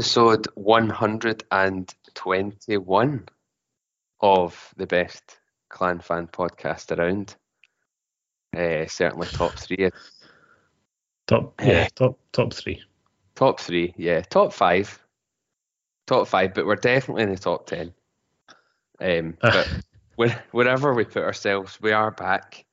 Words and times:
episode 0.00 0.48
121 0.54 3.28
of 4.22 4.74
the 4.78 4.86
best 4.86 5.38
clan 5.68 6.00
fan 6.00 6.26
podcast 6.26 6.96
around. 6.96 7.36
Uh, 8.56 8.86
certainly 8.86 9.26
top 9.26 9.52
three. 9.52 9.90
Top 11.26 11.52
yeah, 11.62 11.86
top 11.94 12.18
top 12.32 12.54
three. 12.54 12.82
Top 13.34 13.60
three, 13.60 13.92
yeah. 13.98 14.22
Top 14.22 14.54
five. 14.54 14.98
Top 16.06 16.26
five, 16.26 16.54
but 16.54 16.64
we're 16.64 16.76
definitely 16.76 17.24
in 17.24 17.32
the 17.32 17.38
top 17.38 17.66
ten. 17.66 17.92
Um, 19.02 19.36
but 19.42 19.68
when, 20.16 20.34
wherever 20.52 20.94
we 20.94 21.04
put 21.04 21.24
ourselves, 21.24 21.78
we 21.78 21.92
are 21.92 22.10
back 22.10 22.64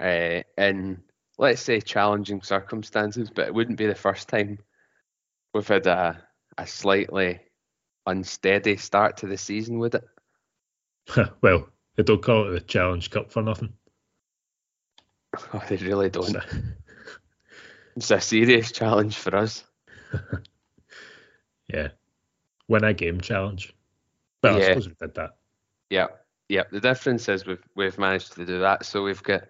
uh, 0.00 0.42
in, 0.58 1.02
let's 1.38 1.62
say, 1.62 1.80
challenging 1.80 2.42
circumstances, 2.42 3.30
but 3.34 3.46
it 3.46 3.54
wouldn't 3.54 3.78
be 3.78 3.86
the 3.86 3.94
first 3.94 4.28
time 4.28 4.58
we've 5.54 5.66
had 5.66 5.86
a, 5.86 6.22
a 6.58 6.66
slightly 6.66 7.40
unsteady 8.06 8.76
start 8.76 9.16
to 9.18 9.26
the 9.26 9.38
season, 9.38 9.78
would 9.78 9.94
it? 9.94 10.04
well, 11.40 11.68
they 11.96 12.02
don't 12.02 12.22
call 12.22 12.48
it 12.48 12.52
the 12.52 12.60
Challenge 12.60 13.10
Cup 13.10 13.30
for 13.30 13.42
nothing. 13.42 13.72
Oh, 15.54 15.62
they 15.66 15.76
really 15.76 16.10
don't. 16.10 16.36
it's 17.96 18.10
a 18.10 18.20
serious 18.20 18.70
challenge 18.70 19.16
for 19.16 19.34
us. 19.34 19.64
yeah. 21.72 21.88
Win 22.68 22.84
a 22.84 22.92
game 22.92 23.18
challenge. 23.18 23.74
Well, 24.42 24.58
yeah. 24.58 24.64
I 24.64 24.68
suppose 24.68 24.88
we 24.88 24.94
did 25.00 25.14
that. 25.14 25.36
Yeah. 25.88 26.08
Yeah. 26.50 26.64
The 26.70 26.80
difference 26.80 27.30
is 27.30 27.46
we've 27.46 27.66
we've 27.74 27.98
managed 27.98 28.34
to 28.34 28.44
do 28.44 28.60
that. 28.60 28.84
So 28.84 29.02
we've 29.02 29.22
got 29.22 29.44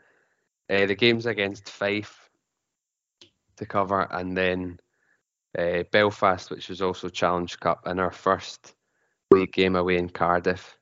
uh, 0.70 0.86
the 0.86 0.94
games 0.94 1.26
against 1.26 1.68
Fife 1.68 2.30
to 3.56 3.66
cover 3.66 4.06
and 4.12 4.36
then 4.36 4.78
uh, 5.58 5.82
Belfast, 5.90 6.50
which 6.50 6.68
was 6.68 6.82
also 6.82 7.08
Challenge 7.08 7.58
Cup, 7.60 7.86
and 7.86 8.00
our 8.00 8.10
first 8.10 8.74
league 9.30 9.52
game 9.52 9.76
away 9.76 9.96
in 9.96 10.08
Cardiff 10.08 10.76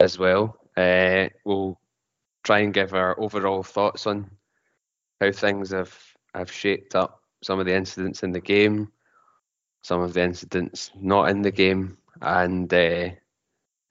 as 0.00 0.18
well. 0.18 0.58
Uh, 0.76 1.28
we'll 1.44 1.80
try 2.42 2.60
and 2.60 2.74
give 2.74 2.94
our 2.94 3.18
overall 3.20 3.62
thoughts 3.62 4.06
on 4.06 4.30
how 5.20 5.30
things 5.32 5.70
have, 5.70 5.96
have 6.34 6.50
shaped 6.50 6.94
up, 6.94 7.22
some 7.42 7.58
of 7.58 7.66
the 7.66 7.74
incidents 7.74 8.22
in 8.22 8.32
the 8.32 8.40
game, 8.40 8.90
some 9.82 10.00
of 10.00 10.12
the 10.12 10.22
incidents 10.22 10.90
not 11.00 11.28
in 11.28 11.42
the 11.42 11.50
game, 11.50 11.96
and 12.22 12.72
uh, 12.72 13.08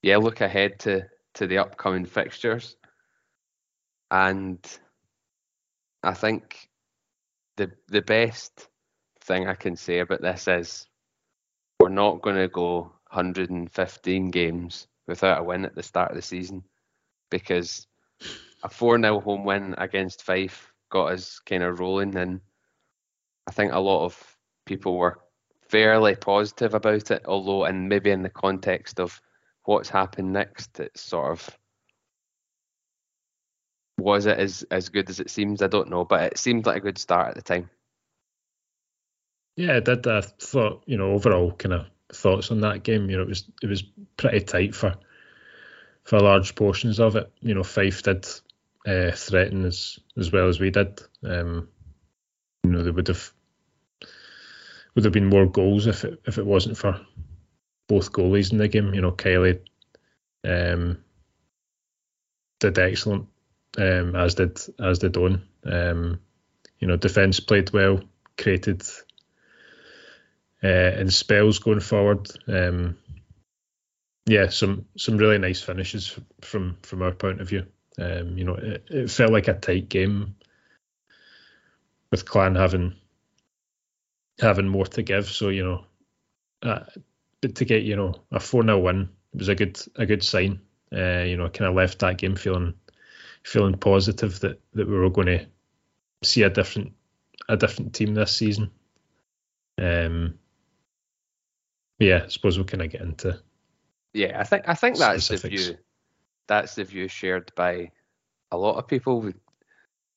yeah, 0.02 0.18
look 0.18 0.42
ahead 0.42 0.80
to, 0.80 1.06
to 1.34 1.48
the 1.48 1.58
upcoming 1.58 2.06
fixtures. 2.06 2.76
And 4.12 4.60
I 6.04 6.14
think 6.14 6.70
the 7.56 7.72
the 7.88 8.02
best 8.02 8.68
thing 9.24 9.48
I 9.48 9.56
can 9.56 9.76
say 9.76 10.00
about 10.00 10.22
this 10.22 10.48
is 10.48 10.88
we're 11.80 11.90
not 11.90 12.22
going 12.22 12.36
to 12.36 12.48
go 12.48 12.92
115 13.12 14.32
games 14.32 14.88
without 15.08 15.40
a 15.40 15.44
win 15.44 15.66
at 15.66 15.76
the 15.76 15.84
start 15.84 16.12
of 16.12 16.16
the 16.16 16.22
season 16.22 16.64
because 17.30 17.88
a 18.64 18.70
4 18.70 19.00
0 19.00 19.20
home 19.20 19.46
win 19.46 19.76
against 19.78 20.24
Fife 20.24 20.72
got 20.90 21.12
us 21.12 21.40
kind 21.40 21.64
of 21.64 21.80
rolling. 21.80 22.16
And 22.16 22.40
I 23.48 23.52
think 23.52 23.74
a 23.74 23.80
lot 23.80 24.06
of 24.06 24.38
people 24.66 24.98
were 24.98 25.20
fairly 25.68 26.16
positive 26.16 26.74
about 26.74 27.12
it, 27.12 27.24
although, 27.26 27.66
and 27.66 27.90
maybe 27.90 28.12
in 28.12 28.22
the 28.22 28.30
context 28.30 29.00
of 29.00 29.20
what's 29.64 29.90
happened 29.90 30.32
next, 30.32 30.80
it's 30.80 31.02
sort 31.02 31.32
of 31.32 31.58
was 34.00 34.26
it 34.26 34.38
as 34.38 34.64
as 34.72 34.90
good 34.90 35.10
as 35.10 35.20
it 35.20 35.30
seems? 35.30 35.62
I 35.62 35.68
don't 35.68 35.90
know, 35.90 36.04
but 36.04 36.34
it 36.34 36.38
seemed 36.38 36.66
like 36.66 36.78
a 36.78 36.82
good 36.82 36.98
start 36.98 37.30
at 37.30 37.36
the 37.36 37.42
time. 37.42 37.70
Yeah, 39.56 39.78
I 39.78 39.80
did. 39.82 40.08
I 40.08 40.22
thought, 40.22 40.84
you 40.86 40.98
know, 40.98 41.12
overall 41.12 41.52
kind 41.52 41.74
of 41.74 41.86
thoughts 42.12 42.52
on 42.52 42.62
that 42.62 42.84
game. 42.84 43.10
You 43.10 43.18
know, 43.18 43.24
it 43.24 43.30
was 43.30 43.50
it 43.62 43.68
was 43.68 43.84
pretty 44.18 44.42
tight 44.42 44.76
for 44.76 44.96
for 46.04 46.20
large 46.20 46.56
portions 46.56 47.00
of 47.00 47.16
it. 47.16 47.32
You 47.42 47.54
know, 47.54 47.64
Fife 47.64 48.04
did 48.04 48.28
uh, 48.86 49.12
threaten 49.12 49.66
as 49.66 50.00
as 50.18 50.32
well 50.32 50.48
as 50.48 50.60
we 50.60 50.72
did. 50.72 51.02
Um, 51.24 51.68
you 52.64 52.72
know, 52.72 52.84
there 52.84 52.94
would 52.94 53.08
have 53.08 53.32
would 54.96 55.06
have 55.06 55.14
been 55.14 55.30
more 55.30 55.46
goals 55.46 55.88
if 55.88 56.04
it 56.04 56.22
if 56.26 56.38
it 56.38 56.46
wasn't 56.46 56.78
for 56.78 57.00
both 57.88 58.12
goalies 58.12 58.52
in 58.52 58.58
the 58.58 58.68
game. 58.68 58.94
You 58.94 59.02
know, 59.02 59.12
Kiely 59.12 59.60
um, 60.44 60.98
did 62.60 62.80
excellent, 62.80 63.28
um, 63.78 64.16
as 64.16 64.36
did 64.36 64.60
as 64.80 65.00
did 65.00 65.18
Owen. 65.18 65.48
Um, 65.66 66.20
you 66.80 66.88
know, 66.88 66.98
defence 66.98 67.40
played 67.40 67.72
well, 67.72 68.02
created 68.38 68.84
uh, 70.64 70.68
and 70.68 71.14
spells 71.14 71.60
going 71.60 71.82
forward. 71.82 72.30
Um, 72.48 72.98
yeah, 74.26 74.50
some 74.50 74.86
some 74.98 75.18
really 75.18 75.38
nice 75.38 75.62
finishes 75.62 76.18
from 76.42 76.78
from 76.82 77.02
our 77.02 77.12
point 77.12 77.42
of 77.42 77.50
view. 77.50 77.66
Um, 78.00 78.38
you 78.38 78.46
know, 78.46 78.56
it, 78.56 78.86
it, 78.90 79.12
felt 79.12 79.32
like 79.32 79.48
a 79.48 79.54
tight 79.54 79.90
game 79.90 80.36
with 82.10 82.26
Clan 82.26 82.56
having 82.56 82.96
having 84.40 84.68
more 84.68 84.86
to 84.86 85.04
give. 85.04 85.28
So 85.28 85.50
you 85.50 85.64
know, 85.64 85.86
uh, 86.64 86.86
to 87.42 87.66
get 87.66 87.84
you 87.84 87.96
know 87.96 88.16
a 88.32 88.40
four 88.40 88.64
0 88.64 88.80
win 88.80 89.10
it 89.34 89.40
was 89.40 89.50
a 89.50 89.56
good 89.56 89.80
a 89.96 90.06
good 90.06 90.24
sign. 90.24 90.62
Uh, 90.96 91.24
you 91.24 91.38
know, 91.38 91.50
kind 91.50 91.70
of 91.70 91.76
left 91.76 92.00
that 92.00 92.18
game 92.18 92.36
feeling 92.36 92.76
feeling 93.44 93.78
positive 93.78 94.40
that 94.42 94.62
that 94.74 94.88
we 94.88 94.96
were 94.96 95.10
going 95.10 95.28
to 95.28 95.46
see 96.24 96.44
a 96.44 96.50
different 96.50 96.94
a 97.50 97.58
different 97.58 97.94
team 97.94 98.14
this 98.14 98.32
season. 98.32 98.72
Um, 99.82 100.36
yeah, 102.04 102.24
I 102.26 102.28
suppose 102.28 102.58
we 102.58 102.66
kind 102.66 102.84
of 102.84 102.90
get 102.90 103.02
into. 103.02 103.40
Yeah, 104.14 104.40
I 104.40 104.44
think 104.44 104.64
I 104.68 104.74
think 104.74 104.98
that's 104.98 105.26
specifics. 105.26 105.66
the 105.66 105.72
view. 105.72 105.78
That's 106.48 106.76
the 106.76 106.84
view 106.84 107.08
shared 107.08 107.52
by 107.56 107.92
a 108.52 108.58
lot 108.58 108.78
of 108.78 108.88
people. 108.88 109.28
It 109.28 109.36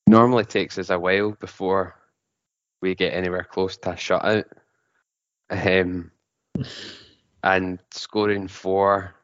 normally 0.06 0.44
takes 0.44 0.78
us 0.78 0.90
a 0.90 0.98
while 0.98 1.32
before 1.32 1.96
we 2.82 2.94
get 2.94 3.14
anywhere 3.14 3.44
close 3.44 3.76
to 3.78 3.90
a 3.90 3.94
shutout. 3.94 4.44
Um, 5.48 6.10
and 7.42 7.78
scoring 7.92 8.48
four, 8.48 9.14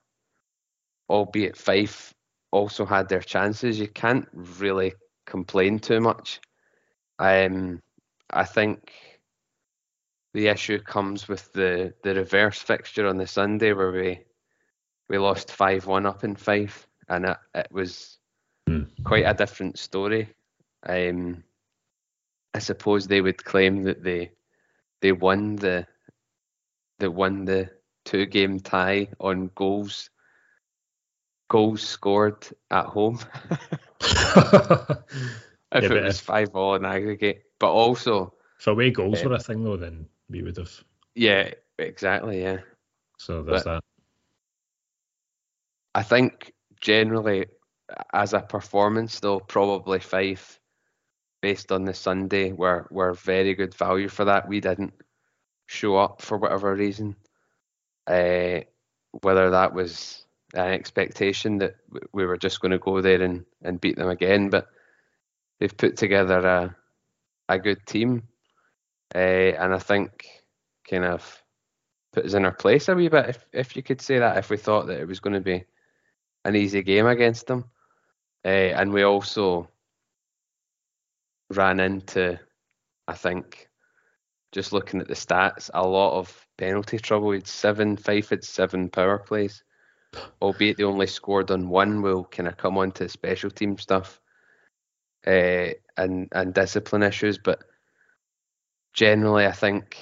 albeit 1.11 1.56
Fife, 1.56 2.15
also 2.53 2.87
had 2.87 3.09
their 3.09 3.21
chances. 3.21 3.81
You 3.81 3.89
can't 3.89 4.29
really 4.33 4.93
complain 5.27 5.81
too 5.81 6.00
much. 6.00 6.41
Um, 7.19 7.81
I 8.31 8.44
think 8.44 8.93
the 10.34 10.48
issue 10.48 10.78
comes 10.78 11.28
with 11.28 11.53
the, 11.53 11.93
the 12.03 12.15
reverse 12.15 12.59
fixture 12.59 13.06
on 13.06 13.19
the 13.19 13.26
Sunday 13.26 13.72
where 13.72 13.93
we 13.93 14.20
we 15.09 15.19
lost 15.19 15.53
five 15.53 15.87
one 15.87 16.06
up 16.06 16.25
in 16.25 16.34
Fife, 16.34 16.87
and 17.09 17.26
it, 17.26 17.37
it 17.54 17.69
was 17.70 18.19
mm. 18.69 18.88
quite 19.04 19.26
a 19.26 19.34
different 19.34 19.78
story. 19.78 20.28
Um, 20.87 21.44
I 22.54 22.60
suppose 22.60 23.06
they 23.06 23.20
would 23.20 23.44
claim 23.44 23.82
that 23.82 24.03
they 24.03 24.32
they 25.03 25.12
won 25.12 25.56
the 25.56 25.87
they 26.99 27.09
won 27.09 27.44
the 27.44 27.70
two 28.04 28.25
game 28.26 28.60
tie 28.60 29.09
on 29.20 29.50
goals 29.54 30.09
goals 31.49 31.82
scored 31.82 32.47
at 32.70 32.87
home. 32.87 33.19
if 34.00 35.82
yeah, 35.82 35.93
it 35.93 36.04
was 36.04 36.20
five 36.20 36.54
all 36.54 36.75
in 36.75 36.87
aggregate, 36.87 37.44
but 37.59 37.70
also 37.70 38.32
if 38.59 38.66
away 38.66 38.91
goals 38.91 39.22
were 39.25 39.34
a 39.34 39.38
thing 39.38 39.62
though, 39.62 39.76
then 39.76 40.06
we 40.32 40.43
would 40.43 40.56
have. 40.56 40.72
Yeah, 41.15 41.50
exactly. 41.78 42.43
Yeah. 42.43 42.59
So 43.19 43.43
there's 43.43 43.65
but 43.65 43.75
that. 43.75 43.84
I 45.94 46.03
think 46.03 46.53
generally, 46.81 47.47
as 48.12 48.32
a 48.32 48.41
performance, 48.41 49.20
though, 49.20 49.38
probably 49.38 50.00
Fife, 50.00 50.59
based 51.43 51.70
on 51.70 51.84
the 51.84 51.94
Sunday, 51.94 52.53
were 52.53 52.88
were 52.91 53.12
very 53.12 53.54
good 53.54 53.75
value 53.75 54.09
for 54.09 54.25
that. 54.25 54.48
We 54.48 54.60
didn't 54.60 54.94
show 55.66 55.97
up 55.97 56.22
for 56.22 56.38
whatever 56.38 56.75
reason. 56.75 57.14
Uh, 58.06 58.61
whether 59.20 59.50
that 59.50 59.75
was 59.75 60.25
an 60.55 60.73
expectation 60.73 61.58
that 61.58 61.76
we 62.12 62.25
were 62.26 62.38
just 62.38 62.61
going 62.61 62.73
to 62.73 62.78
go 62.78 63.00
there 63.00 63.23
and, 63.23 63.44
and 63.62 63.81
beat 63.81 63.96
them 63.96 64.08
again, 64.08 64.49
but 64.49 64.67
they've 65.61 65.76
put 65.76 65.96
together 65.96 66.38
a 66.38 66.76
a 67.49 67.58
good 67.58 67.85
team 67.87 68.23
uh, 69.14 69.19
and 69.19 69.75
I 69.75 69.79
think 69.79 70.26
kind 70.88 71.05
of 71.05 71.43
put 72.12 72.26
us 72.26 72.35
in 72.35 72.44
our 72.44 72.53
place 72.53 72.88
a 72.88 72.94
wee 72.94 73.09
bit, 73.09 73.29
if, 73.29 73.47
if 73.53 73.76
you 73.76 73.82
could 73.82 74.00
say 74.00 74.19
that, 74.19 74.38
if 74.38 74.50
we 74.50 74.56
thought 74.56 74.87
that 74.87 75.00
it 75.00 75.09
was 75.09 75.20
going 75.20 75.35
to 75.35 75.41
be 75.41 75.64
an 76.44 76.56
easy 76.56 76.82
game 76.82 77.06
against 77.06 77.47
them. 77.47 77.64
Uh, 78.44 78.49
and 78.49 78.93
we 78.93 79.03
also 79.03 79.69
ran 81.50 81.81
into, 81.81 82.38
I 83.06 83.14
think, 83.14 83.69
just 84.53 84.73
looking 84.73 85.00
at 85.00 85.09
the 85.09 85.14
stats, 85.14 85.70
a 85.73 85.87
lot 85.87 86.19
of 86.19 86.47
penalty 86.59 86.99
trouble. 86.99 87.32
Had 87.32 87.47
seven, 87.47 87.97
Fife 87.97 88.31
had 88.31 88.44
seven 88.44 88.88
power 88.88 89.19
plays, 89.19 89.62
albeit 90.43 90.76
they 90.76 90.85
only 90.85 91.06
scored 91.06 91.50
on 91.50 91.69
one. 91.69 92.03
We'll 92.03 92.25
kind 92.25 92.49
of 92.49 92.56
come 92.56 92.76
on 92.76 92.93
to 92.93 93.09
special 93.09 93.50
team 93.50 93.79
stuff 93.79 94.20
uh, 95.26 95.69
and 95.97 96.29
and 96.32 96.53
discipline 96.53 97.03
issues, 97.03 97.38
but 97.38 97.62
generally, 98.93 99.47
I 99.47 99.53
think 99.53 99.97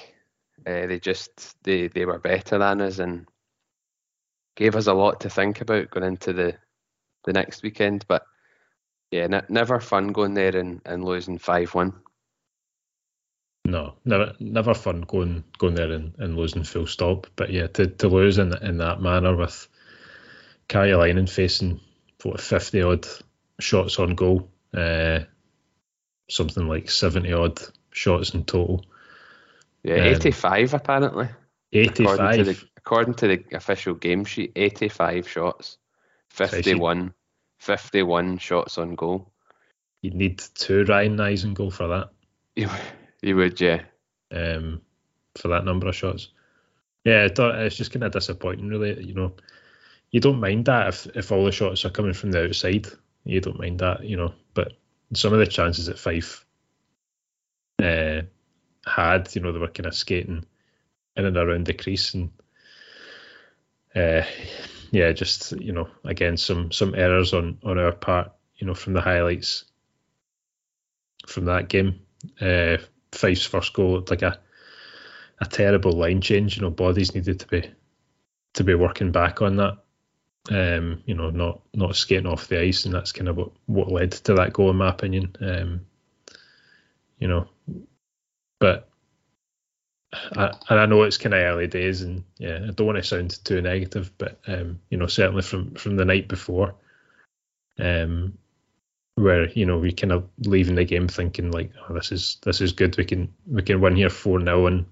Uh, 0.61 0.85
they 0.85 0.99
just 0.99 1.57
they 1.63 1.87
they 1.87 2.05
were 2.05 2.19
better 2.19 2.59
than 2.59 2.81
us 2.81 2.99
and 2.99 3.25
gave 4.55 4.77
us 4.77 4.85
a 4.87 4.93
lot 4.93 5.21
to 5.21 5.29
think 5.29 5.59
about 5.61 5.89
going 5.89 6.05
into 6.05 6.33
the 6.33 6.53
the 7.23 7.33
next 7.33 7.63
weekend. 7.63 8.05
But 8.07 8.21
yeah, 9.09 9.23
n- 9.23 9.45
never 9.49 9.79
fun 9.79 10.13
going 10.13 10.35
there 10.35 10.55
and, 10.55 10.81
and 10.85 11.03
losing 11.03 11.39
five 11.39 11.73
one. 11.73 11.93
No, 13.65 13.95
never 14.05 14.35
never 14.39 14.75
fun 14.75 15.01
going 15.01 15.43
going 15.57 15.73
there 15.73 15.91
and, 15.91 16.13
and 16.19 16.37
losing 16.37 16.63
full 16.63 16.85
stop. 16.85 17.25
But 17.35 17.49
yeah, 17.49 17.67
to, 17.67 17.87
to 17.87 18.07
lose 18.07 18.37
in 18.37 18.53
in 18.63 18.77
that 18.77 19.01
manner 19.01 19.35
with 19.35 19.67
Karjalainen 20.69 21.27
facing 21.27 21.79
what 22.23 22.39
fifty 22.39 22.83
odd 22.83 23.07
shots 23.59 23.97
on 23.97 24.13
goal, 24.15 24.47
uh, 24.77 25.21
something 26.29 26.67
like 26.67 26.91
seventy 26.91 27.33
odd 27.33 27.59
shots 27.91 28.33
in 28.33 28.45
total. 28.45 28.85
Yeah, 29.83 29.95
um, 29.95 30.01
eighty 30.01 30.31
five 30.31 30.73
apparently. 30.73 31.29
Eighty 31.71 32.05
five. 32.05 32.65
According 32.83 33.13
to 33.15 33.27
the 33.27 33.45
official 33.53 33.93
game 33.93 34.25
sheet, 34.25 34.53
85 34.55 35.29
shots, 35.29 35.77
51, 36.31 37.13
51 37.59 38.37
shots 38.39 38.79
on 38.79 38.95
goal. 38.95 39.31
You'd 40.01 40.15
need 40.15 40.41
two 40.55 40.83
Ryan 40.85 41.15
Nyes 41.15 41.43
in 41.43 41.53
goal 41.53 41.69
for 41.69 41.87
that. 41.89 42.09
You, 42.55 42.69
you 43.21 43.35
would, 43.35 43.61
yeah. 43.61 43.83
Um, 44.31 44.81
for 45.35 45.49
that 45.49 45.63
number 45.63 45.87
of 45.87 45.95
shots. 45.95 46.29
Yeah, 47.03 47.27
it's 47.29 47.75
just 47.75 47.91
kind 47.91 48.03
of 48.03 48.11
disappointing, 48.11 48.67
really. 48.67 49.03
You 49.03 49.13
know, 49.13 49.33
you 50.09 50.19
don't 50.19 50.39
mind 50.39 50.65
that 50.65 50.87
if, 50.87 51.05
if 51.15 51.31
all 51.31 51.45
the 51.45 51.51
shots 51.51 51.85
are 51.85 51.91
coming 51.91 52.13
from 52.13 52.31
the 52.31 52.45
outside. 52.45 52.87
You 53.25 53.41
don't 53.41 53.59
mind 53.59 53.79
that, 53.79 54.03
you 54.03 54.17
know. 54.17 54.33
But 54.55 54.73
some 55.13 55.33
of 55.33 55.39
the 55.39 55.45
chances 55.45 55.85
that 55.85 55.99
Fife 55.99 56.45
uh, 57.81 58.21
had, 58.85 59.33
you 59.35 59.41
know, 59.41 59.51
they 59.51 59.59
were 59.59 59.67
kind 59.67 59.87
of 59.87 59.95
skating 59.95 60.45
in 61.15 61.25
and 61.25 61.37
around 61.37 61.65
the 61.65 61.73
crease 61.73 62.13
and 62.13 62.31
uh, 63.95 64.23
yeah, 64.91 65.11
just 65.11 65.53
you 65.53 65.71
know, 65.71 65.89
again, 66.03 66.37
some 66.37 66.71
some 66.71 66.95
errors 66.95 67.33
on 67.33 67.57
on 67.63 67.77
our 67.77 67.91
part, 67.91 68.31
you 68.57 68.67
know, 68.67 68.73
from 68.73 68.93
the 68.93 69.01
highlights 69.01 69.65
from 71.27 71.45
that 71.45 71.69
game. 71.69 72.01
Uh, 72.39 72.77
Fife's 73.11 73.45
first 73.45 73.73
goal 73.73 73.93
looked 73.93 74.09
like 74.09 74.21
a 74.21 74.39
a 75.39 75.45
terrible 75.45 75.93
line 75.93 76.21
change. 76.21 76.55
You 76.55 76.63
know, 76.63 76.69
bodies 76.69 77.15
needed 77.15 77.39
to 77.39 77.47
be 77.47 77.69
to 78.53 78.63
be 78.63 78.75
working 78.75 79.11
back 79.11 79.41
on 79.41 79.57
that. 79.57 79.77
Um, 80.49 81.03
you 81.05 81.13
know, 81.13 81.29
not 81.29 81.61
not 81.73 81.95
skating 81.95 82.27
off 82.27 82.47
the 82.47 82.59
ice, 82.61 82.85
and 82.85 82.93
that's 82.93 83.11
kind 83.11 83.29
of 83.29 83.37
what 83.37 83.51
what 83.65 83.91
led 83.91 84.11
to 84.11 84.33
that 84.35 84.53
goal, 84.53 84.69
in 84.71 84.77
my 84.77 84.89
opinion. 84.89 85.35
Um, 85.39 85.81
you 87.19 87.27
know, 87.27 87.47
but 88.61 88.87
I, 90.13 90.53
and 90.69 90.79
I 90.79 90.85
know 90.85 91.01
it's 91.01 91.17
kind 91.17 91.33
of 91.33 91.41
early 91.41 91.67
days, 91.67 92.03
and 92.03 92.23
yeah, 92.37 92.59
I 92.67 92.71
don't 92.71 92.85
want 92.85 92.97
to 92.97 93.03
sound 93.03 93.43
too 93.43 93.59
negative, 93.61 94.11
but 94.17 94.39
um, 94.47 94.79
you 94.89 94.97
know, 94.97 95.07
certainly 95.07 95.41
from 95.41 95.73
from 95.73 95.97
the 95.97 96.05
night 96.05 96.27
before, 96.27 96.75
um, 97.79 98.37
where 99.15 99.49
you 99.49 99.65
know 99.65 99.79
we 99.79 99.91
kind 99.91 100.13
of 100.13 100.29
leaving 100.45 100.75
the 100.75 100.85
game 100.85 101.07
thinking 101.07 101.51
like, 101.51 101.71
oh, 101.89 101.93
this 101.95 102.11
is 102.11 102.37
this 102.43 102.61
is 102.61 102.71
good, 102.71 102.95
we 102.97 103.03
can 103.03 103.33
we 103.47 103.63
can 103.63 103.81
win 103.81 103.95
here 103.95 104.09
four 104.09 104.39
0 104.39 104.67
and 104.67 104.85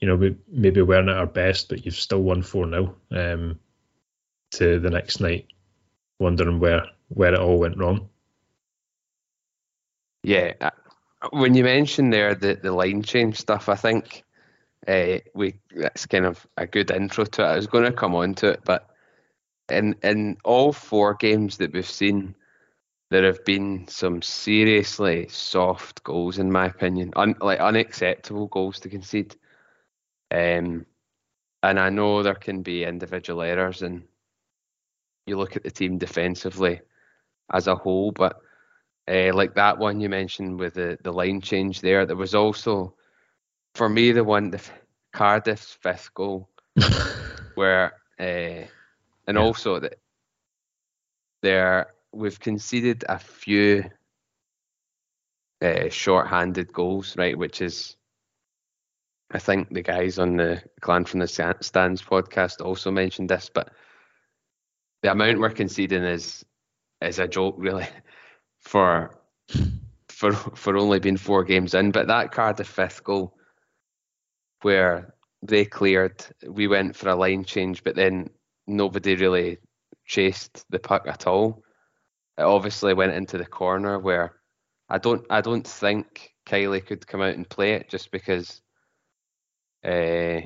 you 0.00 0.08
know 0.08 0.16
we 0.16 0.34
maybe 0.50 0.80
weren't 0.80 1.10
at 1.10 1.18
our 1.18 1.26
best, 1.26 1.68
but 1.68 1.84
you've 1.84 1.94
still 1.94 2.22
won 2.22 2.42
four 2.42 2.68
0 2.68 2.94
um, 3.10 3.58
to 4.52 4.80
the 4.80 4.90
next 4.90 5.20
night, 5.20 5.46
wondering 6.20 6.58
where 6.58 6.86
where 7.08 7.34
it 7.34 7.40
all 7.40 7.58
went 7.58 7.76
wrong. 7.76 8.08
Yeah, 10.22 10.52
when 11.32 11.54
you 11.54 11.64
mentioned 11.64 12.12
there 12.12 12.34
the 12.34 12.54
the 12.54 12.72
line 12.72 13.02
change 13.02 13.36
stuff, 13.36 13.68
I 13.68 13.74
think 13.74 14.24
uh, 14.86 15.18
we 15.34 15.54
that's 15.74 16.06
kind 16.06 16.26
of 16.26 16.46
a 16.56 16.66
good 16.66 16.90
intro 16.90 17.24
to 17.24 17.42
it. 17.42 17.46
I 17.46 17.56
was 17.56 17.66
going 17.66 17.84
to 17.84 17.92
come 17.92 18.14
on 18.14 18.34
to 18.34 18.48
it, 18.50 18.60
but 18.64 18.88
in 19.68 19.96
in 20.02 20.36
all 20.44 20.72
four 20.72 21.14
games 21.14 21.56
that 21.58 21.72
we've 21.72 21.88
seen, 21.88 22.34
there 23.10 23.24
have 23.24 23.44
been 23.44 23.86
some 23.88 24.22
seriously 24.22 25.28
soft 25.28 26.02
goals, 26.04 26.38
in 26.38 26.52
my 26.52 26.66
opinion, 26.66 27.12
Un, 27.16 27.34
like 27.40 27.60
unacceptable 27.60 28.46
goals 28.48 28.80
to 28.80 28.88
concede. 28.88 29.36
Um, 30.30 30.86
and 31.62 31.80
I 31.80 31.90
know 31.90 32.22
there 32.22 32.34
can 32.34 32.62
be 32.62 32.84
individual 32.84 33.42
errors, 33.42 33.82
and 33.82 34.04
you 35.26 35.36
look 35.36 35.56
at 35.56 35.64
the 35.64 35.70
team 35.70 35.98
defensively 35.98 36.80
as 37.52 37.66
a 37.66 37.74
whole, 37.74 38.12
but 38.12 38.40
uh, 39.08 39.34
like 39.34 39.54
that 39.54 39.78
one 39.78 40.00
you 40.00 40.08
mentioned 40.08 40.58
with 40.58 40.74
the 40.74 40.98
the 41.02 41.12
line 41.12 41.40
change 41.40 41.80
there, 41.80 42.06
there 42.06 42.16
was 42.16 42.34
also 42.34 42.94
for 43.78 43.88
me, 43.88 44.12
the 44.12 44.24
one, 44.24 44.50
the 44.50 44.60
Cardiff's 45.12 45.72
fifth 45.72 46.12
goal, 46.14 46.48
where, 47.54 47.94
uh, 48.18 48.66
and 49.26 49.34
yeah. 49.34 49.38
also 49.38 49.78
that 49.78 49.98
there 51.42 51.94
we've 52.12 52.40
conceded 52.40 53.04
a 53.08 53.18
few 53.18 53.84
uh, 55.62 55.88
short-handed 55.88 56.72
goals, 56.72 57.16
right? 57.16 57.38
Which 57.38 57.60
is, 57.62 57.96
I 59.30 59.38
think 59.38 59.72
the 59.72 59.82
guys 59.82 60.18
on 60.18 60.36
the 60.36 60.62
Clan 60.80 61.04
from 61.04 61.20
the 61.20 61.28
Stands 61.28 62.02
podcast 62.02 62.60
also 62.64 62.90
mentioned 62.90 63.28
this, 63.28 63.50
but 63.52 63.70
the 65.02 65.12
amount 65.12 65.38
we're 65.38 65.50
conceding 65.50 66.02
is 66.02 66.44
is 67.00 67.20
a 67.20 67.28
joke, 67.28 67.54
really, 67.58 67.86
for 68.60 69.18
for 70.08 70.32
for 70.32 70.76
only 70.76 70.98
being 70.98 71.16
four 71.16 71.44
games 71.44 71.74
in. 71.74 71.90
But 71.90 72.08
that 72.08 72.32
Cardiff 72.32 72.68
fifth 72.68 73.04
goal 73.04 73.34
where 74.62 75.14
they 75.42 75.64
cleared, 75.64 76.24
we 76.48 76.66
went 76.66 76.96
for 76.96 77.08
a 77.10 77.14
line 77.14 77.44
change, 77.44 77.84
but 77.84 77.94
then 77.94 78.30
nobody 78.66 79.14
really 79.14 79.58
chased 80.04 80.64
the 80.70 80.78
puck 80.78 81.06
at 81.06 81.26
all. 81.26 81.62
It 82.36 82.42
obviously 82.42 82.94
went 82.94 83.12
into 83.12 83.38
the 83.38 83.46
corner 83.46 83.98
where 83.98 84.34
I 84.88 84.98
don't 84.98 85.24
I 85.30 85.40
don't 85.40 85.66
think 85.66 86.34
Kiely 86.46 86.84
could 86.84 87.06
come 87.06 87.22
out 87.22 87.34
and 87.34 87.48
play 87.48 87.74
it 87.74 87.88
just 87.88 88.10
because 88.10 88.62
uh, 89.84 90.40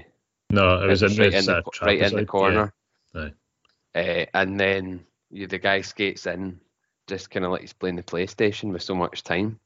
no, 0.50 0.82
it 0.82 0.86
was, 0.86 1.02
in, 1.02 1.16
right, 1.16 1.32
in 1.32 1.46
the, 1.46 1.62
right 1.80 2.00
in 2.00 2.14
the 2.14 2.26
corner. 2.26 2.74
Yeah. 3.14 3.28
Uh, 3.94 4.26
and 4.34 4.60
then 4.60 5.04
you, 5.30 5.46
the 5.46 5.58
guy 5.58 5.80
skates 5.80 6.26
in, 6.26 6.60
just 7.06 7.30
kind 7.30 7.44
of 7.44 7.50
like 7.50 7.62
he's 7.62 7.72
playing 7.72 7.96
the 7.96 8.02
PlayStation 8.02 8.72
with 8.72 8.82
so 8.82 8.94
much 8.94 9.22
time. 9.22 9.58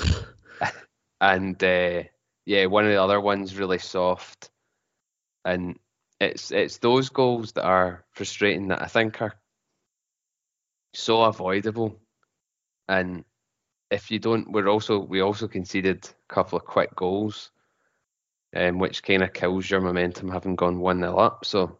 and 1.20 1.62
uh, 1.62 2.02
yeah, 2.46 2.66
one 2.66 2.84
of 2.84 2.90
the 2.90 3.02
other 3.02 3.20
ones 3.20 3.56
really 3.56 3.78
soft, 3.78 4.50
and 5.44 5.78
it's 6.20 6.50
it's 6.50 6.78
those 6.78 7.08
goals 7.08 7.52
that 7.52 7.64
are 7.64 8.04
frustrating 8.12 8.68
that 8.68 8.82
I 8.82 8.86
think 8.86 9.20
are 9.20 9.34
so 10.94 11.22
avoidable, 11.22 12.00
and 12.88 13.24
if 13.90 14.10
you 14.10 14.18
don't, 14.18 14.50
we're 14.50 14.68
also 14.68 14.98
we 14.98 15.20
also 15.20 15.48
conceded 15.48 16.06
a 16.06 16.34
couple 16.34 16.58
of 16.58 16.64
quick 16.64 16.94
goals, 16.96 17.50
um, 18.54 18.78
which 18.78 19.02
kind 19.02 19.22
of 19.22 19.32
kills 19.32 19.70
your 19.70 19.80
momentum 19.80 20.30
having 20.30 20.56
gone 20.56 20.78
one 20.78 21.00
0 21.00 21.16
up. 21.16 21.44
So 21.44 21.78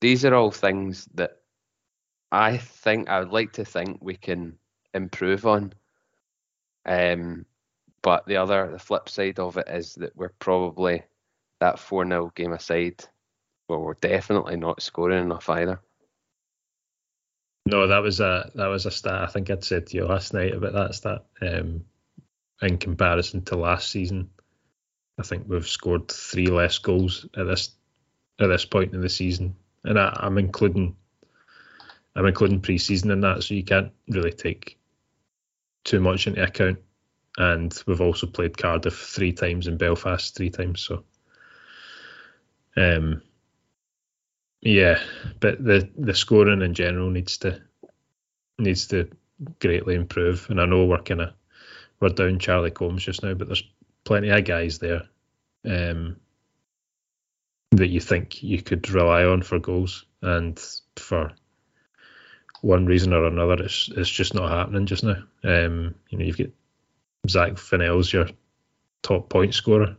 these 0.00 0.24
are 0.24 0.34
all 0.34 0.50
things 0.50 1.08
that 1.14 1.38
I 2.34 2.56
think 2.56 3.08
I 3.08 3.20
would 3.20 3.30
like 3.30 3.52
to 3.52 3.64
think 3.64 3.98
we 4.00 4.16
can 4.16 4.58
improve 4.92 5.46
on. 5.46 5.72
Um, 6.84 7.46
but 8.02 8.26
the 8.26 8.38
other, 8.38 8.72
the 8.72 8.78
flip 8.80 9.08
side 9.08 9.38
of 9.38 9.56
it 9.56 9.68
is 9.68 9.94
that 9.94 10.16
we're 10.16 10.32
probably 10.40 11.04
that 11.60 11.78
4 11.78 12.04
0 12.04 12.32
game 12.34 12.52
aside, 12.52 13.04
well, 13.68 13.78
we're 13.78 13.94
definitely 13.94 14.56
not 14.56 14.82
scoring 14.82 15.22
enough 15.22 15.48
either. 15.48 15.80
No, 17.66 17.86
that 17.86 18.02
was 18.02 18.18
a 18.18 18.50
that 18.56 18.66
was 18.66 18.84
a 18.84 18.90
stat 18.90 19.22
I 19.22 19.26
think 19.26 19.48
I'd 19.48 19.62
said 19.62 19.86
to 19.86 19.96
you 19.96 20.04
last 20.04 20.34
night 20.34 20.54
about 20.54 20.72
that 20.72 20.94
stat. 20.96 21.24
Um, 21.40 21.84
in 22.60 22.78
comparison 22.78 23.42
to 23.42 23.56
last 23.56 23.90
season, 23.90 24.30
I 25.20 25.22
think 25.22 25.44
we've 25.46 25.68
scored 25.68 26.08
three 26.08 26.48
less 26.48 26.78
goals 26.78 27.26
at 27.36 27.46
this 27.46 27.70
at 28.40 28.48
this 28.48 28.64
point 28.64 28.92
in 28.92 29.00
the 29.00 29.08
season, 29.08 29.54
and 29.84 30.00
I, 30.00 30.18
I'm 30.20 30.36
including 30.36 30.96
I'm 32.16 32.26
including 32.26 32.60
pre-season 32.60 33.10
in 33.10 33.20
that, 33.22 33.42
so 33.42 33.54
you 33.54 33.64
can't 33.64 33.92
really 34.08 34.32
take 34.32 34.78
too 35.84 36.00
much 36.00 36.26
into 36.26 36.42
account 36.42 36.78
and 37.36 37.82
we've 37.86 38.00
also 38.00 38.26
played 38.26 38.56
Cardiff 38.56 38.96
three 38.96 39.32
times 39.32 39.66
and 39.66 39.78
Belfast 39.78 40.34
three 40.34 40.50
times. 40.50 40.80
So, 40.80 41.04
um, 42.76 43.22
yeah, 44.60 45.00
but 45.40 45.62
the 45.62 45.88
the 45.96 46.14
scoring 46.14 46.62
in 46.62 46.74
general 46.74 47.10
needs 47.10 47.38
to 47.38 47.60
needs 48.58 48.86
to 48.88 49.10
greatly 49.60 49.94
improve. 49.94 50.46
And 50.48 50.60
I 50.60 50.66
know 50.66 50.84
we're 50.86 51.02
kind 51.02 51.22
of 51.22 51.30
we're 52.00 52.10
down 52.10 52.38
Charlie 52.38 52.70
Combs 52.70 53.04
just 53.04 53.22
now, 53.22 53.34
but 53.34 53.48
there's 53.48 53.68
plenty 54.04 54.28
of 54.28 54.44
guys 54.44 54.78
there 54.78 55.02
um, 55.64 56.16
that 57.72 57.88
you 57.88 58.00
think 58.00 58.42
you 58.42 58.62
could 58.62 58.88
rely 58.90 59.24
on 59.24 59.42
for 59.42 59.58
goals, 59.58 60.06
and 60.22 60.60
for 60.96 61.32
one 62.64 62.86
reason 62.86 63.12
or 63.12 63.26
another, 63.26 63.62
it's 63.62 63.90
it's 63.94 64.08
just 64.08 64.34
not 64.34 64.50
happening 64.50 64.86
just 64.86 65.04
now. 65.04 65.22
Um, 65.44 65.94
you 66.08 66.16
know, 66.16 66.24
you've 66.24 66.38
got 66.38 66.48
Zach 67.28 67.52
Vinnell's 67.52 68.10
your 68.10 68.28
top 69.02 69.28
point 69.28 69.54
scorer, 69.54 69.96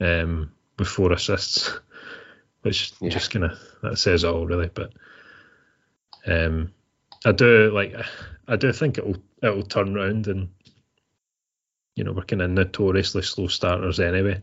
um, 0.00 0.52
with 0.78 0.88
four 0.88 1.12
assists, 1.12 1.78
which 2.62 2.92
yeah. 3.02 3.10
just 3.10 3.30
kind 3.30 3.44
of 3.44 3.58
that 3.82 3.98
says 3.98 4.24
it 4.24 4.28
all 4.28 4.46
really. 4.46 4.70
But 4.72 4.94
um, 6.26 6.72
I 7.26 7.32
do 7.32 7.70
like 7.74 7.94
I 8.48 8.56
do 8.56 8.72
think 8.72 8.96
it'll 8.96 9.16
it'll 9.42 9.62
turn 9.62 9.94
around 9.94 10.28
and 10.28 10.48
you 11.94 12.04
know 12.04 12.12
we're 12.12 12.24
kind 12.24 12.40
of 12.40 12.50
notoriously 12.50 13.20
slow 13.20 13.48
starters 13.48 14.00
anyway. 14.00 14.40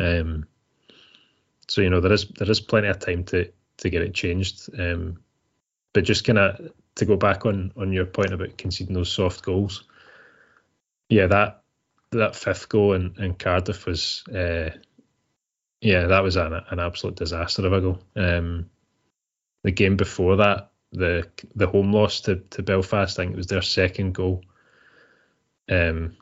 Um, 0.00 0.46
so 1.68 1.82
you 1.82 1.90
know 1.90 2.00
there 2.00 2.12
is 2.12 2.26
there 2.38 2.50
is 2.50 2.60
plenty 2.60 2.88
of 2.88 3.00
time 3.00 3.24
to 3.24 3.52
to 3.76 3.90
get 3.90 4.00
it 4.00 4.14
changed. 4.14 4.70
Um, 4.78 5.18
but 5.98 6.04
just 6.04 6.22
kind 6.22 6.38
of 6.38 6.70
to 6.94 7.04
go 7.04 7.16
back 7.16 7.44
on 7.44 7.72
on 7.76 7.92
your 7.92 8.06
point 8.06 8.32
about 8.32 8.56
conceding 8.56 8.94
those 8.94 9.10
soft 9.10 9.42
goals. 9.42 9.82
Yeah, 11.08 11.26
that 11.26 11.62
that 12.12 12.36
fifth 12.36 12.68
goal 12.68 12.92
in, 12.92 13.16
in 13.18 13.34
Cardiff 13.34 13.84
was 13.84 14.22
uh, 14.28 14.70
yeah 15.80 16.06
that 16.06 16.22
was 16.22 16.36
an, 16.36 16.52
an 16.52 16.78
absolute 16.78 17.16
disaster 17.16 17.66
of 17.66 17.72
a 17.72 17.80
goal. 17.80 17.98
Um, 18.14 18.70
the 19.64 19.72
game 19.72 19.96
before 19.96 20.36
that, 20.36 20.70
the 20.92 21.28
the 21.56 21.66
home 21.66 21.92
loss 21.92 22.20
to, 22.20 22.36
to 22.50 22.62
Belfast, 22.62 23.18
I 23.18 23.22
think 23.24 23.32
it 23.32 23.38
was 23.38 23.48
their 23.48 23.60
second 23.60 24.14
goal. 24.14 24.42
Um, 25.68 26.16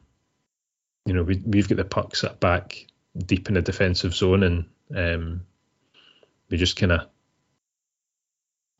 you 1.04 1.12
know, 1.12 1.22
we 1.22 1.42
we've 1.44 1.68
got 1.68 1.76
the 1.76 1.84
puck 1.84 2.16
set 2.16 2.40
back 2.40 2.86
deep 3.14 3.48
in 3.48 3.56
the 3.56 3.60
defensive 3.60 4.14
zone, 4.14 4.42
and 4.42 4.64
um, 4.96 5.42
we 6.48 6.56
just 6.56 6.76
kind 6.76 6.92
of 6.92 7.08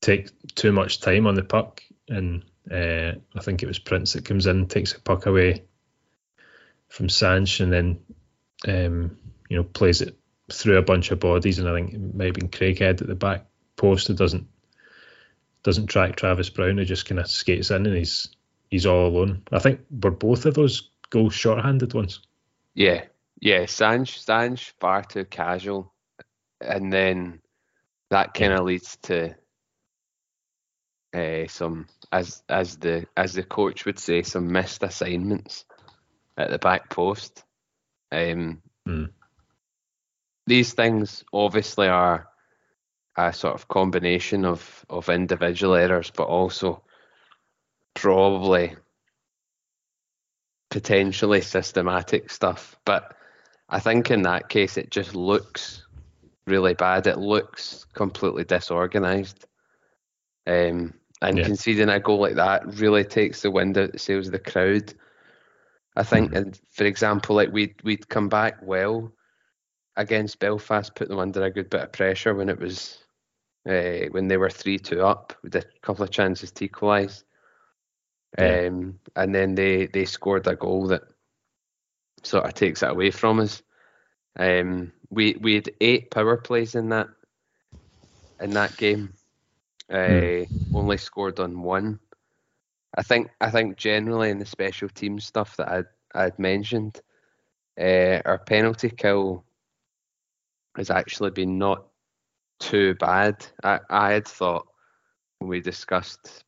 take 0.01 0.31
too 0.55 0.73
much 0.73 1.01
time 1.01 1.27
on 1.27 1.35
the 1.35 1.43
puck, 1.43 1.83
and 2.09 2.45
uh, 2.71 3.13
I 3.35 3.41
think 3.41 3.63
it 3.63 3.67
was 3.67 3.79
Prince 3.79 4.13
that 4.13 4.25
comes 4.25 4.47
in, 4.47 4.67
takes 4.67 4.93
the 4.93 5.01
puck 5.01 5.27
away 5.27 5.65
from 6.89 7.09
Sanch, 7.09 7.61
and 7.61 7.73
then 7.73 7.99
um, 8.67 9.19
you 9.49 9.57
know 9.57 9.65
plays 9.65 10.03
it 10.03 10.17
through 10.51 10.79
a 10.79 10.83
bunch 10.83 11.11
of 11.11 11.21
bodies, 11.21 11.59
and 11.59 11.69
I 11.69 11.75
think 11.75 11.93
been 12.17 12.49
Craighead 12.49 13.01
at 13.01 13.07
the 13.07 13.15
back 13.15 13.47
post 13.77 14.09
that 14.09 14.17
doesn't 14.17 14.47
doesn't 15.63 15.89
track 15.89 16.17
Travis 16.17 16.51
Brown, 16.51 16.79
who 16.79 16.85
just 16.85 17.07
kind 17.07 17.19
of 17.19 17.29
skates 17.29 17.71
in 17.71 17.87
and 17.87 17.97
he's 17.97 18.29
he's 18.71 18.87
all 18.87 19.09
alone. 19.09 19.43
I 19.53 19.59
think 19.59 19.81
were 19.91 20.11
both 20.11 20.47
of 20.47 20.55
those 20.55 20.91
goals 21.11 21.35
short-handed 21.35 21.95
ones. 21.95 22.21
Yeah, 22.75 23.05
yeah. 23.41 23.67
Sanch, 23.67 24.21
Sanch 24.21 24.75
far 24.79 25.03
too 25.03 25.25
casual, 25.25 25.93
and 26.61 26.93
then 26.93 27.41
that 28.11 28.35
kind 28.35 28.53
of 28.53 28.65
leads 28.65 28.97
to 29.03 29.35
uh, 31.15 31.47
some, 31.49 31.87
as 32.13 32.43
as 32.49 32.77
the 32.77 33.07
as 33.17 33.35
the 33.35 33.43
coach 33.43 33.85
would 33.85 33.99
say, 33.99 34.23
some 34.23 34.53
missed 34.53 34.83
assignments 34.83 35.65
at 36.37 36.51
the 36.51 36.59
back 36.59 36.91
post. 36.91 37.45
Um, 38.13 38.63
mm. 38.87 39.11
These 40.47 40.75
things 40.75 41.25
obviously 41.33 41.89
are 41.89 42.29
a 43.17 43.33
sort 43.33 43.55
of 43.55 43.69
combination 43.69 44.45
of 44.45 44.85
of 44.89 45.09
individual 45.09 45.75
errors, 45.75 46.11
but 46.11 46.29
also 46.29 46.83
probably 47.95 48.77
potentially 50.71 51.41
systematic 51.41 52.31
stuff. 52.31 52.77
But 52.85 53.17
I 53.69 53.81
think 53.81 54.11
in 54.11 54.23
that 54.23 54.49
case, 54.49 54.77
it 54.77 54.91
just 54.91 55.15
looks 55.15 55.83
really 56.47 56.75
bad. 56.75 57.07
It 57.07 57.19
looks 57.19 57.87
completely 57.95 58.45
disorganized. 58.45 59.47
Um, 60.47 60.95
and 61.23 61.39
yeah. 61.39 61.45
conceding 61.45 61.89
a 61.89 61.99
goal 61.99 62.21
like 62.21 62.35
that 62.35 62.67
really 62.79 63.05
takes 63.05 63.43
the 63.43 63.51
wind 63.51 63.79
out 63.79 63.93
the 63.93 63.99
sails 63.99 64.27
of 64.27 64.33
the 64.33 64.39
crowd. 64.39 64.93
I 65.97 66.03
think, 66.03 66.29
mm-hmm. 66.29 66.37
and 66.37 66.61
for 66.71 66.85
example, 66.85 67.37
like 67.37 67.51
we'd 67.53 67.75
we'd 67.83 68.09
come 68.09 68.29
back 68.29 68.59
well 68.63 69.13
against 69.97 70.39
Belfast, 70.39 70.95
put 70.95 71.09
them 71.09 71.19
under 71.19 71.43
a 71.43 71.51
good 71.51 71.71
bit 71.71 71.81
of 71.81 71.93
pressure 71.93 72.35
when 72.35 72.51
it 72.51 72.59
was 72.59 72.99
uh, 73.67 74.07
when 74.11 74.29
they 74.29 74.37
were 74.37 74.51
three 74.51 74.79
two 74.79 75.03
up 75.03 75.33
with 75.43 75.57
a 75.57 75.65
couple 75.81 76.05
of 76.05 76.11
chances 76.11 76.53
to 76.53 76.65
equalise. 76.65 77.25
Yeah. 78.39 78.67
Um, 78.67 78.99
and 79.17 79.35
then 79.35 79.55
they 79.55 79.87
they 79.87 80.05
scored 80.05 80.47
a 80.47 80.55
goal 80.55 80.89
that 80.89 81.03
sort 82.23 82.45
of 82.45 82.55
takes 82.55 82.83
it 82.83 82.91
away 82.91 83.11
from 83.11 83.41
us. 83.41 83.63
Um, 84.39 84.93
we 85.09 85.37
we 85.41 85.55
had 85.55 85.71
eight 85.81 86.11
power 86.11 86.37
plays 86.37 86.75
in 86.75 86.91
that 86.91 87.09
in 88.41 88.51
that 88.51 88.77
game. 88.77 89.15
Uh, 89.93 90.45
Only 90.75 90.97
scored 90.97 91.39
on 91.41 91.63
one. 91.63 92.01
I 92.97 93.03
think 93.03 93.31
I 93.41 93.51
think 93.51 93.77
generally 93.77 94.31
in 94.31 94.39
the 94.39 94.47
special 94.47 94.89
team 94.89 95.21
stuff 95.21 95.57
that 95.57 95.69
I'd 95.69 95.87
I'd 96.15 96.39
mentioned, 96.39 97.01
uh, 97.79 98.21
our 98.25 98.39
penalty 98.39 98.91
kill 98.91 99.45
has 100.77 100.91
actually 100.91 101.31
been 101.31 101.59
not 101.59 101.87
too 102.59 102.95
bad. 102.95 103.47
I, 103.63 103.81
I 103.91 104.13
had 104.13 104.27
thought 104.27 104.67
when 105.39 105.49
we 105.49 105.61
discussed 105.61 106.45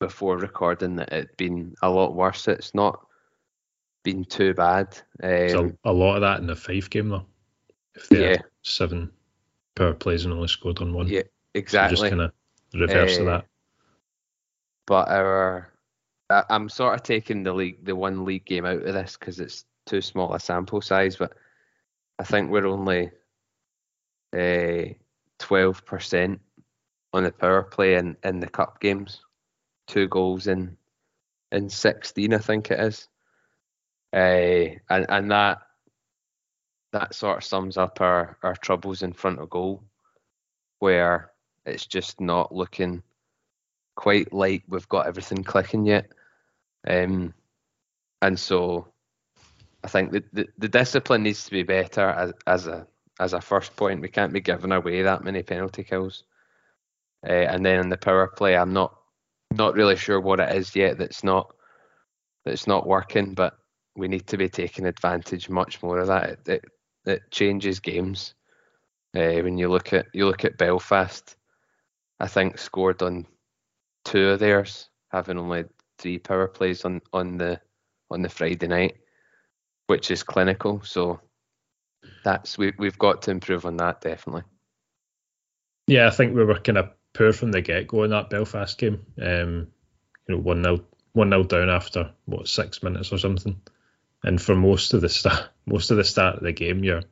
before 0.00 0.36
recording 0.38 0.96
that 0.96 1.12
it'd 1.12 1.36
been 1.36 1.74
a 1.82 1.90
lot 1.90 2.14
worse. 2.14 2.48
It's 2.48 2.74
not 2.74 3.00
been 4.04 4.24
too 4.24 4.54
bad. 4.54 4.98
Um, 5.22 5.48
so 5.48 5.72
a 5.84 5.92
lot 5.92 6.16
of 6.16 6.20
that 6.22 6.40
in 6.40 6.46
the 6.46 6.56
Fife 6.56 6.90
game 6.90 7.08
though. 7.08 7.26
If 7.94 8.08
they 8.08 8.20
yeah. 8.20 8.28
had 8.30 8.44
seven 8.62 9.10
power 9.74 9.94
plays 9.94 10.24
and 10.24 10.34
only 10.34 10.48
scored 10.48 10.80
on 10.80 10.92
one. 10.92 11.08
Yeah, 11.08 11.22
exactly. 11.54 11.96
So 11.96 12.02
just 12.02 12.10
kind 12.10 12.22
of 12.22 12.32
reverse 12.78 13.18
uh, 13.18 13.20
of 13.20 13.26
that. 13.26 13.44
But 14.86 15.08
our, 15.08 15.72
I, 16.30 16.44
I'm 16.50 16.68
sort 16.68 16.94
of 16.94 17.02
taking 17.02 17.42
the 17.42 17.52
league, 17.52 17.84
the 17.84 17.94
one 17.94 18.24
league 18.24 18.44
game 18.44 18.64
out 18.64 18.82
of 18.82 18.94
this 18.94 19.16
because 19.18 19.40
it's 19.40 19.64
too 19.86 20.00
small 20.00 20.34
a 20.34 20.40
sample 20.40 20.80
size. 20.80 21.16
But 21.16 21.34
I 22.18 22.24
think 22.24 22.50
we're 22.50 22.66
only 22.66 23.10
uh, 24.36 24.94
twelve 25.38 25.84
percent 25.84 26.40
on 27.12 27.24
the 27.24 27.32
power 27.32 27.62
play 27.62 27.94
in, 27.94 28.16
in 28.24 28.40
the 28.40 28.48
cup 28.48 28.80
games. 28.80 29.22
Two 29.86 30.08
goals 30.08 30.46
in 30.46 30.76
in 31.52 31.68
sixteen, 31.68 32.34
I 32.34 32.38
think 32.38 32.70
it 32.70 32.80
is. 32.80 33.08
Uh, 34.12 34.76
and 34.90 35.06
and 35.08 35.30
that 35.30 35.58
that 36.92 37.14
sort 37.14 37.38
of 37.38 37.44
sums 37.44 37.76
up 37.76 38.00
our, 38.00 38.38
our 38.42 38.56
troubles 38.56 39.02
in 39.02 39.12
front 39.12 39.38
of 39.38 39.50
goal, 39.50 39.82
where 40.78 41.30
it's 41.68 41.86
just 41.86 42.20
not 42.20 42.54
looking 42.54 43.02
quite 43.96 44.32
like 44.32 44.62
we've 44.68 44.88
got 44.88 45.06
everything 45.06 45.42
clicking 45.42 45.84
yet. 45.84 46.06
Um, 46.86 47.34
and 48.22 48.38
so 48.38 48.86
I 49.82 49.88
think 49.88 50.12
the, 50.12 50.24
the, 50.32 50.46
the, 50.58 50.68
discipline 50.68 51.22
needs 51.22 51.44
to 51.44 51.50
be 51.50 51.62
better 51.62 52.08
as, 52.08 52.32
as 52.46 52.66
a 52.66 52.86
as 53.20 53.32
a 53.32 53.40
first 53.40 53.74
point. 53.76 54.00
We 54.00 54.08
can't 54.08 54.32
be 54.32 54.40
giving 54.40 54.72
away 54.72 55.02
that 55.02 55.24
many 55.24 55.42
penalty 55.42 55.82
kills. 55.82 56.24
Uh, 57.26 57.32
and 57.32 57.66
then 57.66 57.80
in 57.80 57.88
the 57.88 57.96
power 57.96 58.28
play, 58.28 58.56
I'm 58.56 58.72
not 58.72 58.94
not 59.52 59.74
really 59.74 59.96
sure 59.96 60.20
what 60.20 60.40
it 60.40 60.54
is 60.54 60.76
yet 60.76 60.98
that's 60.98 61.24
not 61.24 61.54
that's 62.44 62.66
not 62.66 62.86
working, 62.86 63.34
but 63.34 63.58
we 63.96 64.08
need 64.08 64.26
to 64.28 64.36
be 64.36 64.48
taking 64.48 64.86
advantage 64.86 65.48
much 65.48 65.82
more 65.82 65.98
of 65.98 66.06
that. 66.06 66.30
It 66.30 66.48
it, 66.48 66.64
it 67.06 67.30
changes 67.30 67.80
games. 67.80 68.34
Uh, 69.16 69.40
when 69.42 69.58
you 69.58 69.68
look 69.68 69.92
at 69.92 70.06
you 70.12 70.26
look 70.26 70.44
at 70.44 70.58
Belfast, 70.58 71.36
I 72.20 72.26
think 72.26 72.58
scored 72.58 73.02
on 73.02 73.26
two 74.04 74.30
of 74.30 74.40
theirs, 74.40 74.88
having 75.10 75.38
only 75.38 75.64
three 75.98 76.18
power 76.18 76.48
plays 76.48 76.84
on, 76.84 77.00
on 77.12 77.38
the 77.38 77.60
on 78.10 78.22
the 78.22 78.28
Friday 78.28 78.66
night, 78.66 78.96
which 79.86 80.10
is 80.10 80.22
clinical. 80.22 80.82
So 80.82 81.20
that's 82.24 82.58
we 82.58 82.72
we've 82.78 82.98
got 82.98 83.22
to 83.22 83.30
improve 83.30 83.66
on 83.66 83.76
that 83.76 84.00
definitely. 84.00 84.42
Yeah, 85.86 86.06
I 86.06 86.10
think 86.10 86.34
we 86.34 86.44
were 86.44 86.58
kind 86.58 86.78
of 86.78 86.90
poor 87.14 87.32
from 87.32 87.52
the 87.52 87.60
get 87.60 87.88
go 87.88 88.04
in 88.04 88.10
that 88.10 88.30
Belfast 88.30 88.76
game. 88.78 89.06
Um, 89.20 89.68
you 90.26 90.34
know, 90.34 90.40
one 90.40 90.62
0 90.62 90.84
one 91.12 91.30
nil 91.30 91.44
down 91.44 91.70
after 91.70 92.12
what 92.26 92.48
six 92.48 92.82
minutes 92.82 93.12
or 93.12 93.18
something, 93.18 93.60
and 94.22 94.40
for 94.40 94.54
most 94.54 94.94
of 94.94 95.00
the 95.00 95.08
start 95.08 95.48
most 95.66 95.90
of 95.90 95.96
the 95.96 96.04
start 96.04 96.36
of 96.36 96.42
the 96.42 96.52
game, 96.52 96.84
you're 96.84 97.02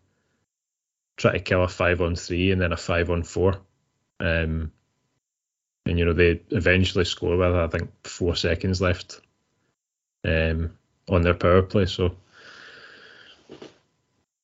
trying 1.17 1.35
to 1.35 1.41
kill 1.41 1.65
a 1.65 1.69
five 1.69 2.01
on 2.01 2.15
three 2.15 2.53
and 2.53 2.61
then 2.61 2.73
a 2.73 2.77
five 2.77 3.11
on 3.11 3.23
four. 3.23 3.55
Um, 4.21 4.73
and 5.87 5.99
you 5.99 6.05
know 6.05 6.13
they 6.13 6.41
eventually 6.51 7.05
score 7.05 7.37
with 7.37 7.55
I 7.55 7.69
think 7.69 7.91
four 8.05 8.37
seconds 8.37 8.81
left 8.81 9.21
um, 10.25 10.77
on 11.09 11.23
their 11.23 11.35
power 11.35 11.63
play. 11.63 11.87
So 11.87 12.17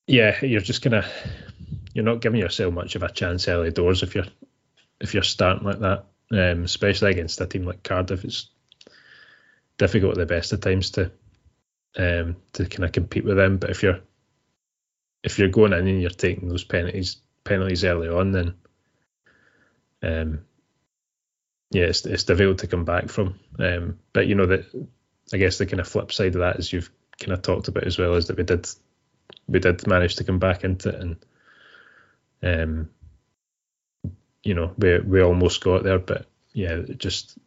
yeah, 0.07 0.37
you're 0.45 0.61
just 0.61 0.83
of 0.95 1.05
you're 1.95 2.05
not 2.05 2.21
giving 2.21 2.41
yourself 2.41 2.73
much 2.73 2.95
of 2.95 3.03
a 3.03 3.11
chance 3.11 3.49
early 3.49 3.71
doors 3.71 4.03
if 4.03 4.15
you're 4.15 4.27
if 5.01 5.15
you're 5.15 5.23
starting 5.23 5.67
like 5.67 5.81
that, 5.81 6.05
um, 6.31 6.65
especially 6.65 7.11
against 7.11 7.41
a 7.41 7.47
team 7.47 7.65
like 7.65 7.83
Cardiff. 7.83 8.25
It's 8.25 8.49
difficult 9.79 10.13
at 10.13 10.19
the 10.19 10.27
best 10.27 10.53
of 10.53 10.61
times 10.61 10.91
to 10.93 11.11
um, 11.97 12.37
to 12.55 12.67
kind 12.67 12.85
of 12.85 12.93
compete 12.93 13.25
with 13.25 13.37
them. 13.37 13.59
But 13.59 13.71
if 13.71 13.83
you're 13.83 14.01
if 15.23 15.39
you're 15.39 15.49
going 15.49 15.73
in 15.73 15.87
and 15.87 16.01
you're 16.01 16.11
taking 16.11 16.49
those 16.49 16.65
penalties 16.65 17.17
penalties 17.45 17.85
early 17.85 18.09
on, 18.09 18.33
then 18.33 18.55
um, 20.03 20.45
yeah, 21.73 21.85
it's, 21.85 22.07
it's 22.07 22.25
difficult 22.25 22.59
to 22.59 22.69
come 22.69 22.85
back 22.85 23.09
from. 23.09 23.41
Um, 23.59 23.99
but 24.12 24.26
you 24.26 24.35
know 24.37 24.47
that 24.47 24.64
I 25.33 25.37
guess 25.38 25.59
the 25.59 25.67
kind 25.67 25.81
of 25.81 25.88
flip 25.88 26.12
side 26.12 26.35
of 26.35 26.41
that, 26.41 26.59
as 26.59 26.73
you've 26.73 26.91
kind 27.21 27.33
of 27.33 27.43
talked 27.43 27.69
about 27.69 27.85
as 27.85 27.99
well, 27.99 28.14
is 28.14 28.26
that 28.26 28.37
we 28.37 28.45
did 28.45 28.69
we 29.49 29.59
did 29.59 29.87
manage 29.87 30.17
to 30.17 30.25
come 30.25 30.38
back 30.38 30.64
into 30.64 30.91
it 30.91 31.00
and 31.00 31.17
Um, 32.43 32.91
you 34.43 34.55
know, 34.55 34.75
we 34.76 34.99
we 34.99 35.23
almost 35.23 35.62
got 35.62 35.85
there, 35.85 35.99
but 36.00 36.26
yeah, 36.52 36.83
just 36.97 37.38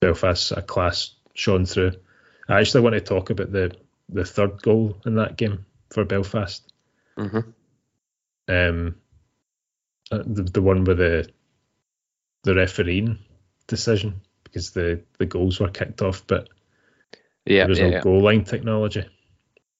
Belfast 0.00 0.52
a 0.52 0.62
class 0.62 1.14
shone 1.34 1.66
through. 1.66 1.92
I 2.48 2.60
actually 2.60 2.82
want 2.82 2.94
to 2.94 3.00
talk 3.00 3.30
about 3.30 3.50
the 3.50 3.76
the 4.08 4.24
third 4.24 4.62
goal 4.62 4.96
in 5.04 5.16
that 5.16 5.36
game 5.36 5.66
for 5.90 6.04
Belfast. 6.04 6.62
Mm-hmm. 7.18 7.50
Um, 8.48 8.94
uh, 10.12 10.22
the 10.24 10.42
the 10.44 10.62
one 10.62 10.84
with 10.84 10.98
the 10.98 11.28
the 12.44 12.54
refereeing 12.54 13.18
decision 13.66 14.20
because 14.44 14.70
the 14.72 15.02
the 15.18 15.26
goals 15.26 15.60
were 15.60 15.68
kicked 15.68 16.02
off, 16.02 16.26
but 16.26 16.48
Yeah, 17.46 17.62
there 17.62 17.68
was 17.68 17.78
yeah, 17.78 17.86
no 17.86 17.92
yeah. 17.92 18.00
goal 18.00 18.22
line 18.22 18.44
technology. 18.44 19.04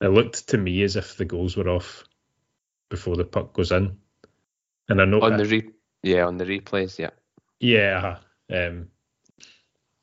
It 0.00 0.08
looked 0.08 0.48
to 0.48 0.58
me 0.58 0.82
as 0.82 0.96
if 0.96 1.16
the 1.16 1.24
goals 1.24 1.56
were 1.56 1.68
off 1.68 2.04
before 2.90 3.16
the 3.16 3.24
puck 3.24 3.52
goes 3.52 3.72
in, 3.72 3.98
and 4.88 5.00
I 5.00 5.04
know 5.04 5.20
on 5.20 5.36
the 5.36 5.44
re- 5.44 5.70
yeah 6.02 6.26
on 6.26 6.36
the 6.36 6.44
replays. 6.44 6.98
Yeah, 6.98 7.10
Yeah. 7.60 8.18
Um, 8.52 8.88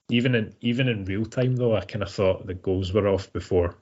even 0.09 0.35
in 0.35 0.53
even 0.61 0.87
in 0.87 1.05
real 1.05 1.25
time 1.25 1.55
though, 1.55 1.75
I 1.75 1.85
kind 1.85 2.03
of 2.03 2.11
thought 2.11 2.45
the 2.45 2.53
goals 2.53 2.91
were 2.93 3.07
off 3.07 3.31
before 3.31 3.75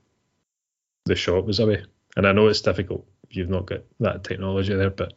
the 1.05 1.15
shot 1.15 1.45
was 1.45 1.59
away. 1.59 1.83
And 2.15 2.27
I 2.27 2.31
know 2.31 2.47
it's 2.47 2.61
difficult 2.61 3.07
you've 3.33 3.49
not 3.49 3.65
got 3.65 3.81
that 3.99 4.23
technology 4.23 4.75
there, 4.75 4.89
but 4.89 5.13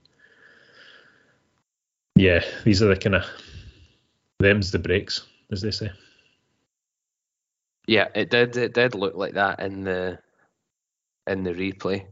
yeah, 2.17 2.45
these 2.65 2.83
are 2.83 2.87
the 2.89 2.97
kind 2.97 3.17
of 3.17 3.25
them's 4.45 4.71
the 4.71 4.79
breaks, 4.79 5.27
as 5.51 5.63
they 5.63 5.71
say. 5.71 5.91
yeah. 7.87 8.09
It 8.15 8.31
did. 8.31 8.57
It 8.57 8.75
did 8.75 8.95
look 8.95 9.17
like 9.17 9.35
that 9.35 9.61
in 9.61 9.85
the 9.85 10.19
in 11.27 11.43
the 11.43 11.53
replay. 11.53 12.07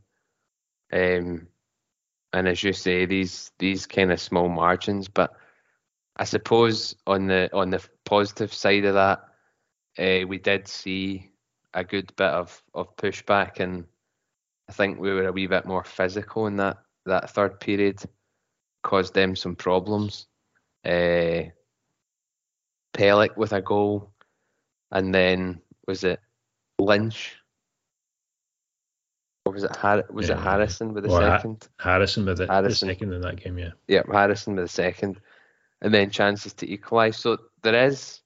Um, 0.92 1.48
and 2.32 2.48
as 2.48 2.62
you 2.62 2.72
say, 2.72 3.06
these 3.06 3.52
these 3.58 3.86
kind 3.86 4.12
of 4.12 4.20
small 4.20 4.48
margins, 4.48 5.08
but 5.08 5.34
I 6.16 6.24
suppose 6.24 6.96
on 7.06 7.26
the 7.26 7.50
on 7.52 7.70
the 7.70 7.82
positive 8.04 8.52
side 8.52 8.84
of 8.84 8.94
that, 8.94 9.20
uh, 9.98 10.26
we 10.26 10.38
did 10.38 10.68
see 10.68 11.30
a 11.74 11.84
good 11.84 12.14
bit 12.16 12.30
of 12.30 12.62
of 12.74 12.96
pushback, 12.96 13.60
and 13.60 13.84
I 14.68 14.72
think 14.72 14.98
we 14.98 15.12
were 15.12 15.28
a 15.28 15.32
wee 15.32 15.46
bit 15.46 15.66
more 15.66 15.84
physical 15.84 16.46
in 16.46 16.56
that 16.56 16.78
that 17.06 17.30
third 17.30 17.60
period, 17.60 18.00
caused 18.82 19.14
them 19.14 19.36
some 19.36 19.56
problems. 19.56 20.26
Uh, 20.84 21.50
Pellick 22.92 23.36
with 23.36 23.52
a 23.52 23.62
goal, 23.62 24.12
and 24.90 25.14
then 25.14 25.60
was 25.86 26.04
it 26.04 26.20
Lynch? 26.78 27.36
Or 29.44 29.52
was 29.52 29.64
it 29.64 29.74
Har- 29.74 30.04
was 30.10 30.30
it 30.30 30.38
Harrison 30.38 30.94
with 30.94 31.04
the 31.04 31.10
Ha- 31.10 31.38
second? 31.38 31.68
Harrison 31.78 32.26
with 32.26 32.38
the, 32.38 32.46
the 32.46 32.74
second 32.74 33.12
in 33.12 33.20
that 33.22 33.36
game, 33.42 33.58
yeah. 33.58 33.70
Yeah, 33.88 34.02
Harrison 34.10 34.54
with 34.54 34.64
the 34.64 34.68
second, 34.68 35.20
and 35.80 35.92
then 35.92 36.10
chances 36.10 36.52
to 36.54 36.70
equalise. 36.70 37.18
So 37.18 37.38
there 37.62 37.86
is 37.86 38.20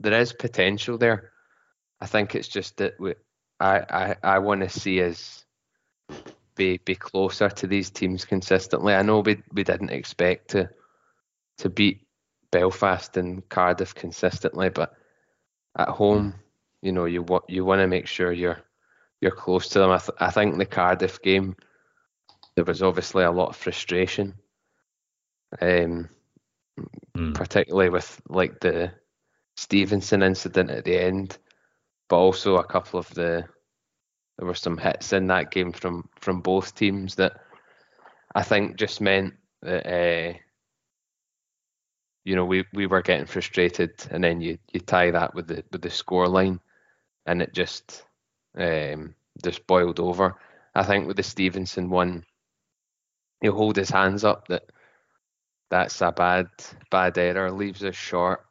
there 0.00 0.20
is 0.20 0.32
potential 0.32 0.98
there. 0.98 1.32
I 2.00 2.06
think 2.06 2.34
it's 2.34 2.48
just 2.48 2.76
that 2.76 3.00
we, 3.00 3.14
I 3.60 3.78
I, 3.78 4.16
I 4.22 4.38
want 4.40 4.60
to 4.60 4.68
see 4.68 5.02
us 5.02 5.44
be 6.54 6.78
be 6.78 6.94
closer 6.94 7.48
to 7.48 7.66
these 7.66 7.90
teams 7.90 8.24
consistently. 8.24 8.94
I 8.94 9.02
know 9.02 9.20
we 9.20 9.42
we 9.52 9.64
didn't 9.64 9.90
expect 9.90 10.50
to 10.50 10.68
to 11.58 11.70
beat 11.70 12.05
Belfast 12.50 13.16
and 13.16 13.48
Cardiff 13.48 13.94
consistently, 13.94 14.68
but 14.70 14.94
at 15.76 15.88
home, 15.88 16.34
you 16.82 16.92
know, 16.92 17.04
you 17.06 17.22
want 17.22 17.44
you 17.48 17.64
want 17.64 17.80
to 17.80 17.86
make 17.86 18.06
sure 18.06 18.32
you're 18.32 18.58
you're 19.20 19.30
close 19.30 19.68
to 19.70 19.78
them. 19.78 19.90
I, 19.90 19.98
th- 19.98 20.18
I 20.20 20.30
think 20.30 20.56
the 20.58 20.66
Cardiff 20.66 21.20
game, 21.22 21.56
there 22.54 22.64
was 22.64 22.82
obviously 22.82 23.24
a 23.24 23.30
lot 23.30 23.48
of 23.50 23.56
frustration, 23.56 24.34
um, 25.60 26.08
Mm. 27.16 27.34
particularly 27.34 27.88
with 27.90 28.20
like 28.28 28.60
the 28.60 28.92
Stevenson 29.56 30.22
incident 30.22 30.70
at 30.70 30.84
the 30.84 30.98
end, 30.98 31.38
but 32.08 32.16
also 32.16 32.56
a 32.56 32.64
couple 32.64 32.98
of 32.98 33.08
the 33.14 33.44
there 34.38 34.46
were 34.46 34.54
some 34.54 34.76
hits 34.76 35.12
in 35.12 35.26
that 35.28 35.50
game 35.50 35.72
from 35.72 36.08
from 36.20 36.40
both 36.42 36.74
teams 36.74 37.14
that 37.14 37.40
I 38.34 38.42
think 38.42 38.76
just 38.76 39.00
meant 39.00 39.34
that 39.62 39.86
uh, 39.86 40.38
you 42.26 42.34
know 42.34 42.44
we, 42.44 42.64
we 42.74 42.86
were 42.86 43.02
getting 43.02 43.24
frustrated, 43.24 43.92
and 44.10 44.22
then 44.22 44.40
you, 44.40 44.58
you 44.72 44.80
tie 44.80 45.12
that 45.12 45.32
with 45.34 45.46
the 45.46 45.62
with 45.70 45.80
the 45.80 45.90
score 45.90 46.26
line, 46.28 46.58
and 47.24 47.40
it 47.40 47.54
just 47.54 48.04
um, 48.58 49.14
just 49.44 49.64
boiled 49.68 50.00
over. 50.00 50.34
I 50.74 50.82
think 50.82 51.06
with 51.06 51.16
the 51.16 51.22
Stevenson 51.22 51.88
one, 51.88 52.24
he'll 53.40 53.54
hold 53.54 53.76
his 53.76 53.90
hands 53.90 54.24
up 54.24 54.48
that 54.48 54.64
that's 55.70 56.00
a 56.00 56.10
bad 56.10 56.48
bad 56.90 57.16
error, 57.16 57.52
leaves 57.52 57.84
us 57.84 57.94
short 57.94 58.44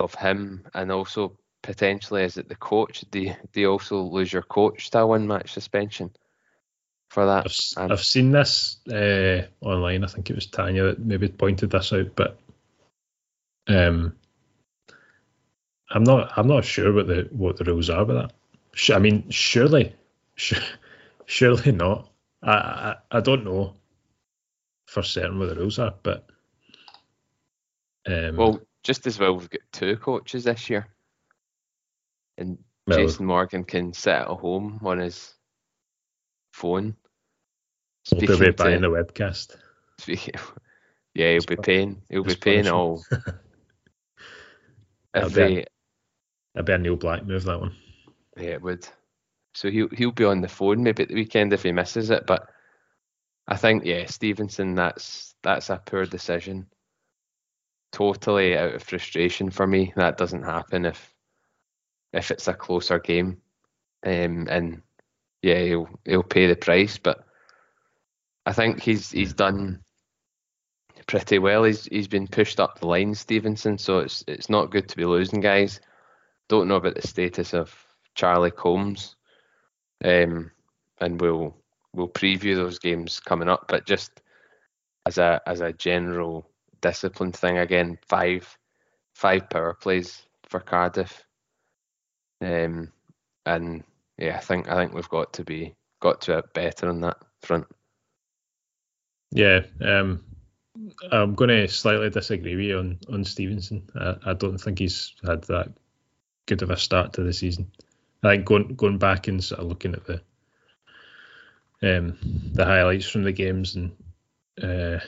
of 0.00 0.12
him, 0.16 0.66
and 0.74 0.90
also 0.90 1.38
potentially 1.62 2.24
is 2.24 2.36
it 2.36 2.48
the 2.48 2.56
coach? 2.56 3.04
Do 3.12 3.20
you, 3.20 3.34
do 3.52 3.60
you 3.60 3.70
also 3.70 4.02
lose 4.02 4.32
your 4.32 4.42
coach 4.42 4.90
to 4.90 4.98
a 4.98 5.06
one 5.06 5.28
match 5.28 5.52
suspension 5.52 6.10
for 7.14 7.26
that? 7.26 7.46
I've, 7.46 7.84
Um, 7.84 7.92
I've 7.92 8.04
seen 8.04 8.32
this 8.32 8.78
uh, 8.92 9.42
online. 9.60 10.04
I 10.04 10.08
think 10.08 10.28
it 10.28 10.34
was 10.34 10.46
Tanya 10.46 10.82
that 10.84 10.98
maybe 10.98 11.28
pointed 11.28 11.70
this 11.70 11.92
out, 11.92 12.14
but 12.16 12.38
um, 13.68 14.14
I'm 15.90 16.04
not. 16.04 16.32
I'm 16.36 16.48
not 16.48 16.64
sure 16.64 16.92
what 16.92 17.06
the 17.06 17.28
what 17.30 17.56
the 17.56 17.64
rules 17.64 17.88
are 17.88 18.04
with 18.04 18.16
that. 18.16 18.32
I 18.94 18.98
mean, 18.98 19.30
surely, 19.30 19.94
surely 21.26 21.72
not. 21.72 22.10
I, 22.42 22.52
I 22.52 22.96
I 23.12 23.20
don't 23.20 23.44
know 23.44 23.74
for 24.88 25.02
certain 25.02 25.38
what 25.38 25.48
the 25.48 25.54
rules 25.54 25.78
are, 25.78 25.94
but 26.02 26.26
um, 28.06 28.36
Well, 28.36 28.60
just 28.82 29.06
as 29.06 29.18
well, 29.18 29.36
we've 29.36 29.48
got 29.48 29.60
two 29.72 29.96
coaches 29.96 30.44
this 30.44 30.68
year, 30.68 30.88
and 32.38 32.58
Well- 32.88 32.98
Jason 32.98 33.26
Morgan 33.26 33.62
can 33.64 33.92
sit 33.92 34.14
at 34.14 34.26
home 34.26 34.80
on 34.84 34.98
his 34.98 35.32
phone. 36.52 36.96
Be 38.10 38.26
speaking 38.26 38.52
buying 38.56 38.82
to- 38.82 38.88
the 38.88 38.94
webcast. 38.94 39.56
Speaking, 39.98 40.34
yeah, 41.14 41.32
he'll 41.32 41.42
be 41.46 41.56
paying. 41.56 42.02
He'll 42.10 42.24
be 42.24 42.34
paying 42.36 42.68
all. 42.68 43.02
That'll 45.12 45.28
If 45.28 45.34
be 45.34 45.58
a- 45.60 45.66
That'd 46.54 46.66
be 46.66 46.72
a 46.72 46.78
Neil 46.78 46.96
Black 46.96 47.24
move. 47.26 47.44
That 47.44 47.60
one. 47.60 47.74
yeah, 48.36 48.50
it 48.50 48.62
would. 48.62 48.86
So 49.54 49.70
he'll 49.70 49.88
he'll 49.90 50.12
be 50.12 50.24
on 50.24 50.40
the 50.40 50.48
phone 50.48 50.82
maybe 50.82 51.02
at 51.04 51.08
the 51.08 51.14
weekend 51.14 51.52
if 51.52 51.62
he 51.62 51.72
misses 51.72 52.10
it. 52.10 52.26
But 52.26 52.48
I 53.48 53.56
think 53.56 53.84
yeah, 53.84 54.06
Stevenson, 54.06 54.74
that's 54.74 55.34
that's 55.42 55.70
a 55.70 55.80
poor 55.84 56.04
decision. 56.06 56.66
Totally 57.92 58.56
out 58.56 58.74
of 58.74 58.82
frustration 58.82 59.50
for 59.50 59.66
me. 59.66 59.92
That 59.96 60.16
doesn't 60.16 60.42
happen 60.42 60.84
if 60.84 61.12
if 62.12 62.30
it's 62.30 62.48
a 62.48 62.54
closer 62.54 62.98
game. 62.98 63.40
Um, 64.04 64.46
and 64.50 64.82
yeah, 65.42 65.60
he'll 65.60 65.88
he'll 66.04 66.22
pay 66.24 66.46
the 66.46 66.56
price. 66.56 66.98
But 66.98 67.24
I 68.46 68.52
think 68.52 68.82
he's 68.82 69.10
he's 69.10 69.32
done 69.32 69.82
pretty 71.06 71.38
well. 71.38 71.64
He's 71.64 71.86
he's 71.86 72.08
been 72.08 72.26
pushed 72.26 72.60
up 72.60 72.78
the 72.78 72.86
line, 72.86 73.14
Stevenson. 73.14 73.78
So 73.78 74.00
it's 74.00 74.24
it's 74.26 74.50
not 74.50 74.70
good 74.70 74.88
to 74.88 74.96
be 74.96 75.04
losing 75.04 75.40
guys. 75.40 75.80
Don't 76.48 76.68
know 76.68 76.76
about 76.76 76.94
the 76.94 77.06
status 77.06 77.54
of 77.54 77.74
Charlie 78.14 78.50
Combs, 78.50 79.16
um, 80.04 80.50
and 81.00 81.20
we'll 81.20 81.56
we'll 81.94 82.08
preview 82.08 82.54
those 82.54 82.78
games 82.78 83.20
coming 83.20 83.48
up. 83.48 83.66
But 83.68 83.86
just 83.86 84.20
as 85.06 85.18
a 85.18 85.40
as 85.46 85.60
a 85.60 85.72
general 85.72 86.50
discipline 86.80 87.32
thing, 87.32 87.58
again, 87.58 87.98
five 88.06 88.58
five 89.14 89.48
power 89.48 89.74
plays 89.74 90.22
for 90.48 90.60
Cardiff, 90.60 91.24
um, 92.42 92.92
and 93.46 93.84
yeah, 94.18 94.36
I 94.36 94.40
think 94.40 94.68
I 94.68 94.76
think 94.76 94.92
we've 94.92 95.08
got 95.08 95.32
to 95.34 95.44
be 95.44 95.74
got 96.00 96.20
to 96.22 96.38
it 96.38 96.52
better 96.54 96.88
on 96.88 97.00
that 97.00 97.16
front. 97.40 97.66
Yeah, 99.34 99.62
um, 99.80 100.22
I'm 101.10 101.34
going 101.34 101.50
to 101.50 101.66
slightly 101.66 102.08
disagree 102.08 102.54
with 102.54 102.66
you 102.66 102.78
on 102.78 102.98
on 103.12 103.24
Stevenson. 103.24 103.82
I, 103.98 104.14
I 104.26 104.34
don't 104.34 104.58
think 104.58 104.78
he's 104.78 105.12
had 105.26 105.42
that 105.44 105.72
good 106.46 106.62
of 106.62 106.70
a 106.70 106.76
start 106.76 107.14
to 107.14 107.24
the 107.24 107.32
season. 107.32 107.72
I 108.22 108.36
think 108.36 108.44
going 108.44 108.76
going 108.76 108.98
back 108.98 109.26
and 109.26 109.42
sort 109.42 109.60
of 109.60 109.66
looking 109.66 109.94
at 109.94 110.04
the 110.06 110.20
um, 111.82 112.16
the 112.52 112.64
highlights 112.64 113.08
from 113.10 113.24
the 113.24 113.32
games 113.32 113.74
and 113.74 113.96
uh, 114.62 115.00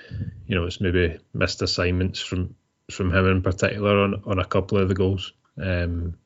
you 0.49 0.57
know 0.57 0.67
it's 0.67 0.81
maybe 0.81 1.21
missed 1.33 1.63
assignments 1.63 2.19
from 2.19 2.57
from 2.91 3.15
him 3.15 3.27
in 3.27 3.43
particular 3.43 4.01
on 4.01 4.25
on 4.27 4.41
a 4.41 4.45
couple 4.45 4.79
of 4.79 4.89
the 4.89 4.95
goals. 4.95 5.35
Um, 5.57 6.19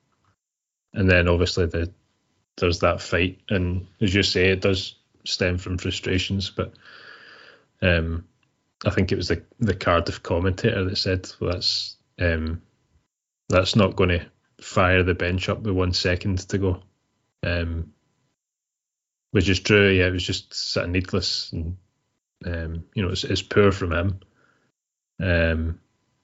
and 0.94 1.08
then 1.08 1.28
obviously 1.28 1.66
the 1.66 1.92
there's 2.56 2.78
that 2.78 3.02
fight, 3.02 3.40
and 3.50 3.88
as 4.00 4.14
you 4.14 4.22
say, 4.22 4.48
it 4.48 4.62
does 4.62 4.94
stem 5.26 5.58
from 5.58 5.76
frustrations, 5.76 6.48
but. 6.48 6.72
Um, 7.82 8.26
I 8.84 8.90
think 8.90 9.12
it 9.12 9.16
was 9.16 9.28
the 9.28 9.44
the 9.58 9.74
Cardiff 9.74 10.22
commentator 10.22 10.84
that 10.84 10.96
said, 10.96 11.30
"Well, 11.40 11.52
that's 11.52 11.96
um, 12.18 12.62
that's 13.48 13.76
not 13.76 13.96
going 13.96 14.10
to 14.10 14.26
fire 14.60 15.02
the 15.02 15.14
bench 15.14 15.48
up 15.48 15.62
with 15.62 15.74
one 15.74 15.92
second 15.92 16.38
to 16.48 16.58
go," 16.58 16.82
um, 17.42 17.92
which 19.32 19.48
is 19.48 19.60
true. 19.60 19.90
Yeah, 19.90 20.06
it 20.06 20.12
was 20.12 20.24
just 20.26 20.54
sort 20.54 20.86
of 20.86 20.92
needless 20.92 21.52
and 21.52 21.76
Um, 22.44 22.84
you 22.94 23.02
know, 23.02 23.10
it's, 23.10 23.24
it's 23.24 23.42
poor 23.42 23.72
from 23.72 23.92
him. 23.92 24.20
Um, 25.22 25.80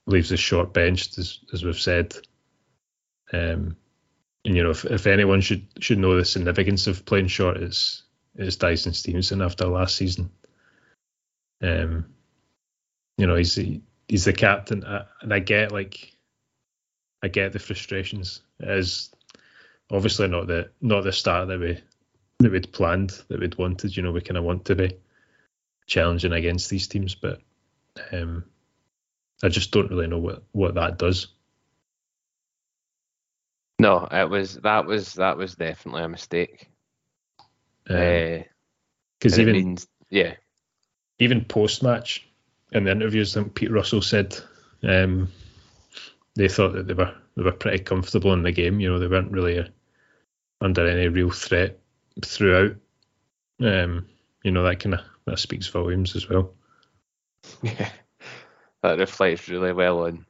leaves 0.06 0.32
us 0.32 0.40
short 0.40 0.72
benched, 0.72 1.18
as 1.18 1.40
as 1.52 1.62
we've 1.64 1.80
said. 1.80 2.16
Um, 3.32 3.76
and 4.44 4.56
you 4.56 4.62
know, 4.62 4.70
if, 4.70 4.84
if 4.84 5.06
anyone 5.06 5.40
should 5.40 5.66
should 5.80 5.98
know 5.98 6.16
the 6.16 6.24
significance 6.24 6.86
of 6.86 7.04
playing 7.04 7.28
short, 7.28 7.58
it's 7.58 8.02
it's 8.34 8.56
Dyson 8.56 8.94
Stevenson 8.94 9.42
after 9.42 9.66
last 9.66 9.96
season. 9.96 10.30
Um, 11.62 12.06
you 13.18 13.26
know, 13.26 13.34
he's 13.34 13.54
he's 13.54 14.24
the 14.24 14.32
captain, 14.32 14.84
and 15.22 15.32
I 15.32 15.38
get 15.38 15.72
like, 15.72 16.16
I 17.22 17.28
get 17.28 17.52
the 17.52 17.58
frustrations. 17.58 18.42
It 18.60 18.70
is 18.70 19.10
obviously 19.90 20.28
not 20.28 20.46
the 20.46 20.70
not 20.80 21.04
the 21.04 21.12
start 21.12 21.48
that 21.48 21.60
we 21.60 21.80
that 22.38 22.52
we'd 22.52 22.72
planned, 22.72 23.22
that 23.28 23.40
we'd 23.40 23.58
wanted. 23.58 23.96
You 23.96 24.02
know, 24.02 24.12
we 24.12 24.20
kind 24.20 24.36
of 24.36 24.44
want 24.44 24.64
to 24.66 24.74
be 24.74 24.96
challenging 25.86 26.32
against 26.32 26.68
these 26.68 26.88
teams, 26.88 27.14
but 27.14 27.40
um, 28.12 28.44
I 29.42 29.48
just 29.48 29.70
don't 29.70 29.90
really 29.90 30.06
know 30.06 30.18
what 30.18 30.42
what 30.52 30.74
that 30.74 30.98
does. 30.98 31.28
No, 33.78 34.08
it 34.10 34.28
was 34.28 34.54
that 34.56 34.86
was 34.86 35.14
that 35.14 35.36
was 35.36 35.54
definitely 35.54 36.02
a 36.02 36.08
mistake. 36.08 36.70
Because 37.84 38.44
um, 39.24 39.32
uh, 39.32 39.42
even 39.42 39.52
means, 39.52 39.86
yeah, 40.10 40.34
even 41.18 41.44
post 41.44 41.82
match 41.82 42.26
in 42.72 42.84
the 42.84 42.90
interviews, 42.90 43.36
I 43.36 43.42
think 43.42 43.54
Pete 43.54 43.70
Russell 43.70 44.02
said 44.02 44.38
um, 44.82 45.28
they 46.34 46.48
thought 46.48 46.74
that 46.74 46.86
they 46.86 46.94
were 46.94 47.14
they 47.36 47.42
were 47.42 47.52
pretty 47.52 47.82
comfortable 47.82 48.32
in 48.32 48.42
the 48.42 48.52
game. 48.52 48.80
You 48.80 48.90
know, 48.90 48.98
they 48.98 49.06
weren't 49.06 49.32
really 49.32 49.58
a, 49.58 49.68
under 50.60 50.86
any 50.86 51.08
real 51.08 51.30
threat 51.30 51.78
throughout. 52.24 52.76
Um, 53.60 54.06
you 54.42 54.50
know, 54.50 54.62
that 54.64 54.80
kind 54.80 54.94
of 54.94 55.00
that 55.26 55.38
speaks 55.38 55.68
volumes 55.68 56.16
as 56.16 56.28
well. 56.28 56.52
Yeah, 57.62 57.90
that 58.82 58.98
reflects 58.98 59.48
really 59.48 59.72
well 59.72 60.06
on 60.06 60.26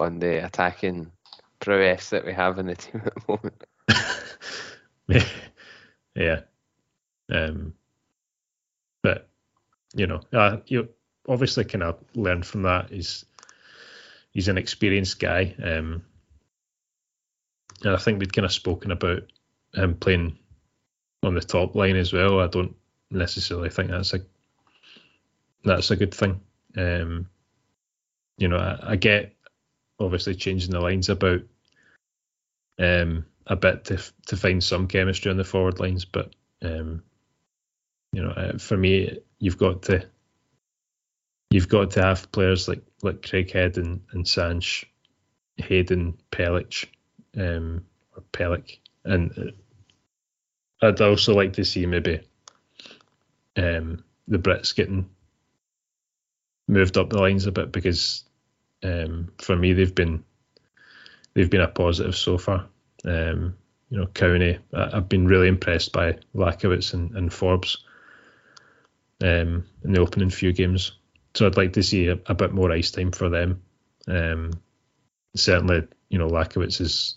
on 0.00 0.18
the 0.18 0.44
attacking 0.44 1.10
prowess 1.60 2.10
that 2.10 2.24
we 2.24 2.32
have 2.32 2.58
in 2.58 2.66
the 2.66 2.74
team 2.76 3.02
at 3.04 3.14
the 3.14 3.22
moment. 3.28 3.64
yeah. 6.14 6.40
Um, 7.30 7.74
you 9.94 10.06
know, 10.06 10.20
uh, 10.32 10.58
you 10.66 10.88
obviously 11.28 11.64
kind 11.64 11.82
of 11.82 11.98
learned 12.14 12.46
from 12.46 12.62
that. 12.62 12.90
He's 12.90 13.24
he's 14.32 14.48
an 14.48 14.58
experienced 14.58 15.20
guy, 15.20 15.54
um, 15.62 16.02
and 17.82 17.94
I 17.94 17.96
think 17.96 18.18
we'd 18.18 18.32
kind 18.32 18.44
of 18.44 18.52
spoken 18.52 18.90
about 18.90 19.22
him 19.72 19.94
playing 19.94 20.38
on 21.22 21.34
the 21.34 21.40
top 21.40 21.74
line 21.74 21.96
as 21.96 22.12
well. 22.12 22.40
I 22.40 22.48
don't 22.48 22.76
necessarily 23.10 23.70
think 23.70 23.90
that's 23.90 24.14
a 24.14 24.20
that's 25.64 25.90
a 25.90 25.96
good 25.96 26.14
thing. 26.14 26.40
Um, 26.76 27.28
you 28.36 28.48
know, 28.48 28.56
I, 28.56 28.92
I, 28.92 28.96
get 28.96 29.34
obviously 30.00 30.34
changing 30.34 30.72
the 30.72 30.80
lines 30.80 31.08
about 31.08 31.42
um, 32.80 33.24
a 33.46 33.56
bit 33.56 33.84
to 33.84 34.02
to 34.26 34.36
find 34.36 34.62
some 34.62 34.88
chemistry 34.88 35.30
on 35.30 35.36
the 35.36 35.44
forward 35.44 35.78
lines, 35.78 36.04
but 36.04 36.34
um, 36.62 37.02
you 38.12 38.22
know, 38.22 38.30
uh, 38.30 38.58
for 38.58 38.76
me, 38.76 39.18
you've 39.44 39.58
got 39.58 39.82
to 39.82 40.02
you've 41.50 41.68
got 41.68 41.90
to 41.90 42.02
have 42.02 42.32
players 42.32 42.66
like 42.66 42.82
like 43.02 43.20
Craighead 43.20 43.76
and 43.76 44.00
and 44.12 44.26
Sanch, 44.26 44.86
Hayden, 45.58 46.16
Pelech, 46.32 46.86
um, 47.36 47.84
or 48.16 48.22
Pelech, 48.32 48.78
and 49.04 49.54
uh, 50.80 50.86
I'd 50.86 51.00
also 51.02 51.34
like 51.34 51.52
to 51.54 51.64
see 51.64 51.84
maybe 51.84 52.22
um, 53.56 54.02
the 54.26 54.38
Brits 54.38 54.74
getting 54.74 55.10
moved 56.66 56.96
up 56.96 57.10
the 57.10 57.20
lines 57.20 57.46
a 57.46 57.52
bit 57.52 57.70
because 57.70 58.24
um, 58.82 59.30
for 59.36 59.54
me 59.54 59.74
they've 59.74 59.94
been 59.94 60.24
they've 61.34 61.50
been 61.50 61.60
a 61.60 61.68
positive 61.68 62.16
so 62.16 62.38
far. 62.38 62.66
Um, 63.04 63.58
you 63.90 63.98
know, 63.98 64.06
County, 64.06 64.58
I, 64.72 64.88
have 64.94 65.10
been 65.10 65.28
really 65.28 65.48
impressed 65.48 65.92
by 65.92 66.16
Lachowicz 66.34 66.94
and, 66.94 67.14
and 67.14 67.30
Forbes 67.30 67.84
um, 69.22 69.66
in 69.84 69.92
the 69.92 70.00
opening 70.00 70.30
few 70.30 70.52
games. 70.52 70.92
So 71.34 71.46
I'd 71.46 71.56
like 71.56 71.72
to 71.74 71.82
see 71.82 72.08
a, 72.08 72.18
a 72.26 72.34
bit 72.34 72.52
more 72.52 72.70
ice 72.72 72.90
time 72.90 73.10
for 73.10 73.28
them. 73.28 73.62
Um, 74.06 74.52
certainly, 75.34 75.86
you 76.08 76.18
know, 76.18 76.28
Lachowicz 76.28 76.78
has 76.78 77.16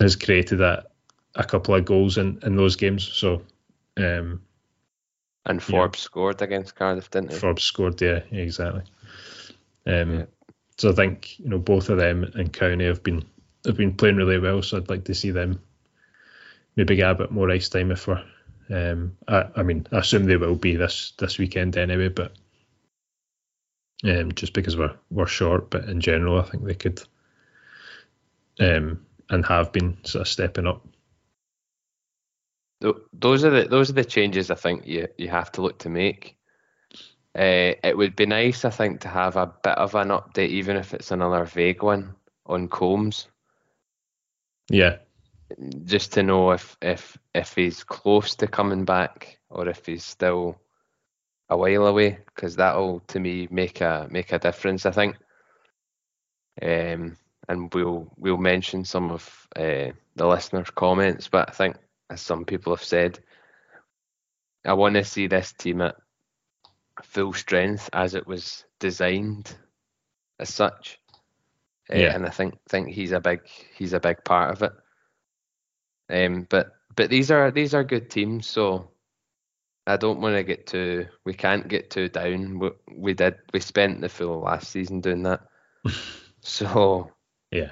has 0.00 0.16
created 0.16 0.60
a, 0.60 0.86
a 1.34 1.44
couple 1.44 1.74
of 1.74 1.84
goals 1.84 2.18
in, 2.18 2.38
in 2.42 2.56
those 2.56 2.76
games. 2.76 3.06
So 3.06 3.42
um, 3.96 4.42
and 5.44 5.62
Forbes 5.62 6.00
scored 6.00 6.42
against 6.42 6.74
Cardiff, 6.74 7.10
didn't 7.10 7.32
he? 7.32 7.38
Forbes 7.38 7.64
scored, 7.64 8.00
yeah, 8.00 8.20
exactly. 8.30 8.82
Um, 9.86 10.12
yeah. 10.12 10.24
So 10.76 10.90
I 10.90 10.92
think 10.92 11.38
you 11.40 11.48
know 11.48 11.58
both 11.58 11.88
of 11.88 11.98
them 11.98 12.30
and 12.34 12.52
County 12.52 12.84
have 12.84 13.02
been 13.02 13.24
have 13.66 13.76
been 13.76 13.94
playing 13.94 14.16
really 14.16 14.38
well. 14.38 14.62
So 14.62 14.76
I'd 14.76 14.88
like 14.88 15.04
to 15.04 15.14
see 15.14 15.30
them 15.30 15.60
maybe 16.76 16.96
get 16.96 17.10
a 17.10 17.14
bit 17.14 17.32
more 17.32 17.50
ice 17.50 17.68
time 17.68 17.90
if 17.90 18.06
we're. 18.06 18.22
Um, 18.70 19.16
I, 19.26 19.46
I 19.56 19.62
mean, 19.62 19.86
I 19.92 19.98
assume 19.98 20.24
they 20.24 20.36
will 20.36 20.54
be 20.54 20.76
this 20.76 21.12
this 21.18 21.38
weekend 21.38 21.76
anyway, 21.76 22.08
but 22.08 22.32
um, 24.04 24.32
just 24.32 24.52
because 24.52 24.76
we're 24.76 24.94
we're 25.10 25.26
short, 25.26 25.70
but 25.70 25.84
in 25.84 26.00
general, 26.00 26.38
I 26.38 26.42
think 26.42 26.64
they 26.64 26.74
could 26.74 27.02
um, 28.60 29.04
and 29.30 29.46
have 29.46 29.72
been 29.72 29.98
sort 30.04 30.22
of 30.22 30.28
stepping 30.28 30.66
up. 30.66 30.86
Those 33.12 33.44
are 33.44 33.50
the 33.50 33.68
those 33.68 33.90
are 33.90 33.94
the 33.94 34.04
changes 34.04 34.50
I 34.50 34.54
think 34.54 34.86
you 34.86 35.08
you 35.16 35.28
have 35.28 35.50
to 35.52 35.62
look 35.62 35.78
to 35.80 35.88
make. 35.88 36.36
Uh, 37.34 37.74
it 37.84 37.96
would 37.96 38.16
be 38.16 38.26
nice, 38.26 38.64
I 38.64 38.70
think, 38.70 39.00
to 39.02 39.08
have 39.08 39.36
a 39.36 39.52
bit 39.62 39.78
of 39.78 39.94
an 39.94 40.08
update, 40.08 40.48
even 40.48 40.76
if 40.76 40.92
it's 40.92 41.10
another 41.10 41.44
vague 41.44 41.82
one 41.82 42.14
on 42.46 42.68
Combs. 42.68 43.28
Yeah. 44.70 44.96
Just 45.84 46.12
to 46.12 46.22
know 46.22 46.52
if 46.52 46.76
if 46.80 47.18
if 47.34 47.54
he's 47.54 47.82
close 47.82 48.36
to 48.36 48.46
coming 48.46 48.84
back 48.84 49.38
or 49.50 49.68
if 49.68 49.84
he's 49.86 50.04
still 50.04 50.60
a 51.48 51.56
while 51.56 51.86
away, 51.86 52.18
because 52.26 52.56
that'll 52.56 53.00
to 53.08 53.18
me 53.18 53.48
make 53.50 53.80
a 53.80 54.06
make 54.10 54.32
a 54.32 54.38
difference. 54.38 54.86
I 54.86 54.92
think. 54.92 55.16
Um, 56.60 57.16
and 57.48 57.72
we'll 57.72 58.12
we'll 58.16 58.36
mention 58.36 58.84
some 58.84 59.10
of 59.10 59.48
uh, 59.56 59.90
the 60.16 60.26
listeners' 60.26 60.70
comments, 60.70 61.28
but 61.28 61.48
I 61.48 61.52
think 61.52 61.76
as 62.10 62.20
some 62.20 62.44
people 62.44 62.74
have 62.74 62.84
said, 62.84 63.18
I 64.64 64.74
want 64.74 64.94
to 64.94 65.04
see 65.04 65.26
this 65.26 65.52
team 65.52 65.80
at 65.80 65.96
full 67.02 67.32
strength 67.32 67.88
as 67.92 68.14
it 68.14 68.26
was 68.26 68.64
designed 68.78 69.56
as 70.38 70.52
such. 70.52 70.98
Uh, 71.90 71.94
and 71.94 72.26
I 72.26 72.30
think 72.30 72.54
think 72.68 72.90
he's 72.90 73.12
a 73.12 73.20
big 73.20 73.40
he's 73.74 73.94
a 73.94 74.00
big 74.00 74.22
part 74.24 74.50
of 74.52 74.62
it. 74.62 74.72
Um, 76.10 76.46
but 76.48 76.72
but 76.96 77.10
these 77.10 77.30
are 77.30 77.50
these 77.50 77.74
are 77.74 77.84
good 77.84 78.10
teams, 78.10 78.46
so 78.46 78.90
I 79.86 79.96
don't 79.96 80.20
want 80.20 80.36
to 80.36 80.42
get 80.42 80.66
too. 80.66 81.06
We 81.24 81.34
can't 81.34 81.68
get 81.68 81.90
too 81.90 82.08
down. 82.08 82.58
We, 82.58 82.70
we 82.94 83.14
did. 83.14 83.36
We 83.52 83.60
spent 83.60 84.00
the 84.00 84.08
full 84.08 84.40
last 84.40 84.70
season 84.70 85.00
doing 85.00 85.22
that. 85.22 85.42
so 86.40 87.10
yeah, 87.50 87.70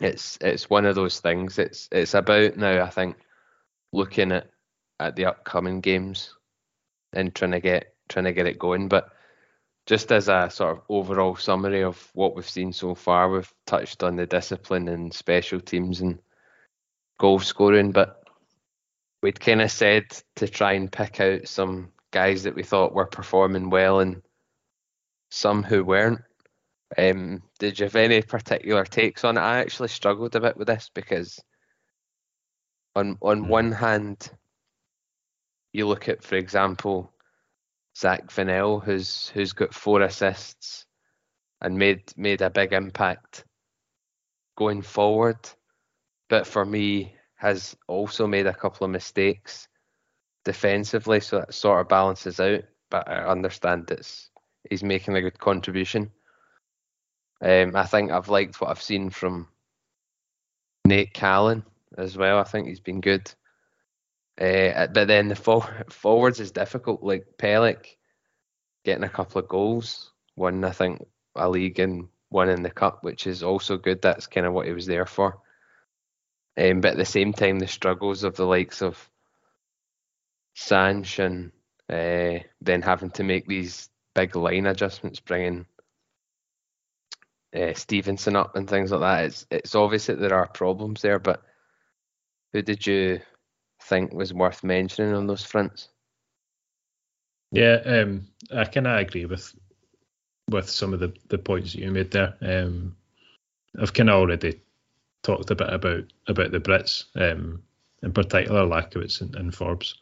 it's 0.00 0.38
it's 0.40 0.70
one 0.70 0.86
of 0.86 0.94
those 0.94 1.20
things. 1.20 1.58
It's 1.58 1.88
it's 1.92 2.14
about 2.14 2.56
now. 2.56 2.84
I 2.84 2.90
think 2.90 3.16
looking 3.92 4.32
at 4.32 4.50
at 4.98 5.16
the 5.16 5.26
upcoming 5.26 5.80
games 5.80 6.34
and 7.12 7.34
trying 7.34 7.52
to 7.52 7.60
get 7.60 7.94
trying 8.08 8.26
to 8.26 8.32
get 8.32 8.46
it 8.46 8.58
going. 8.58 8.88
But 8.88 9.10
just 9.86 10.10
as 10.12 10.28
a 10.28 10.48
sort 10.50 10.76
of 10.76 10.82
overall 10.88 11.36
summary 11.36 11.82
of 11.82 12.10
what 12.14 12.34
we've 12.34 12.48
seen 12.48 12.72
so 12.72 12.94
far, 12.94 13.30
we've 13.30 13.52
touched 13.66 14.02
on 14.02 14.16
the 14.16 14.26
discipline 14.26 14.88
and 14.88 15.12
special 15.12 15.60
teams 15.60 16.00
and 16.00 16.18
goal 17.18 17.38
scoring, 17.38 17.92
but 17.92 18.22
we'd 19.22 19.40
kind 19.40 19.62
of 19.62 19.70
said 19.70 20.04
to 20.36 20.48
try 20.48 20.72
and 20.72 20.92
pick 20.92 21.20
out 21.20 21.48
some 21.48 21.92
guys 22.10 22.44
that 22.44 22.54
we 22.54 22.62
thought 22.62 22.94
were 22.94 23.06
performing 23.06 23.70
well 23.70 24.00
and 24.00 24.22
some 25.30 25.62
who 25.62 25.84
weren't. 25.84 26.20
Um, 26.96 27.42
did 27.58 27.78
you 27.78 27.84
have 27.84 27.96
any 27.96 28.22
particular 28.22 28.84
takes 28.84 29.24
on 29.24 29.36
it? 29.36 29.40
I 29.40 29.58
actually 29.58 29.88
struggled 29.88 30.36
a 30.36 30.40
bit 30.40 30.56
with 30.56 30.68
this 30.68 30.90
because 30.94 31.40
on 32.94 33.18
on 33.20 33.44
mm. 33.44 33.48
one 33.48 33.72
hand, 33.72 34.30
you 35.72 35.86
look 35.86 36.08
at, 36.08 36.22
for 36.22 36.36
example, 36.36 37.12
Zach 37.96 38.28
Vinnell, 38.28 38.82
who's 38.82 39.28
who's 39.28 39.52
got 39.52 39.74
four 39.74 40.02
assists 40.02 40.86
and 41.60 41.76
made 41.76 42.02
made 42.16 42.40
a 42.40 42.50
big 42.50 42.72
impact 42.72 43.44
going 44.56 44.82
forward. 44.82 45.38
But 46.28 46.46
for 46.46 46.64
me, 46.64 47.14
has 47.36 47.76
also 47.86 48.26
made 48.26 48.46
a 48.46 48.54
couple 48.54 48.84
of 48.84 48.90
mistakes 48.90 49.68
defensively, 50.44 51.20
so 51.20 51.40
that 51.40 51.54
sort 51.54 51.80
of 51.80 51.88
balances 51.88 52.40
out. 52.40 52.62
But 52.90 53.08
I 53.08 53.26
understand 53.26 53.90
it's 53.90 54.30
he's 54.68 54.82
making 54.82 55.16
a 55.16 55.22
good 55.22 55.38
contribution. 55.38 56.10
Um, 57.42 57.76
I 57.76 57.84
think 57.84 58.10
I've 58.10 58.28
liked 58.28 58.60
what 58.60 58.70
I've 58.70 58.82
seen 58.82 59.10
from 59.10 59.48
Nate 60.86 61.12
Callan 61.12 61.62
as 61.98 62.16
well. 62.16 62.38
I 62.38 62.44
think 62.44 62.68
he's 62.68 62.80
been 62.80 63.00
good. 63.00 63.30
Uh, 64.40 64.86
but 64.88 65.08
then 65.08 65.28
the 65.28 65.36
for- 65.36 65.84
forwards 65.90 66.40
is 66.40 66.50
difficult. 66.50 67.02
Like 67.02 67.26
Pellick 67.38 67.96
getting 68.84 69.04
a 69.04 69.08
couple 69.08 69.40
of 69.40 69.48
goals, 69.48 70.12
one 70.36 70.64
I 70.64 70.70
think 70.70 71.06
a 71.34 71.48
league 71.48 71.80
and 71.80 72.08
one 72.30 72.48
in 72.48 72.62
the 72.62 72.70
cup, 72.70 73.04
which 73.04 73.26
is 73.26 73.42
also 73.42 73.76
good. 73.76 74.00
That's 74.00 74.26
kind 74.26 74.46
of 74.46 74.52
what 74.52 74.66
he 74.66 74.72
was 74.72 74.86
there 74.86 75.06
for. 75.06 75.38
Um, 76.58 76.80
but 76.80 76.92
at 76.92 76.96
the 76.96 77.04
same 77.04 77.32
time, 77.32 77.58
the 77.58 77.66
struggles 77.66 78.24
of 78.24 78.36
the 78.36 78.46
likes 78.46 78.82
of 78.82 79.10
Sanch 80.54 81.18
and 81.18 81.52
uh, 81.90 82.42
then 82.60 82.82
having 82.82 83.10
to 83.10 83.24
make 83.24 83.46
these 83.46 83.90
big 84.14 84.34
line 84.34 84.66
adjustments, 84.66 85.20
bringing 85.20 85.66
uh, 87.54 87.74
Stevenson 87.74 88.36
up 88.36 88.56
and 88.56 88.68
things 88.68 88.90
like 88.90 89.00
that. 89.00 89.24
It's 89.26 89.46
it's 89.50 89.74
obvious 89.74 90.06
that 90.06 90.18
there 90.18 90.34
are 90.34 90.48
problems 90.48 91.02
there, 91.02 91.18
but 91.18 91.42
who 92.52 92.62
did 92.62 92.86
you 92.86 93.20
think 93.82 94.12
was 94.12 94.32
worth 94.32 94.64
mentioning 94.64 95.14
on 95.14 95.26
those 95.26 95.44
fronts? 95.44 95.88
Yeah, 97.52 97.80
um, 97.84 98.26
I 98.52 98.64
kind 98.64 98.86
of 98.86 98.98
agree 98.98 99.26
with 99.26 99.54
with 100.50 100.70
some 100.70 100.94
of 100.94 101.00
the, 101.00 101.12
the 101.28 101.38
points 101.38 101.72
that 101.72 101.80
you 101.80 101.90
made 101.90 102.10
there. 102.10 102.34
Um, 102.40 102.96
I've 103.78 103.92
kind 103.92 104.08
of 104.08 104.16
already 104.16 104.60
talked 105.26 105.50
a 105.50 105.56
bit 105.56 105.72
about 105.72 106.04
about 106.28 106.52
the 106.52 106.60
Brits, 106.60 107.04
um, 107.16 107.62
in 108.02 108.12
particular 108.12 108.62
Lachowicz 108.62 109.20
and, 109.20 109.34
and 109.34 109.54
Forbes. 109.54 109.96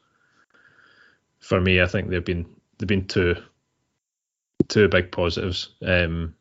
For 1.40 1.60
me, 1.60 1.80
I 1.80 1.86
think 1.86 2.08
they've 2.08 2.24
been 2.24 2.46
they've 2.78 2.88
been 2.88 3.06
two 3.06 3.36
two 4.68 4.88
big 4.88 5.10
positives. 5.10 5.70
Um, 5.82 6.34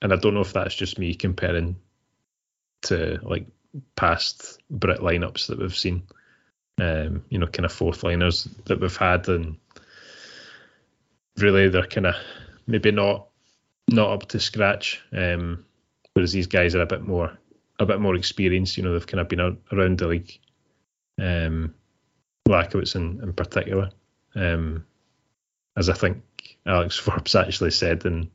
and 0.00 0.12
I 0.12 0.16
don't 0.16 0.34
know 0.34 0.40
if 0.40 0.54
that's 0.54 0.74
just 0.74 0.98
me 0.98 1.14
comparing 1.14 1.76
to 2.82 3.20
like 3.22 3.46
past 3.94 4.60
Brit 4.70 5.00
lineups 5.00 5.46
that 5.46 5.58
we've 5.58 5.76
seen. 5.76 6.02
Um, 6.80 7.24
you 7.28 7.38
know, 7.38 7.46
kind 7.46 7.66
of 7.66 7.72
fourth 7.72 8.02
liners 8.02 8.48
that 8.64 8.80
we've 8.80 8.96
had, 8.96 9.28
and 9.28 9.58
really 11.36 11.68
they're 11.68 11.86
kind 11.86 12.06
of 12.06 12.14
maybe 12.66 12.90
not 12.90 13.28
not 13.88 14.10
up 14.10 14.28
to 14.30 14.40
scratch. 14.40 15.02
Um, 15.12 15.66
whereas 16.14 16.32
these 16.32 16.46
guys 16.46 16.74
are 16.74 16.82
a 16.82 16.86
bit 16.86 17.06
more 17.06 17.38
a 17.82 17.86
bit 17.86 18.00
more 18.00 18.14
experienced. 18.14 18.76
You 18.76 18.82
know, 18.84 18.92
they've 18.92 19.06
kind 19.06 19.20
of 19.20 19.28
been 19.28 19.58
around 19.72 19.98
the 19.98 20.08
league. 20.08 20.38
Um, 21.20 21.74
Lachowicz 22.48 22.96
in, 22.96 23.20
in 23.22 23.32
particular, 23.32 23.90
um, 24.34 24.84
as 25.76 25.88
I 25.88 25.94
think 25.94 26.22
Alex 26.66 26.96
Forbes 26.98 27.34
actually 27.34 27.70
said 27.70 28.04
in 28.04 28.30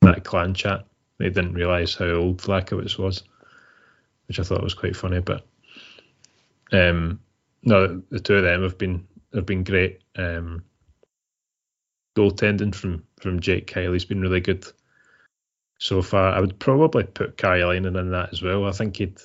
that 0.00 0.24
clan 0.24 0.54
chat, 0.54 0.86
they 1.18 1.26
didn't 1.26 1.54
realise 1.54 1.94
how 1.94 2.06
old 2.06 2.38
Lachowicz 2.42 2.98
was, 2.98 3.22
which 4.26 4.40
I 4.40 4.42
thought 4.42 4.62
was 4.62 4.74
quite 4.74 4.96
funny. 4.96 5.20
But 5.20 5.46
um, 6.72 7.20
no, 7.62 8.02
the 8.10 8.20
two 8.20 8.36
of 8.36 8.44
them 8.44 8.62
have 8.62 8.78
been 8.78 9.06
have 9.34 9.46
been 9.46 9.64
great. 9.64 10.00
Um, 10.16 10.64
goaltending 12.16 12.74
from 12.74 13.04
from 13.20 13.40
Jake 13.40 13.72
Kiely's 13.72 14.04
been 14.04 14.20
really 14.20 14.40
good 14.40 14.66
so 15.82 16.00
far. 16.00 16.32
I 16.32 16.38
would 16.38 16.60
probably 16.60 17.02
put 17.02 17.36
Karjalainen 17.36 17.98
in 17.98 18.12
that 18.12 18.32
as 18.32 18.40
well. 18.40 18.66
I 18.66 18.70
think 18.70 18.98
he'd 18.98 19.18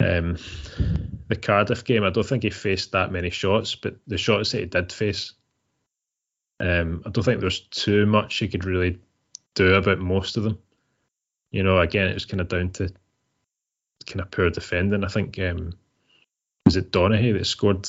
um, 0.00 0.36
the 1.28 1.36
Cardiff 1.36 1.84
game. 1.84 2.02
I 2.02 2.10
don't 2.10 2.26
think 2.26 2.42
he 2.42 2.50
faced 2.50 2.90
that 2.90 3.12
many 3.12 3.30
shots, 3.30 3.76
but 3.76 3.94
the 4.08 4.18
shots 4.18 4.50
that 4.50 4.58
he 4.58 4.66
did 4.66 4.92
face, 4.92 5.34
um, 6.58 7.04
I 7.06 7.10
don't 7.10 7.22
think 7.22 7.40
there's 7.40 7.60
too 7.60 8.06
much 8.06 8.38
he 8.38 8.48
could 8.48 8.64
really 8.64 8.98
do 9.54 9.74
about 9.74 10.00
most 10.00 10.36
of 10.36 10.42
them. 10.42 10.58
You 11.52 11.62
know, 11.62 11.78
again, 11.78 12.08
it 12.08 12.14
was 12.14 12.26
kind 12.26 12.40
of 12.40 12.48
down 12.48 12.70
to 12.70 12.92
kind 14.04 14.20
of 14.20 14.32
poor 14.32 14.50
defending. 14.50 15.04
I 15.04 15.08
think 15.08 15.38
um, 15.38 15.74
was 16.64 16.74
it 16.74 16.90
Donaghy 16.90 17.32
that 17.38 17.46
scored 17.46 17.88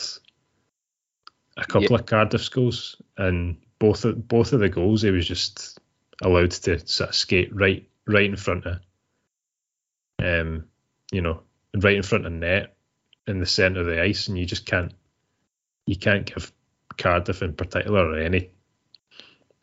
a 1.57 1.65
couple 1.65 1.95
of 1.95 2.05
Cardiff 2.05 2.51
goals, 2.51 3.01
and 3.17 3.57
both 3.79 4.05
of, 4.05 4.27
both 4.27 4.53
of 4.53 4.59
the 4.59 4.69
goals 4.69 5.01
he 5.01 5.09
was 5.09 5.27
just 5.27 5.79
allowed 6.21 6.51
to 6.51 6.85
sort 6.87 7.09
of 7.09 7.15
skate 7.15 7.55
right 7.55 7.87
right 8.05 8.29
in 8.29 8.35
front 8.35 8.65
of, 8.65 8.79
um, 10.23 10.65
you 11.11 11.21
know, 11.21 11.41
right 11.75 11.97
in 11.97 12.03
front 12.03 12.25
of 12.25 12.31
net 12.31 12.75
in 13.27 13.39
the 13.39 13.45
centre 13.45 13.81
of 13.81 13.85
the 13.85 14.01
ice, 14.01 14.27
and 14.27 14.37
you 14.37 14.45
just 14.45 14.65
can't 14.65 14.93
you 15.85 15.95
can't 15.95 16.25
give 16.25 16.51
Cardiff 16.97 17.41
in 17.41 17.53
particular 17.53 18.11
or 18.11 18.19
any 18.19 18.49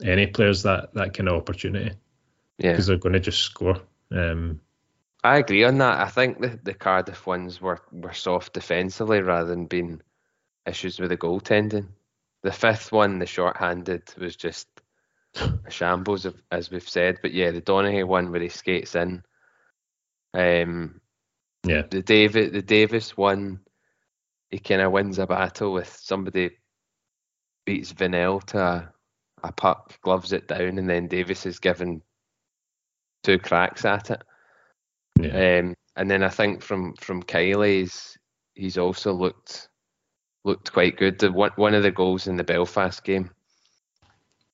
any 0.02 0.26
players 0.26 0.62
that 0.62 0.94
that 0.94 1.14
kind 1.14 1.28
of 1.28 1.36
opportunity. 1.36 1.96
Yeah, 2.58 2.72
because 2.72 2.86
they're 2.86 2.98
going 2.98 3.14
to 3.14 3.20
just 3.20 3.42
score. 3.42 3.80
Um, 4.12 4.60
I 5.24 5.38
agree 5.38 5.64
on 5.64 5.78
that. 5.78 6.00
I 6.00 6.08
think 6.08 6.40
the, 6.40 6.60
the 6.62 6.74
Cardiff 6.74 7.26
ones 7.26 7.60
were, 7.60 7.80
were 7.90 8.12
soft 8.12 8.52
defensively 8.52 9.22
rather 9.22 9.48
than 9.48 9.64
being 9.64 10.02
issues 10.66 11.00
with 11.00 11.08
the 11.08 11.16
goaltending. 11.16 11.88
The 12.42 12.52
fifth 12.52 12.92
one, 12.92 13.18
the 13.18 13.26
short-handed, 13.26 14.02
was 14.18 14.36
just 14.36 14.68
a 15.36 15.70
shambles, 15.70 16.24
of, 16.24 16.40
as 16.50 16.70
we've 16.70 16.88
said. 16.88 17.18
But 17.22 17.32
yeah, 17.32 17.50
the 17.50 17.60
Donaghy 17.60 18.06
one 18.06 18.30
where 18.30 18.40
he 18.40 18.48
skates 18.48 18.94
in. 18.94 19.22
Um, 20.32 21.00
yeah. 21.66 21.82
The 21.88 22.02
David, 22.02 22.52
the 22.52 22.62
Davis 22.62 23.16
one, 23.16 23.60
he 24.50 24.58
kind 24.58 24.82
of 24.82 24.92
wins 24.92 25.18
a 25.18 25.26
battle 25.26 25.72
with 25.72 25.88
somebody 25.88 26.50
beats 27.66 27.92
Vinnell 27.92 28.42
to 28.44 28.58
a, 28.58 28.92
a 29.42 29.52
puck, 29.52 29.98
gloves 30.02 30.32
it 30.32 30.48
down, 30.48 30.78
and 30.78 30.88
then 30.88 31.08
Davis 31.08 31.46
is 31.46 31.58
given 31.58 32.02
two 33.22 33.38
cracks 33.38 33.84
at 33.84 34.10
it. 34.10 34.22
Yeah. 35.20 35.60
Um, 35.60 35.74
and 35.96 36.10
then 36.10 36.22
I 36.22 36.28
think 36.28 36.62
from 36.62 36.94
from 36.96 37.22
Kiely's, 37.22 38.16
he's 38.54 38.78
also 38.78 39.12
looked 39.12 39.68
looked 40.44 40.72
quite 40.72 40.96
good. 40.96 41.18
The 41.18 41.32
one 41.32 41.52
one 41.56 41.74
of 41.74 41.82
the 41.82 41.90
goals 41.90 42.26
in 42.26 42.36
the 42.36 42.44
Belfast 42.44 43.02
game, 43.04 43.30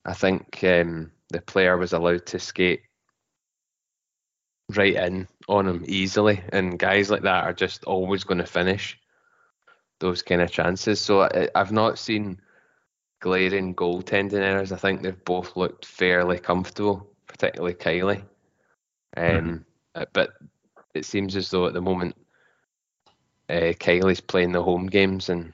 I 0.05 0.15
think 0.15 0.63
um, 0.65 1.13
the 1.31 1.41
player 1.41 1.77
was 1.77 1.93
allowed 1.93 2.27
to 2.27 2.39
skate 2.39 2.83
right 4.77 4.95
in 4.95 5.29
on 5.49 5.67
him 5.67 5.85
easily, 5.87 6.43
and 6.51 6.79
guys 6.79 7.11
like 7.11 7.23
that 7.23 7.45
are 7.45 7.53
just 7.53 7.85
always 7.85 8.25
going 8.25 8.39
to 8.39 8.47
finish 8.47 8.99
those 9.99 10.23
kind 10.23 10.41
of 10.41 10.51
chances. 10.51 11.01
So 11.01 11.23
I, 11.23 11.49
I've 11.55 11.73
not 11.73 11.99
seen 11.99 12.41
glaring 13.21 13.75
goaltending 13.75 14.41
errors. 14.41 14.73
I 14.73 14.77
think 14.77 15.03
they've 15.03 15.25
both 15.25 15.57
looked 15.57 15.85
fairly 15.85 16.39
comfortable, 16.39 17.07
particularly 17.27 17.75
Kiely. 17.75 18.23
Um, 19.17 19.65
mm-hmm. 19.95 20.03
But 20.13 20.31
it 20.95 21.05
seems 21.05 21.37
as 21.37 21.51
though 21.51 21.67
at 21.67 21.75
the 21.75 21.83
moment 21.83 22.17
uh, 23.49 23.75
Kiely's 23.79 24.21
playing 24.21 24.53
the 24.53 24.63
home 24.63 24.87
games 24.87 25.29
and 25.29 25.53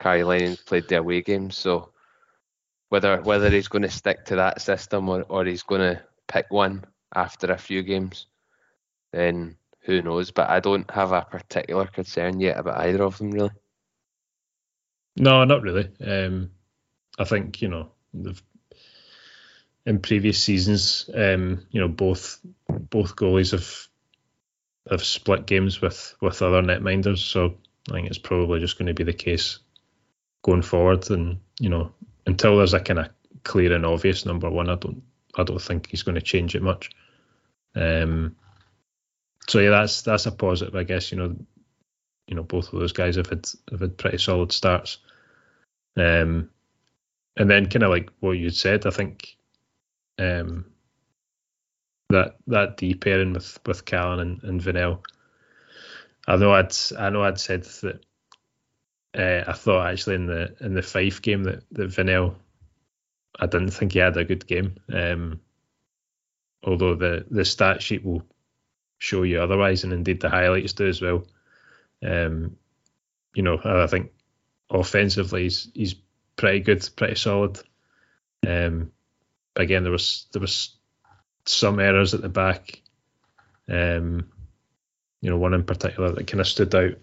Karjalainen's 0.00 0.62
played 0.62 0.88
the 0.88 0.98
away 0.98 1.20
games. 1.20 1.58
So 1.58 1.91
whether 2.92 3.22
whether 3.22 3.48
he's 3.48 3.68
going 3.68 3.80
to 3.80 3.90
stick 3.90 4.26
to 4.26 4.36
that 4.36 4.60
system 4.60 5.08
or, 5.08 5.22
or 5.22 5.46
he's 5.46 5.62
going 5.62 5.80
to 5.80 6.02
pick 6.28 6.44
one 6.50 6.84
after 7.14 7.50
a 7.50 7.56
few 7.56 7.82
games, 7.82 8.26
then 9.12 9.56
who 9.80 10.02
knows? 10.02 10.30
But 10.30 10.50
I 10.50 10.60
don't 10.60 10.90
have 10.90 11.12
a 11.12 11.22
particular 11.22 11.86
concern 11.86 12.38
yet 12.38 12.58
about 12.58 12.82
either 12.82 13.02
of 13.02 13.16
them 13.16 13.30
really. 13.30 13.50
No, 15.16 15.42
not 15.44 15.62
really. 15.62 15.88
Um, 16.06 16.50
I 17.18 17.24
think 17.24 17.62
you 17.62 17.68
know 17.68 17.92
in 19.86 20.00
previous 20.00 20.42
seasons, 20.42 21.08
um, 21.14 21.66
you 21.70 21.80
know 21.80 21.88
both 21.88 22.40
both 22.68 23.16
goalies 23.16 23.52
have 23.52 23.88
have 24.90 25.02
split 25.02 25.46
games 25.46 25.80
with 25.80 26.14
with 26.20 26.42
other 26.42 26.60
netminders, 26.60 27.20
so 27.20 27.54
I 27.88 27.92
think 27.92 28.08
it's 28.08 28.18
probably 28.18 28.60
just 28.60 28.76
going 28.76 28.88
to 28.88 28.94
be 28.94 29.04
the 29.04 29.14
case 29.14 29.60
going 30.42 30.60
forward. 30.60 31.10
And 31.10 31.40
you 31.58 31.70
know, 31.70 31.94
until 32.26 32.58
there's 32.58 32.74
a 32.74 32.80
kind 32.80 33.00
of 33.00 33.08
clear 33.44 33.72
and 33.72 33.86
obvious 33.86 34.24
number 34.26 34.50
one, 34.50 34.68
I 34.68 34.76
don't 34.76 35.02
I 35.36 35.44
don't 35.44 35.60
think 35.60 35.88
he's 35.88 36.02
going 36.02 36.14
to 36.16 36.20
change 36.20 36.54
it 36.54 36.62
much. 36.62 36.90
Um, 37.74 38.36
so 39.48 39.58
yeah, 39.58 39.70
that's 39.70 40.02
that's 40.02 40.26
a 40.26 40.32
positive, 40.32 40.74
I 40.74 40.84
guess. 40.84 41.10
You 41.10 41.18
know, 41.18 41.36
you 42.26 42.36
know, 42.36 42.42
both 42.42 42.72
of 42.72 42.78
those 42.78 42.92
guys 42.92 43.16
have 43.16 43.28
had 43.28 43.48
have 43.70 43.80
had 43.80 43.98
pretty 43.98 44.18
solid 44.18 44.52
starts. 44.52 44.98
Um, 45.96 46.50
and 47.36 47.50
then 47.50 47.68
kind 47.68 47.82
of 47.82 47.90
like 47.90 48.10
what 48.20 48.32
you 48.32 48.50
said, 48.50 48.86
I 48.86 48.90
think 48.90 49.36
um, 50.18 50.66
that 52.10 52.36
that 52.46 52.76
D 52.76 52.94
pairing 52.94 53.32
with 53.32 53.58
with 53.66 53.84
Callan 53.84 54.20
and, 54.20 54.42
and 54.44 54.60
Vinnell. 54.60 55.00
I 56.28 56.36
know 56.36 56.52
I'd 56.52 56.72
I 56.98 57.10
know 57.10 57.22
I'd 57.22 57.40
said 57.40 57.64
that 57.64 58.04
uh, 59.16 59.44
I 59.46 59.52
thought 59.52 59.90
actually 59.90 60.16
in 60.16 60.26
the 60.26 60.54
in 60.60 60.74
the 60.74 60.82
Fife 60.82 61.22
game 61.22 61.44
that 61.44 61.62
that 61.72 61.90
Vinnell 61.90 62.34
I 63.38 63.46
didn't 63.46 63.70
think 63.70 63.92
he 63.92 63.98
had 63.98 64.16
a 64.16 64.24
good 64.24 64.46
game. 64.46 64.76
Um, 64.92 65.40
although 66.62 66.94
the 66.94 67.24
the 67.30 67.44
stat 67.44 67.82
sheet 67.82 68.04
will 68.04 68.22
show 68.98 69.22
you 69.22 69.40
otherwise, 69.40 69.84
and 69.84 69.92
indeed 69.92 70.20
the 70.20 70.30
highlights 70.30 70.74
do 70.74 70.86
as 70.86 71.00
well. 71.00 71.26
Um, 72.04 72.56
you 73.34 73.42
know, 73.42 73.60
I 73.64 73.86
think 73.86 74.12
offensively 74.70 75.44
he's 75.44 75.68
he's 75.74 75.94
pretty 76.36 76.60
good, 76.60 76.88
pretty 76.96 77.14
solid. 77.16 77.58
Um, 78.46 78.92
again, 79.56 79.82
there 79.82 79.92
was 79.92 80.26
there 80.32 80.40
was 80.40 80.76
some 81.46 81.80
errors 81.80 82.14
at 82.14 82.22
the 82.22 82.28
back. 82.28 82.80
Um, 83.68 84.28
you 85.20 85.30
know, 85.30 85.38
one 85.38 85.54
in 85.54 85.64
particular 85.64 86.12
that 86.12 86.26
kind 86.26 86.40
of 86.40 86.48
stood 86.48 86.74
out 86.74 86.94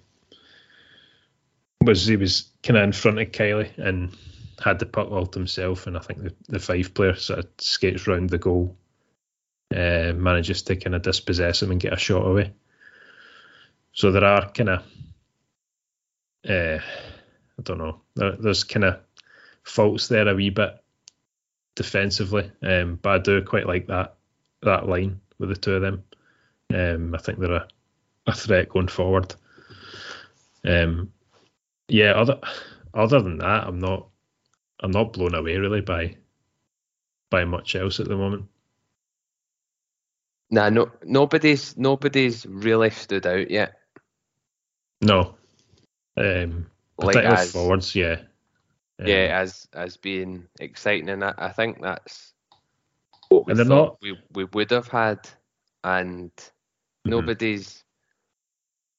was 1.84 2.06
he 2.06 2.16
was 2.16 2.50
kind 2.64 2.78
of 2.78 2.84
in 2.84 2.92
front 2.92 3.20
of 3.20 3.32
Kiely 3.32 3.78
and 3.78 4.16
had 4.64 4.80
the 4.80 4.86
puck 4.86 5.10
all 5.12 5.26
to 5.26 5.40
himself, 5.40 5.88
and 5.88 5.98
I 5.98 6.02
think 6.02 6.22
the, 6.22 6.36
the 6.48 6.60
Fife 6.60 6.94
player 6.94 7.16
sort 7.16 7.40
of 7.40 7.48
skates 7.60 8.08
round 8.08 8.30
the 8.30 8.38
goal, 8.38 8.76
uh, 9.74 10.14
manages 10.14 10.64
to 10.64 10.76
kind 10.76 10.96
of 10.96 11.02
dispossess 11.02 11.62
him 11.62 11.72
and 11.72 11.80
get 11.80 11.94
a 11.94 11.98
shot 11.98 12.26
away. 12.26 12.54
So 13.94 14.12
there 14.12 14.26
are 14.26 14.52
kind 14.52 14.70
of, 14.70 14.84
uh, 16.48 16.80
I 16.80 17.62
don't 17.64 17.78
know, 17.78 18.02
there, 18.16 18.34
there's 18.34 18.64
kind 18.64 18.86
of 18.86 19.00
faults 19.64 20.08
there 20.08 20.28
a 20.28 20.36
wee 20.36 20.50
bit 20.50 20.76
defensively, 21.76 22.52
um, 22.62 23.00
but 23.02 23.10
I 23.10 23.18
do 23.20 23.42
quite 23.42 23.68
like 23.68 23.88
that 23.88 24.16
that 24.62 24.90
line 24.90 25.22
with 25.38 25.50
the 25.50 25.56
two 25.56 25.76
of 25.76 25.82
them. 25.82 26.04
Um, 26.74 27.16
I 27.16 27.18
think 27.18 27.40
they're 27.40 27.54
a, 27.54 27.68
a 28.28 28.34
threat 28.34 28.70
going 28.70 28.90
forward. 28.90 29.34
Um, 30.66 31.14
yeah, 31.90 32.12
other 32.12 32.40
other 32.94 33.22
than 33.22 33.38
that, 33.40 33.68
I'm 33.68 33.80
not 33.80 34.08
I'm 34.82 34.92
not 34.92 35.14
blown 35.14 35.36
away 35.36 35.58
really 35.58 35.82
by 35.82 36.16
by 37.30 37.46
much 37.46 37.76
else 37.76 38.00
at 38.00 38.08
the 38.08 38.16
moment. 38.18 38.46
Nah, 40.52 40.70
no, 40.70 40.92
nobody's 41.04 41.78
nobody's 41.78 42.46
really 42.46 42.90
stood 42.90 43.28
out 43.28 43.52
yet. 43.52 43.80
No, 45.02 45.36
um, 46.18 46.70
Like 46.98 47.18
as- 47.18 47.52
forwards, 47.52 47.96
yeah, 47.96 48.22
Um, 49.00 49.08
Yeah, 49.08 49.40
as 49.40 49.68
as 49.74 49.96
being 49.98 50.48
exciting, 50.60 51.10
and 51.10 51.24
I, 51.24 51.34
I 51.38 51.52
think 51.54 51.82
that's 51.82 52.34
what 53.30 53.46
we 53.46 53.54
thought 53.56 53.66
not- 53.68 54.02
we 54.02 54.20
we 54.34 54.44
would 54.46 54.72
have 54.72 54.88
had, 54.88 55.30
and 55.84 56.32
Mhm. 56.36 56.52
nobody's 57.12 57.84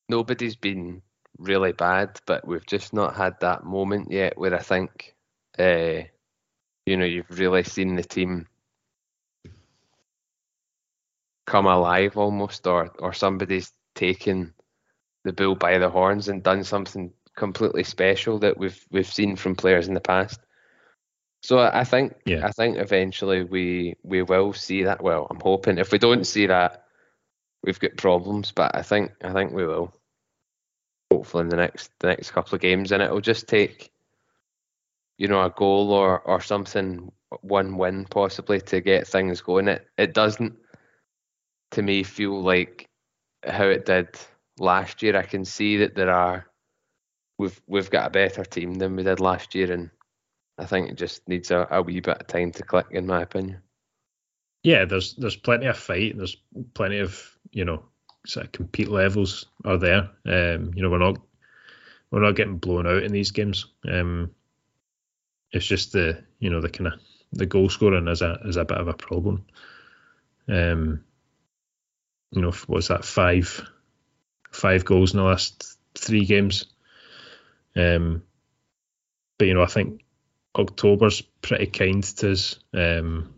nobody's 0.09 0.57
been 0.57 1.03
really 1.41 1.73
bad, 1.73 2.21
but 2.27 2.47
we've 2.47 2.67
just 2.67 2.93
not 2.93 3.17
had 3.17 3.41
that 3.41 3.65
moment 3.65 4.13
yet 4.13 4.39
where 4.39 4.55
I 4.55 4.61
think, 4.61 5.17
uh, 5.59 6.03
you 6.87 6.97
know, 6.97 7.05
you've 7.05 7.39
really 7.39 7.65
seen 7.65 7.97
the 7.97 8.05
team 8.05 8.47
come 11.47 11.67
alive 11.67 12.17
almost, 12.17 12.67
or 12.67 12.91
or 12.99 13.13
somebody's 13.13 13.73
taken 13.95 14.55
the 15.25 15.33
bull 15.33 15.55
by 15.57 15.79
the 15.79 15.91
horns 15.91 16.29
and 16.29 16.43
done 16.43 16.65
something 16.65 17.13
completely 17.37 17.85
special 17.85 18.39
that 18.39 18.59
we've 18.59 18.87
we've 18.91 19.13
seen 19.13 19.37
from 19.37 19.55
players 19.57 19.89
in 19.89 19.95
the 19.95 20.01
past. 20.01 20.41
So 21.43 21.59
I 21.59 21.85
think 21.85 22.15
Yeah. 22.27 22.47
I 22.47 22.53
think 22.53 22.77
eventually 22.79 23.45
we 23.45 23.97
we 24.03 24.23
will 24.23 24.53
see 24.53 24.85
that. 24.85 25.03
Well, 25.03 25.27
I'm 25.31 25.41
hoping 25.41 25.79
if 25.79 25.91
we 25.91 25.99
don't 25.99 26.27
see 26.27 26.47
that, 26.47 26.85
we've 27.65 27.81
got 27.81 27.97
problems. 27.97 28.53
But 28.53 28.77
I 28.77 28.83
think 28.83 29.13
I 29.25 29.33
think 29.33 29.53
we 29.53 29.67
will. 29.67 29.93
Hopefully 31.13 31.43
in 31.43 31.49
the 31.49 31.57
next 31.57 31.91
the 32.01 32.09
next 32.09 32.31
couple 32.33 32.55
of 32.55 32.61
games, 32.63 32.93
and 32.93 33.03
it'll 33.03 33.21
just 33.21 33.49
take, 33.49 33.93
you 35.19 35.29
know, 35.29 35.43
a 35.45 35.51
goal 35.51 35.93
or 35.93 36.21
or 36.21 36.41
something, 36.41 37.13
one 37.43 37.77
win 37.79 38.05
possibly 38.07 38.61
to 38.63 38.81
get 38.81 39.07
things 39.09 39.41
going. 39.41 39.69
It 39.69 39.87
it 39.99 40.15
doesn't, 40.15 40.57
to 41.73 41.83
me, 41.83 42.03
feel 42.05 42.43
like 42.43 42.89
how 43.47 43.65
it 43.67 43.87
did 43.87 44.09
last 44.59 45.03
year. 45.03 45.17
I 45.17 45.23
can 45.23 45.45
see 45.45 45.79
that 45.79 45.95
there 45.95 46.11
are, 46.11 46.47
we've 47.39 47.61
we've 47.67 47.91
got 47.91 48.07
a 48.07 48.11
better 48.11 48.45
team 48.45 48.75
than 48.75 48.97
we 48.97 49.03
did 49.03 49.21
last 49.21 49.55
year, 49.55 49.73
and 49.73 49.91
I 50.59 50.67
think 50.67 50.91
it 50.91 50.97
just 50.97 51.29
needs 51.29 51.51
a, 51.51 51.67
a 51.71 51.83
wee 51.83 52.01
bit 52.01 52.21
of 52.21 52.27
time 52.29 52.53
to 52.53 52.63
click, 52.63 52.87
in 52.93 53.07
my 53.07 53.23
opinion. 53.23 53.63
yeah. 54.63 54.85
There's 54.85 55.15
there's 55.17 55.37
plenty 55.37 55.67
of 55.67 55.79
fight. 55.79 56.17
There's 56.17 56.37
plenty 56.75 56.99
of 57.01 57.39
you 57.53 57.65
know 57.65 57.90
sort 58.27 58.47
of 58.47 58.53
compete 58.53 58.89
levels 58.89 59.47
are 59.65 59.79
there. 59.79 60.11
Um, 60.27 60.73
you 60.75 60.83
know 60.83 60.91
we're 60.91 60.99
not 60.99 61.19
we're 62.11 62.23
not 62.23 62.37
getting 62.37 62.59
blown 62.59 62.87
out 62.87 63.03
in 63.03 63.13
these 63.13 63.31
games. 63.31 63.67
Um, 63.89 64.33
it's 65.53 65.67
just 65.67 65.93
the 65.93 66.23
you 66.39 66.51
know 66.51 66.61
the 66.61 66.69
kind 66.69 66.89
of 66.89 67.01
the 67.33 67.47
goal 67.47 67.69
scoring 67.69 68.09
is 68.09 68.23
a 68.23 68.41
is 68.45 68.57
a 68.57 68.65
bit 68.65 68.79
of 68.79 68.89
a 68.89 68.95
problem. 68.95 69.47
Um, 70.49 71.05
you 72.33 72.43
know, 72.43 72.53
what's 72.67 72.89
that 72.89 73.05
five 73.05 73.67
five 74.51 74.85
goals 74.85 75.13
in 75.13 75.19
the 75.19 75.25
last 75.25 75.77
three 75.95 76.25
games? 76.25 76.67
Um, 77.77 78.23
but 79.39 79.49
you 79.49 79.55
know, 79.55 79.63
I 79.63 79.67
think 79.67 80.03
October's 80.57 81.23
pretty 81.43 81.67
kind 81.67 82.03
to 82.03 82.33
us. 82.33 82.59
Um, 82.75 83.35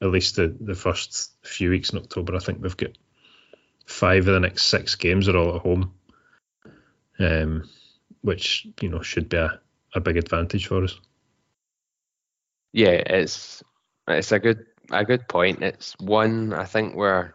at 0.00 0.10
least 0.10 0.36
the 0.36 0.54
the 0.58 0.74
first 0.74 1.32
few 1.42 1.70
weeks 1.70 1.90
in 1.90 1.98
October, 1.98 2.34
I 2.34 2.38
think 2.38 2.62
we've 2.62 2.76
got 2.76 2.96
five 3.86 4.26
of 4.28 4.34
the 4.34 4.40
next 4.40 4.64
six 4.64 4.94
games 4.94 5.28
are 5.28 5.36
all 5.36 5.56
at 5.56 5.62
home, 5.62 5.94
um, 7.18 7.68
which 8.22 8.66
you 8.80 8.88
know 8.88 9.02
should 9.02 9.28
be 9.28 9.36
a, 9.36 9.60
a 9.94 10.00
big 10.00 10.16
advantage 10.16 10.66
for 10.66 10.84
us. 10.84 10.98
Yeah, 12.72 13.02
it's 13.06 13.62
it's 14.08 14.32
a 14.32 14.38
good 14.38 14.66
a 14.90 15.04
good 15.04 15.28
point. 15.28 15.62
It's 15.62 15.94
one. 15.98 16.52
I 16.52 16.64
think 16.64 16.94
we're 16.94 17.32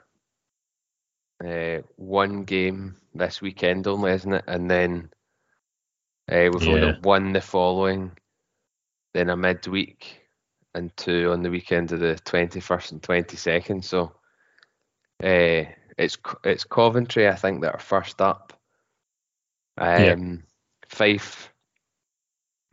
uh, 1.43 1.81
one 1.95 2.43
game 2.43 2.95
this 3.13 3.41
weekend 3.41 3.87
only, 3.87 4.11
isn't 4.11 4.33
it? 4.33 4.43
And 4.47 4.69
then 4.69 5.09
uh, 6.31 6.49
we've 6.51 6.67
only 6.67 6.81
Yeah. 6.81 6.91
got 6.91 7.01
one 7.01 7.33
the 7.33 7.41
following, 7.41 8.11
then 9.13 9.29
a 9.29 9.35
midweek, 9.35 10.21
and 10.75 10.95
two 10.95 11.31
on 11.31 11.41
the 11.41 11.49
weekend 11.49 11.91
of 11.91 11.99
the 11.99 12.15
twenty 12.15 12.59
first 12.59 12.91
and 12.91 13.01
twenty 13.01 13.37
second. 13.37 13.83
So 13.83 14.13
uh, 15.23 15.63
it's 15.97 16.17
it's 16.43 16.63
Coventry, 16.63 17.27
I 17.27 17.35
think, 17.35 17.61
that 17.61 17.73
are 17.73 17.79
first 17.79 18.21
up. 18.21 18.53
Yeah. 19.77 20.13
Um, 20.13 20.43
Fife 20.87 21.51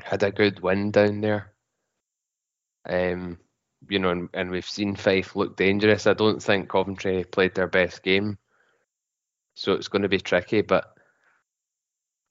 had 0.00 0.22
a 0.22 0.30
good 0.30 0.60
win 0.60 0.90
down 0.90 1.20
there. 1.20 1.52
Um, 2.88 3.38
you 3.88 3.98
know, 3.98 4.10
and, 4.10 4.28
and 4.34 4.50
we've 4.50 4.68
seen 4.68 4.96
Fife 4.96 5.36
look 5.36 5.56
dangerous. 5.56 6.06
I 6.06 6.14
don't 6.14 6.42
think 6.42 6.68
Coventry 6.68 7.24
played 7.24 7.54
their 7.54 7.68
best 7.68 8.02
game, 8.02 8.38
so 9.54 9.72
it's 9.72 9.88
going 9.88 10.02
to 10.02 10.08
be 10.08 10.20
tricky. 10.20 10.62
But 10.62 10.92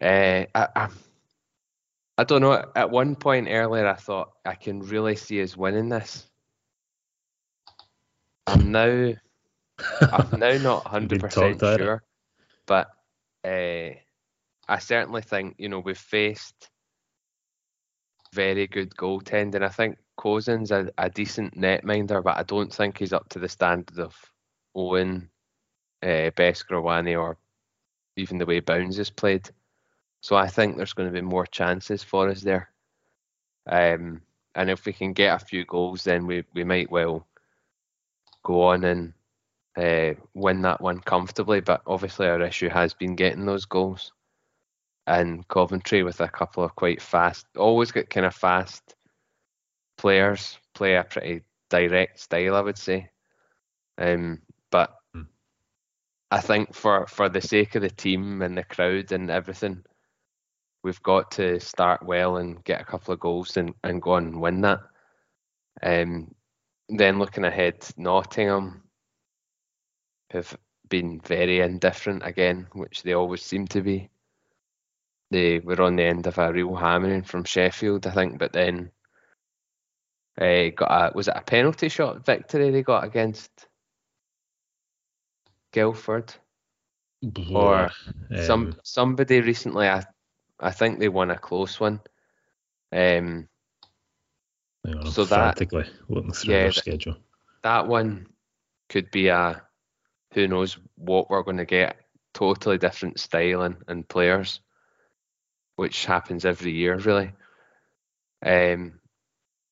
uh, 0.01 0.45
I, 0.53 0.67
I, 0.75 0.89
I 2.17 2.23
don't 2.23 2.41
know. 2.41 2.65
At 2.75 2.89
one 2.91 3.15
point 3.15 3.47
earlier, 3.49 3.87
I 3.87 3.95
thought 3.95 4.33
I 4.45 4.55
can 4.55 4.81
really 4.81 5.15
see 5.15 5.41
us 5.41 5.55
winning 5.55 5.89
this. 5.89 6.25
I'm 8.47 8.71
now, 8.71 9.13
I'm 10.11 10.39
now 10.39 10.57
not 10.57 10.87
hundred 10.87 11.09
been 11.09 11.21
percent 11.21 11.59
talked 11.59 11.63
at 11.63 11.81
it. 11.81 11.85
sure, 11.85 12.03
but 12.65 12.87
uh, 13.45 13.95
I 14.67 14.79
certainly 14.79 15.21
think 15.21 15.55
you 15.57 15.69
know 15.69 15.79
we've 15.79 15.97
faced 15.97 16.69
very 18.33 18.67
good 18.67 18.95
goaltending. 18.95 19.63
I 19.63 19.69
think 19.69 19.97
Cozen's 20.17 20.71
a, 20.71 20.91
a 20.97 21.09
decent 21.09 21.55
netminder, 21.55 22.23
but 22.23 22.37
I 22.37 22.43
don't 22.43 22.73
think 22.73 22.97
he's 22.97 23.13
up 23.13 23.29
to 23.29 23.39
the 23.39 23.49
standard 23.49 23.99
of 23.99 24.15
Owen, 24.75 25.29
uh, 26.03 26.29
or 26.37 27.37
even 28.15 28.37
the 28.37 28.45
way 28.45 28.59
Bounds 28.59 28.97
has 28.97 29.09
played. 29.09 29.49
So 30.21 30.35
I 30.35 30.47
think 30.47 30.75
there's 30.75 30.93
going 30.93 31.09
to 31.09 31.13
be 31.13 31.21
more 31.21 31.45
chances 31.45 32.03
for 32.03 32.29
us 32.29 32.41
there. 32.41 32.69
Um, 33.69 34.21
and 34.55 34.69
if 34.69 34.85
we 34.85 34.93
can 34.93 35.13
get 35.13 35.39
a 35.39 35.45
few 35.45 35.65
goals, 35.65 36.03
then 36.03 36.25
we, 36.25 36.43
we 36.53 36.63
might 36.63 36.91
well 36.91 37.27
go 38.43 38.63
on 38.63 38.83
and 38.83 39.13
uh, 39.77 40.13
win 40.33 40.61
that 40.63 40.81
one 40.81 40.99
comfortably. 40.99 41.61
But 41.61 41.81
obviously, 41.85 42.27
our 42.27 42.41
issue 42.41 42.69
has 42.69 42.93
been 42.93 43.15
getting 43.15 43.45
those 43.45 43.65
goals. 43.65 44.11
And 45.05 45.47
Coventry, 45.47 46.03
with 46.03 46.19
a 46.19 46.27
couple 46.27 46.63
of 46.63 46.75
quite 46.75 47.01
fast, 47.01 47.45
always 47.55 47.91
get 47.91 48.09
kind 48.09 48.25
of 48.25 48.35
fast 48.35 48.95
players, 49.97 50.57
play 50.73 50.95
a 50.95 51.03
pretty 51.03 51.43
direct 51.69 52.19
style, 52.19 52.55
I 52.55 52.61
would 52.61 52.77
say. 52.77 53.09
Um, 53.97 54.41
but 54.69 54.93
Hmm. 55.13 55.23
I 56.31 56.41
think 56.41 56.73
for 56.73 57.07
for 57.07 57.29
the 57.29 57.41
sake 57.41 57.75
of 57.75 57.81
the 57.81 57.89
team 57.89 58.41
and 58.41 58.57
the 58.57 58.63
crowd 58.63 59.11
and 59.11 59.29
everything, 59.29 59.83
we've 60.83 61.01
got 61.03 61.31
to 61.31 61.59
start 61.59 62.03
well 62.03 62.37
and 62.37 62.63
get 62.63 62.81
a 62.81 62.85
couple 62.85 63.13
of 63.13 63.19
goals 63.19 63.57
and, 63.57 63.73
and 63.83 64.01
go 64.01 64.11
on 64.11 64.25
and 64.27 64.41
win 64.41 64.61
that. 64.61 64.81
Um, 65.81 66.35
then 66.89 67.19
looking 67.19 67.45
ahead, 67.45 67.85
Nottingham 67.97 68.83
have 70.31 70.57
been 70.89 71.19
very 71.21 71.59
indifferent 71.59 72.21
again, 72.25 72.67
which 72.73 73.03
they 73.03 73.13
always 73.13 73.41
seem 73.41 73.67
to 73.67 73.81
be. 73.81 74.09
They 75.31 75.59
were 75.59 75.81
on 75.81 75.95
the 75.97 76.03
end 76.03 76.27
of 76.27 76.37
a 76.37 76.51
real 76.53 76.75
hammering 76.75 77.23
from 77.23 77.43
Sheffield, 77.43 78.07
I 78.07 78.11
think, 78.11 78.37
but 78.39 78.53
then 78.53 78.91
uh, 80.39 80.69
got 80.75 81.11
a 81.11 81.15
was 81.15 81.27
it 81.27 81.33
a 81.35 81.41
penalty 81.41 81.89
shot 81.89 82.25
victory 82.25 82.71
they 82.71 82.83
got 82.83 83.03
against 83.03 83.67
Guildford? 85.71 86.33
Or 87.53 87.89
some 88.45 88.67
Um, 88.67 88.79
somebody 88.83 89.41
recently 89.41 89.87
I 89.87 90.05
I 90.59 90.71
think 90.71 90.99
they 90.99 91.09
won 91.09 91.31
a 91.31 91.37
close 91.37 91.79
one. 91.79 91.99
Um 92.91 93.49
hang 94.85 94.95
on, 94.97 95.05
I'm 95.07 95.11
so 95.11 95.25
that- 95.25 95.59
looking 96.09 96.31
through 96.33 96.53
yeah, 96.53 96.59
their 96.61 96.71
schedule. 96.71 97.17
that 97.63 97.87
one 97.87 98.27
could 98.89 99.11
be 99.11 99.27
a 99.27 99.66
who 100.33 100.47
knows 100.47 100.77
what 100.95 101.29
we're 101.29 101.43
going 101.43 101.57
to 101.57 101.65
get 101.65 101.97
totally 102.33 102.77
different 102.77 103.19
style 103.19 103.61
and, 103.63 104.07
players 104.07 104.61
which 105.77 106.05
happens 106.05 106.45
every 106.45 106.71
year, 106.71 106.97
really. 106.97 107.31
Um, 108.45 108.99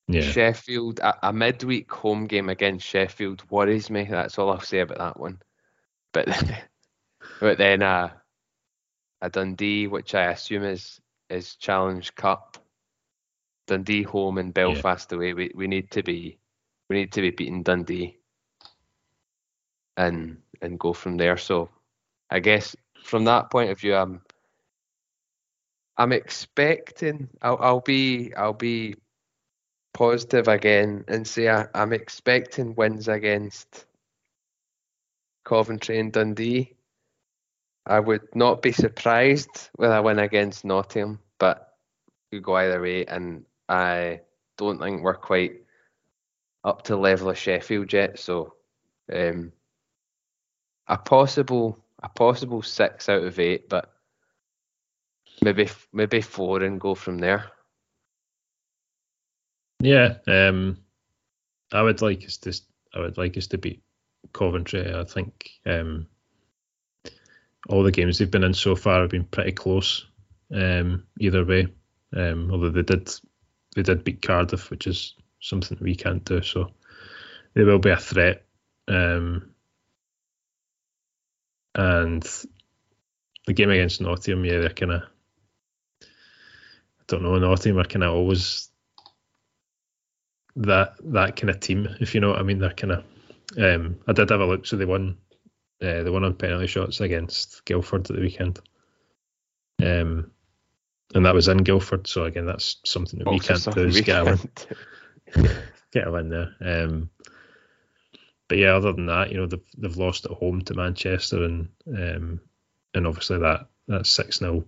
Yeah. 0.08 0.22
Sheffield, 0.22 1.00
a, 1.00 1.30
a 1.30 1.34
midweek 1.34 1.92
home 1.92 2.28
game 2.28 2.50
against 2.50 2.86
Sheffield 2.86 3.44
worries 3.50 3.90
me. 3.90 4.06
That's 4.10 4.38
all 4.38 4.52
I'll 4.52 4.60
say 4.60 4.80
about 4.80 5.00
that 5.00 5.20
one. 5.20 5.42
But 6.14 6.28
but 7.40 7.58
then 7.58 7.82
uh, 7.82 8.12
a 9.22 9.30
Dundee, 9.30 9.88
which 9.88 10.14
I 10.14 10.32
assume 10.32 10.64
is 10.64 11.02
is 11.30 11.56
Challenge 11.56 12.14
Cup. 12.16 12.58
Dundee 13.68 14.04
home 14.04 14.38
and 14.38 14.54
Belfast 14.54 15.12
away. 15.12 15.34
We 15.34 15.52
we 15.56 15.68
need 15.68 15.90
to 15.92 16.04
be 16.04 16.38
we 16.90 16.98
need 16.98 17.12
to 17.14 17.22
be 17.22 17.32
beating 17.32 17.64
Dundee 17.64 18.20
and 19.98 20.38
and 20.66 20.80
go 20.80 20.94
from 20.94 21.18
there. 21.18 21.38
So 21.38 21.70
I 22.30 22.40
guess 22.40 22.76
from 23.04 23.26
that 23.26 23.50
point 23.50 23.72
of 23.72 23.80
view, 23.80 23.96
I'm 23.96 24.22
I'm 25.98 26.12
expecting 26.12 27.30
I'll 27.42 27.58
I'll 27.62 27.80
be 27.80 28.34
I'll 28.36 28.54
be 28.54 28.96
positive 29.94 30.48
again 30.50 31.06
and 31.08 31.26
say 31.26 31.50
I, 31.50 31.68
I'm 31.74 31.94
expecting 31.94 32.76
wins 32.76 33.08
against 33.08 33.86
Coventry 35.46 36.00
and 36.00 36.12
Dundee. 36.12 36.74
I 37.86 38.00
would 38.00 38.36
not 38.36 38.62
be 38.62 38.72
surprised 38.72 39.70
with 39.78 39.92
a 39.92 40.02
win 40.02 40.20
against 40.20 40.66
Nottingham, 40.66 41.20
but 41.38 41.76
could 42.32 42.44
go 42.44 42.56
either 42.56 42.82
way, 42.82 43.06
and 43.06 43.46
I 43.70 44.22
don't 44.58 44.80
think 44.80 45.02
we're 45.02 45.16
quite 45.16 45.62
up 46.64 46.84
to 46.84 46.98
level 46.98 47.30
of 47.30 47.38
Sheffield 47.38 47.94
yet. 47.94 48.20
So, 48.20 48.56
um, 49.14 49.52
a 50.88 50.98
possible 50.98 51.80
a 52.02 52.10
possible 52.10 52.62
six 52.62 53.10
out 53.10 53.24
of 53.24 53.40
eight, 53.40 53.70
but 53.70 53.92
maybe 55.42 55.70
maybe 55.92 56.22
four 56.22 56.62
and 56.64 56.80
go 56.80 56.96
from 56.96 57.18
there. 57.18 57.52
Yeah, 59.80 60.16
um, 60.28 60.78
I 61.72 61.82
would 61.82 62.02
like 62.02 62.24
us 62.26 62.38
to. 62.38 62.54
I 62.94 63.00
would 63.00 63.18
like 63.18 63.38
us 63.38 63.48
to 63.48 63.58
beat 63.58 63.84
Coventry. 64.34 64.94
I 64.94 65.04
think 65.04 65.50
um, 65.66 66.08
all 67.68 67.84
the 67.84 67.92
games 67.92 68.18
they've 68.18 68.32
been 68.32 68.44
in 68.44 68.54
so 68.54 68.76
far 68.76 69.02
have 69.02 69.10
been 69.10 69.26
pretty 69.26 69.52
close. 69.52 70.06
Um, 70.54 71.06
either 71.20 71.44
way, 71.44 71.68
um, 72.16 72.50
although 72.52 72.70
they 72.70 72.84
did 72.84 73.12
they 73.76 73.82
did 73.82 74.04
beat 74.04 74.22
Cardiff, 74.22 74.70
which 74.70 74.88
is 74.88 75.16
something 75.42 75.78
we 75.82 75.96
can't 75.96 76.24
do. 76.24 76.42
So 76.42 76.72
they 77.54 77.64
will 77.64 77.80
be 77.80 77.90
a 77.90 77.98
threat. 77.98 78.46
Um, 78.88 79.55
and 81.76 82.28
the 83.46 83.54
game 83.54 83.70
against 83.70 84.02
Nottingham, 84.02 84.46
yeah, 84.46 84.60
they're 84.60 84.70
kind 84.70 84.94
of. 84.94 85.04
I 86.02 87.04
don't 87.08 87.22
know. 87.22 87.38
Nottingham 87.38 87.80
are 87.80 87.88
kind 87.88 88.04
of 88.04 88.14
always 88.14 88.70
that 90.56 90.96
that 91.04 91.36
kind 91.36 91.50
of 91.50 91.60
team, 91.60 91.88
if 92.00 92.16
you 92.16 92.22
know 92.22 92.30
what 92.30 92.40
I 92.40 92.44
mean. 92.44 92.60
They're 92.60 92.72
kind 92.72 92.94
of. 92.94 93.04
Um, 93.58 94.00
I 94.08 94.14
did 94.14 94.30
have 94.30 94.40
a 94.40 94.46
look, 94.46 94.66
so 94.66 94.78
they 94.78 94.86
won. 94.86 95.18
Uh, 95.82 96.04
they 96.04 96.10
won 96.10 96.24
on 96.24 96.34
penalty 96.36 96.68
shots 96.68 97.02
against 97.02 97.66
Guildford 97.66 98.10
at 98.10 98.16
the 98.16 98.22
weekend. 98.22 98.60
Um, 99.84 100.32
and 101.14 101.26
that 101.26 101.36
was 101.36 101.50
in 101.50 101.58
Guildford, 101.58 102.08
so 102.08 102.24
again, 102.24 102.46
that's 102.46 102.78
something 102.86 103.20
that 103.20 103.30
we 103.30 103.40
can't 103.40 103.64
do. 103.74 103.86
Is 103.86 104.02
get 104.02 104.22
a 104.22 104.26
win, 104.26 105.50
get 105.92 106.08
a 106.08 106.12
win 106.12 106.30
there. 106.30 106.56
Um, 106.62 107.10
but 108.48 108.58
yeah, 108.58 108.76
other 108.76 108.94
than 108.94 109.08
that, 109.08 109.32
you 109.32 109.38
know, 109.38 109.48
they've 109.48 109.64
they've 109.78 109.98
lost 109.98 110.26
at 110.26 110.32
home 110.32 110.62
to 110.64 110.74
Manchester, 110.74 111.44
and 111.44 111.70
um, 111.88 112.40
and 112.94 113.08
obviously 113.08 113.40
that 113.40 113.68
that 113.88 114.06
six 114.06 114.40
0 114.40 114.66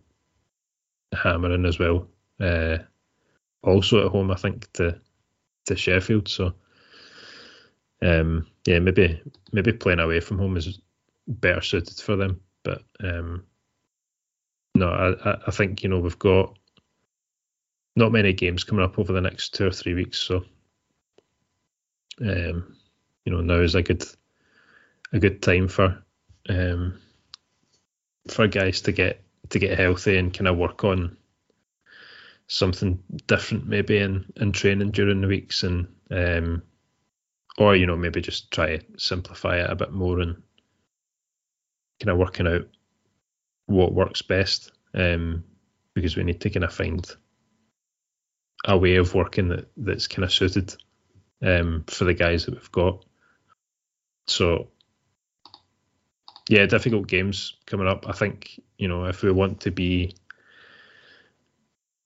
hammering 1.13 1.65
as 1.65 1.79
well. 1.79 2.07
Uh, 2.39 2.77
also 3.63 4.05
at 4.05 4.11
home, 4.11 4.31
I 4.31 4.35
think 4.35 4.71
to 4.73 4.99
to 5.65 5.75
Sheffield. 5.75 6.27
So, 6.27 6.53
um, 8.01 8.47
yeah, 8.65 8.79
maybe 8.79 9.21
maybe 9.51 9.73
playing 9.73 9.99
away 9.99 10.19
from 10.19 10.37
home 10.39 10.57
is 10.57 10.79
better 11.27 11.61
suited 11.61 11.97
for 11.99 12.15
them. 12.15 12.41
But 12.63 12.83
um, 13.03 13.45
no, 14.75 14.89
I, 14.89 15.37
I- 15.47 15.51
think 15.51 15.83
you 15.83 15.89
know 15.89 15.99
we've 15.99 16.19
got 16.19 16.57
not 17.95 18.11
many 18.11 18.33
games 18.33 18.63
coming 18.63 18.85
up 18.85 18.99
over 18.99 19.11
the 19.11 19.21
next 19.21 19.55
two 19.55 19.65
or 19.65 19.71
three 19.71 19.95
weeks. 19.95 20.19
So, 20.19 20.45
um, 22.21 22.76
you 23.27 23.33
know, 23.33 23.41
now 23.41 23.59
is 23.59 23.75
a 23.75 23.83
good 23.83 24.05
a 25.11 25.19
good 25.19 25.41
time 25.41 25.67
for 25.67 26.01
um 26.47 26.97
for 28.29 28.47
guys 28.47 28.79
to 28.79 28.93
get 28.93 29.21
to 29.49 29.59
get 29.59 29.77
healthy 29.77 30.17
and 30.17 30.33
kind 30.33 30.47
of 30.47 30.55
work 30.55 30.85
on 30.85 31.17
something 32.47 33.03
different 33.27 33.67
maybe 33.67 33.97
in, 33.97 34.31
in 34.37 34.53
training 34.53 34.91
during 34.91 35.19
the 35.19 35.27
weeks 35.27 35.63
and 35.63 35.89
um 36.09 36.61
or 37.57 37.75
you 37.75 37.85
know 37.85 37.97
maybe 37.97 38.21
just 38.21 38.49
try 38.49 38.77
to 38.77 38.85
simplify 38.97 39.57
it 39.57 39.69
a 39.69 39.75
bit 39.75 39.91
more 39.91 40.21
and 40.21 40.41
kind 41.99 42.11
of 42.11 42.17
working 42.17 42.47
out 42.47 42.65
what 43.65 43.93
works 43.93 44.21
best 44.21 44.71
um 44.93 45.43
because 45.93 46.15
we 46.15 46.23
need 46.23 46.39
to 46.39 46.49
kind 46.49 46.63
of 46.63 46.73
find 46.73 47.13
a 48.63 48.77
way 48.77 48.95
of 48.95 49.13
working 49.13 49.49
that 49.49 49.69
that's 49.75 50.07
kind 50.07 50.23
of 50.23 50.31
suited 50.31 50.73
um 51.41 51.83
for 51.87 52.05
the 52.05 52.13
guys 52.13 52.45
that 52.45 52.53
we've 52.53 52.71
got 52.71 53.03
so 54.27 54.67
yeah 56.49 56.65
difficult 56.65 57.07
games 57.07 57.55
coming 57.65 57.87
up 57.87 58.07
i 58.07 58.11
think 58.11 58.61
you 58.77 58.87
know 58.87 59.05
if 59.05 59.23
we 59.23 59.31
want 59.31 59.61
to 59.61 59.71
be 59.71 60.13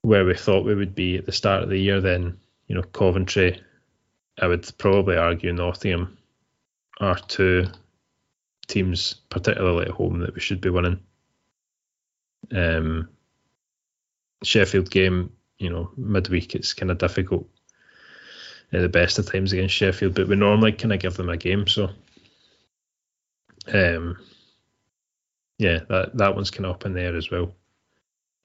where 0.02 0.26
we 0.26 0.34
thought 0.34 0.66
we 0.66 0.76
would 0.76 0.96
be 0.96 1.18
at 1.18 1.26
the 1.26 1.32
start 1.32 1.64
of 1.64 1.70
the 1.70 1.78
year, 1.78 2.02
then 2.02 2.38
you 2.68 2.76
know 2.76 2.82
Coventry, 2.82 3.62
I 4.40 4.48
would 4.48 4.70
probably 4.78 5.18
argue 5.18 5.54
Nottingham 5.54 6.18
are 7.00 7.18
two 7.18 7.68
teams, 8.68 9.16
particularly 9.30 9.86
at 9.86 9.92
home, 9.92 10.20
that 10.20 10.34
we 10.34 10.42
should 10.42 10.62
be 10.62 10.70
winning. 10.70 11.00
Um, 12.52 13.10
Sheffield 14.44 14.90
game, 14.90 15.32
you 15.58 15.70
know, 15.70 15.92
midweek 15.96 16.56
it's 16.56 16.74
kind 16.74 16.92
of 16.92 16.98
difficult 16.98 17.48
at 18.74 18.82
the 18.82 18.90
best 18.90 19.20
of 19.20 19.32
times 19.32 19.54
against 19.54 19.76
Sheffield, 19.76 20.16
but 20.16 20.28
we 20.28 20.36
normally 20.36 20.72
kind 20.72 20.94
of 20.94 21.00
give 21.00 21.16
them 21.16 21.30
a 21.30 21.38
game. 21.38 21.68
So, 21.68 21.92
um, 23.68 24.18
yeah, 25.58 25.80
that 25.90 26.18
that 26.18 26.36
one's 26.36 26.52
kind 26.52 26.66
of 26.66 26.76
up 26.76 26.86
in 26.86 26.94
there 26.94 27.16
as 27.16 27.30
well. 27.30 27.54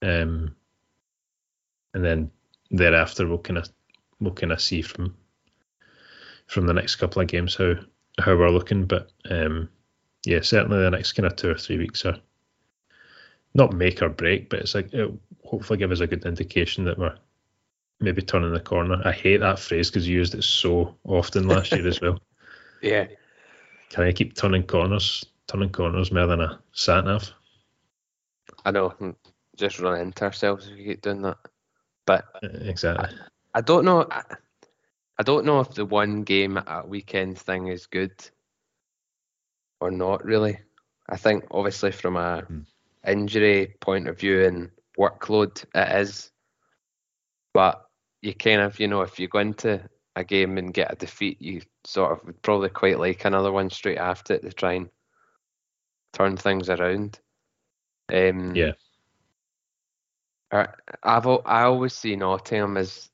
Um, 0.03 0.55
and 1.95 2.05
then 2.05 2.31
thereafter 2.71 3.27
we'll 3.27 3.39
kind 3.39 3.59
of 3.59 3.69
we'll 4.21 4.35
kind 4.35 4.53
of 4.53 4.61
see 4.61 4.83
from 4.83 5.17
from 6.47 6.67
the 6.67 6.75
next 6.75 6.97
couple 6.97 7.23
of 7.23 7.29
games 7.29 7.55
how 7.55 7.75
how 8.19 8.37
we're 8.37 8.51
looking. 8.51 8.85
But 8.85 9.11
um, 9.31 9.69
yeah, 10.25 10.41
certainly 10.43 10.79
the 10.79 10.91
next 10.91 11.12
kind 11.12 11.27
of 11.27 11.37
two 11.37 11.51
or 11.51 11.57
three 11.57 11.79
weeks 11.79 12.05
are 12.05 12.19
not 13.55 13.73
make 13.73 14.03
or 14.03 14.11
break, 14.11 14.51
but 14.51 14.61
it's 14.61 14.75
like 14.75 14.93
it'll 14.93 15.19
hopefully 15.45 15.79
give 15.79 15.93
us 15.93 16.01
a 16.01 16.07
good 16.07 16.27
indication 16.27 16.85
that 16.85 16.99
we're 16.99 17.17
maybe 18.01 18.23
turning 18.23 18.53
the 18.53 18.61
corner. 18.61 19.01
I 19.05 19.12
hate 19.12 19.41
that 19.41 19.59
phrase 19.59 19.91
because 19.91 20.07
you 20.07 20.17
used 20.17 20.35
it 20.35 20.45
so 20.45 20.95
often 21.05 21.49
last 21.49 21.73
year 21.73 21.87
as 21.87 22.01
well. 22.01 22.19
Yeah, 22.83 23.07
Can 23.91 24.05
I 24.05 24.12
keep 24.12 24.34
turning 24.34 24.64
corners? 24.64 25.24
Turning 25.47 25.70
corners 25.70 26.11
more 26.12 26.26
than 26.26 26.41
a 26.41 26.61
sat 26.72 27.05
nav. 27.05 27.32
I 28.64 28.70
know. 28.70 28.93
Just 29.57 29.80
run 29.80 30.01
into 30.01 30.24
ourselves 30.24 30.66
if 30.68 30.76
we 30.76 30.84
keep 30.84 31.03
doing 31.03 31.22
that. 31.22 31.39
But 32.07 32.24
Uh, 32.43 32.49
Exactly. 32.62 33.09
I 33.55 33.61
don't 33.61 33.84
know. 33.84 34.07
I, 34.11 34.22
I 35.18 35.22
don't 35.22 35.45
know 35.47 35.61
if 35.61 35.74
the 35.74 35.84
one 35.84 36.22
game 36.24 36.57
at 36.59 36.89
weekend 36.89 37.39
thing 37.39 37.68
is 37.68 37.87
good 37.87 38.12
or 39.80 39.91
not. 39.91 40.24
Really, 40.24 40.59
I 41.09 41.16
think 41.16 41.45
obviously 41.51 41.93
from 41.93 42.16
a 42.16 42.47
Hmm. 42.49 42.61
injury 43.07 43.74
point 43.80 44.09
of 44.09 44.18
view 44.18 44.45
and 44.45 44.70
workload, 44.99 45.64
it 45.74 46.01
is. 46.01 46.30
But 47.53 47.84
you 48.22 48.34
kind 48.34 48.61
of, 48.61 48.78
you 48.80 48.89
know, 48.89 49.03
if 49.03 49.18
you 49.18 49.28
go 49.28 49.39
into 49.39 49.89
a 50.17 50.25
game 50.25 50.59
and 50.59 50.75
get 50.75 50.93
a 50.93 50.97
defeat, 50.97 51.41
you 51.41 51.61
sort 51.85 52.12
of 52.12 52.27
would 52.27 52.43
probably 52.43 52.71
quite 52.71 52.99
like 52.99 53.25
another 53.25 53.53
one 53.53 53.71
straight 53.71 53.99
after 53.99 54.35
it 54.35 54.43
to 54.43 54.53
try 54.53 54.73
and 54.73 54.89
turn 56.14 56.37
things 56.37 56.69
around. 56.71 57.21
Um, 58.12 58.55
Yeah. 58.57 58.73
I've 60.51 61.27
I 61.27 61.62
always 61.62 61.93
see 61.93 62.17
Nottingham 62.17 62.77
as 62.77 63.11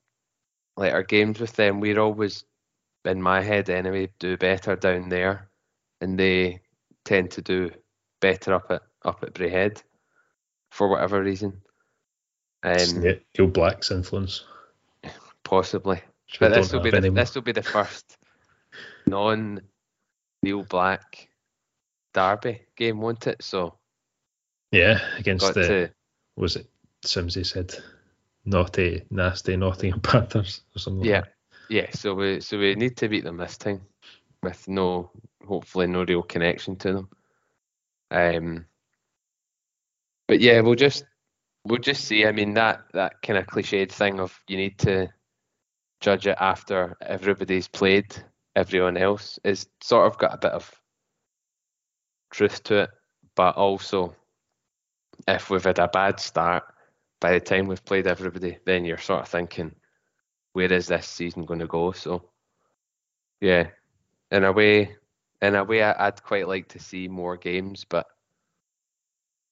like 0.77 0.93
our 0.93 1.03
games 1.03 1.41
with 1.41 1.55
them. 1.55 1.81
We're 1.81 1.99
always, 1.99 2.45
in 3.05 3.21
my 3.21 3.43
head 3.43 3.69
anyway, 3.69 4.11
do 4.19 4.37
better 4.37 4.77
down 4.77 5.09
there, 5.09 5.49
and 6.01 6.19
they 6.19 6.61
tend 7.05 7.33
to 7.33 7.43
do 7.43 7.71
better 8.21 8.55
up 8.55 8.71
at 8.71 8.83
up 9.05 9.23
at 9.23 9.35
Braehead 9.35 9.83
for 10.71 10.89
whatever 10.89 11.23
reason. 11.23 11.63
Um, 12.63 13.01
Neil 13.01 13.49
Black's 13.49 13.91
influence. 13.91 14.45
possibly, 15.43 16.01
but 16.41 16.53
this 16.53 16.73
will 16.73 16.81
be 16.81 16.91
the, 16.91 17.11
this 17.11 17.35
will 17.35 17.43
be 17.43 17.53
the 17.53 17.63
first 17.63 18.17
non 19.07 19.61
Neil 20.43 20.65
Black 20.65 21.29
derby 22.15 22.63
game, 22.77 23.01
won't 23.01 23.27
it? 23.27 23.43
So 23.43 23.75
Yeah, 24.71 25.01
against 25.17 25.55
the 25.55 25.67
to 25.67 25.91
was 26.37 26.57
it 26.57 26.67
Simsy 27.05 27.45
said 27.45 27.75
naughty, 28.45 29.05
nasty 29.11 29.57
Nottingham 29.57 30.01
Panthers 30.03 30.63
or 30.75 30.79
something. 30.79 31.05
Yeah, 31.05 31.21
like 31.21 31.29
yeah. 31.69 31.91
So 31.93 32.15
we 32.15 32.41
so 32.41 32.59
we 32.59 32.75
need 32.75 32.97
to 32.99 33.09
beat 33.09 33.25
them 33.25 33.37
this 33.37 33.59
time, 33.59 33.83
with 34.43 34.69
no 34.69 35.11
hopefully 35.47 35.87
no 35.87 36.05
real 36.05 36.23
connection 36.23 36.77
to 36.77 36.93
them. 36.93 37.09
Um, 38.11 38.67
but 40.29 40.41
yeah, 40.41 40.61
we'll 40.61 40.75
just 40.75 41.05
we'll 41.65 41.79
just 41.79 42.05
see. 42.05 42.27
I 42.27 42.33
mean 42.33 42.55
that 42.55 42.83
that 42.93 43.23
kind 43.23 43.39
of 43.39 43.47
cliched 43.47 43.93
thing 43.93 44.21
of 44.21 44.39
you 44.49 44.57
need 44.57 44.79
to 44.81 45.09
judge 46.03 46.27
it 46.27 46.37
after 46.41 46.97
everybody's 47.01 47.69
played 47.69 48.15
everyone 48.55 48.97
else 48.97 49.39
is 49.45 49.67
sort 49.83 50.07
of 50.07 50.19
got 50.19 50.35
a 50.35 50.39
bit 50.39 50.53
of 50.53 50.71
truth 52.31 52.63
to 52.65 52.83
it, 52.83 52.91
but 53.35 53.57
also 53.57 54.15
if 55.29 55.49
we've 55.49 55.65
had 55.65 55.79
a 55.79 55.89
bad 55.89 56.21
start 56.21 56.65
by 57.21 57.33
the 57.33 57.41
time 57.41 57.67
we've 57.67 57.85
played 57.85 58.07
everybody, 58.07 58.59
then 58.67 58.85
you're 58.85 58.99
sort 58.99 59.21
of 59.21 59.29
thinking, 59.29 59.75
where 60.53 60.73
is 60.73 60.89
this 60.89 61.07
season 61.07 61.45
going 61.45 61.61
to 61.61 61.67
go? 61.67 61.93
So, 61.93 62.31
yeah, 63.41 63.69
in 64.31 64.45
a 64.45 64.53
way, 64.53 64.97
in 65.41 65.55
a 65.55 65.65
way, 65.65 65.83
I'd 65.83 66.23
quite 66.23 66.49
like 66.49 66.69
to 66.69 66.79
see 66.79 67.09
more 67.09 67.37
games, 67.37 67.85
but 67.89 68.07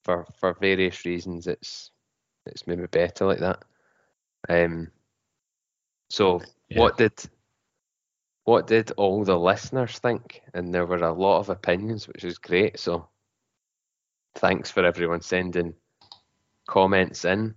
for 0.03 0.25
for 0.37 0.57
various 0.59 1.05
reasons, 1.05 1.47
it's 1.47 1.91
it's 2.45 2.67
maybe 2.67 2.85
better 2.87 3.25
like 3.25 3.39
that. 3.39 3.63
Um. 4.49 4.91
So, 6.11 6.41
yeah. 6.69 6.79
what 6.79 6.97
did 6.97 7.13
what 8.43 8.67
did 8.67 8.91
all 8.97 9.23
the 9.23 9.39
listeners 9.39 9.97
think? 9.97 10.41
And 10.53 10.73
there 10.73 10.85
were 10.85 10.97
a 10.97 11.13
lot 11.13 11.39
of 11.39 11.49
opinions, 11.49 12.05
which 12.05 12.25
is 12.25 12.37
great. 12.37 12.79
So, 12.79 13.07
thanks 14.35 14.69
for 14.69 14.83
everyone 14.83 15.21
sending 15.21 15.73
comments 16.67 17.23
in. 17.23 17.55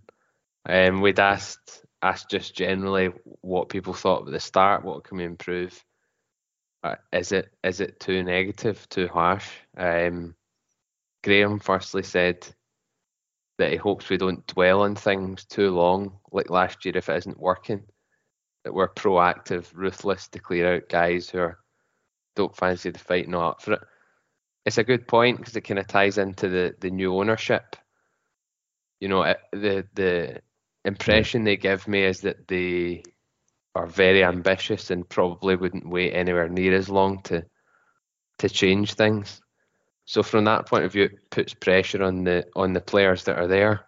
Um, 0.66 1.00
we'd 1.00 1.18
asked 1.18 1.84
asked 2.00 2.30
just 2.30 2.55
generally 2.55 3.11
what 3.40 3.70
people 3.70 3.92
thought 3.92 4.26
at 4.26 4.32
the 4.32 4.38
start. 4.38 4.84
What 4.84 5.02
can 5.02 5.18
we 5.18 5.24
improve? 5.24 5.84
Uh, 6.84 6.94
is 7.12 7.32
it 7.32 7.52
is 7.64 7.80
it 7.80 7.98
too 7.98 8.22
negative, 8.22 8.88
too 8.88 9.09
harsh? 9.09 9.50
Um, 9.76 10.36
Graham 11.24 11.59
firstly 11.59 12.05
said 12.05 12.46
that 13.59 13.72
he 13.72 13.78
hopes 13.78 14.09
we 14.09 14.16
don't 14.16 14.46
dwell 14.46 14.82
on 14.82 14.94
things 14.94 15.44
too 15.44 15.70
long, 15.70 16.20
like 16.30 16.50
last 16.50 16.84
year 16.84 16.96
if 16.96 17.09
it 17.09 17.16
isn't 17.16 17.40
working. 17.40 17.82
That 18.64 18.74
we're 18.74 18.88
proactive, 18.88 19.66
ruthless 19.74 20.28
to 20.28 20.38
clear 20.38 20.76
out 20.76 20.88
guys 20.88 21.28
who 21.28 21.38
are, 21.38 21.58
don't 22.34 22.56
fancy 22.56 22.90
the 22.90 22.98
fight, 22.98 23.28
not 23.28 23.48
up 23.48 23.62
for 23.62 23.74
it. 23.74 23.80
It's 24.64 24.78
a 24.78 24.84
good 24.84 25.06
point 25.06 25.38
because 25.38 25.54
it 25.54 25.60
kind 25.62 25.78
of 25.78 25.86
ties 25.86 26.16
into 26.16 26.48
the 26.48 26.74
the 26.80 26.90
new 26.90 27.14
ownership. 27.14 27.76
You 29.00 29.08
know, 29.08 29.22
it, 29.22 29.38
the 29.52 29.86
the 29.94 30.40
impression 30.84 31.44
they 31.44 31.56
give 31.56 31.86
me 31.86 32.04
is 32.04 32.22
that 32.22 32.48
they 32.48 33.02
are 33.74 33.86
very 33.86 34.24
ambitious 34.24 34.90
and 34.90 35.08
probably 35.08 35.56
wouldn't 35.56 35.88
wait 35.88 36.12
anywhere 36.12 36.48
near 36.48 36.74
as 36.74 36.88
long 36.88 37.22
to 37.24 37.44
to 38.38 38.48
change 38.48 38.94
things. 38.94 39.40
So 40.06 40.22
from 40.22 40.44
that 40.44 40.66
point 40.66 40.84
of 40.84 40.92
view, 40.92 41.04
it 41.04 41.30
puts 41.30 41.54
pressure 41.54 42.02
on 42.02 42.24
the 42.24 42.46
on 42.54 42.72
the 42.72 42.80
players 42.80 43.24
that 43.24 43.38
are 43.38 43.48
there. 43.48 43.86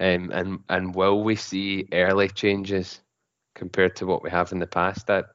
Um, 0.00 0.30
and 0.32 0.58
and 0.68 0.94
will 0.94 1.24
we 1.24 1.34
see 1.36 1.88
early 1.92 2.28
changes 2.28 3.00
compared 3.58 3.96
to 3.96 4.06
what 4.06 4.22
we 4.22 4.30
have 4.30 4.52
in 4.52 4.58
the 4.58 4.66
past? 4.66 5.06
That 5.08 5.26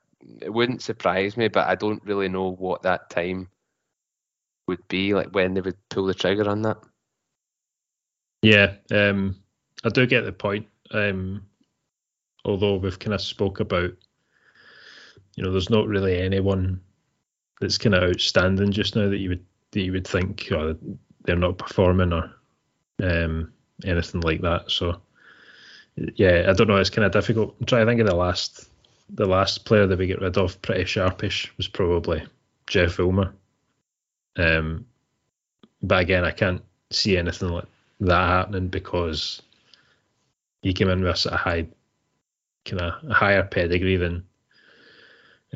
it 0.42 0.52
wouldn't 0.52 0.82
surprise 0.82 1.38
me, 1.38 1.48
but 1.50 1.68
I 1.68 1.76
don't 1.76 2.04
really 2.04 2.30
know 2.30 2.52
what 2.54 2.82
that 2.84 3.10
time 3.10 3.50
would 4.68 4.86
be 4.88 5.14
like 5.14 5.30
when 5.32 5.54
they 5.54 5.62
would 5.62 5.78
pull 5.90 6.06
the 6.06 6.14
trigger 6.14 6.50
on 6.50 6.62
that. 6.64 6.78
Yeah, 8.42 8.74
um, 8.92 9.38
I 9.84 9.90
do 9.90 10.06
get 10.06 10.26
the 10.26 10.32
point. 10.32 10.68
Um, 10.92 11.46
although 12.46 12.76
we've 12.76 13.00
kind 13.00 13.14
of 13.14 13.22
spoke 13.22 13.60
about, 13.60 13.92
you 15.36 15.44
know, 15.44 15.52
there's 15.52 15.70
not 15.70 15.88
really 15.88 16.20
anyone 16.20 16.82
that's 17.60 17.78
kind 17.78 17.96
of 17.96 18.04
outstanding 18.04 18.72
just 18.72 18.96
now 18.96 19.10
that 19.10 19.18
you 19.18 19.30
would 19.30 19.46
that 19.72 19.82
you 19.82 19.92
would 19.92 20.08
think 20.08 20.48
oh, 20.52 20.78
they're 21.24 21.36
not 21.36 21.58
performing 21.58 22.14
or 22.14 22.32
um, 23.02 23.52
anything 23.86 24.22
like 24.22 24.42
that. 24.42 24.70
So 24.70 25.02
yeah, 25.96 26.46
I 26.50 26.54
don't 26.54 26.68
know. 26.68 26.78
It's 26.78 26.90
kind 26.90 27.06
of 27.06 27.12
difficult. 27.12 27.56
I'm 27.60 27.66
trying 27.66 27.86
to 27.86 27.92
think 27.92 28.02
of 28.02 28.08
the 28.08 28.16
last 28.16 28.70
the 29.10 29.26
last 29.26 29.66
player 29.66 29.86
that 29.86 30.00
we 30.00 30.08
get 30.08 30.22
rid 30.22 30.38
of 30.38 30.62
pretty 30.62 30.86
sharpish 30.86 31.52
was 31.58 31.68
probably 31.68 32.24
Jeff 32.68 33.00
Ulmer. 33.00 33.34
Um, 34.38 34.86
but 35.82 36.02
again, 36.02 36.24
I 36.24 36.32
can't 36.32 36.64
see 36.90 37.18
anything 37.18 37.50
like 37.50 37.68
that 38.00 38.28
happening 38.28 38.70
because 38.70 39.42
he 40.62 40.74
came 40.74 40.90
in 40.90 41.04
with 41.04 41.26
a 41.26 41.38
high 41.38 41.68
kind 42.66 42.82
of 42.82 43.12
higher 43.12 43.44
pedigree 43.44 43.98
than 43.98 44.24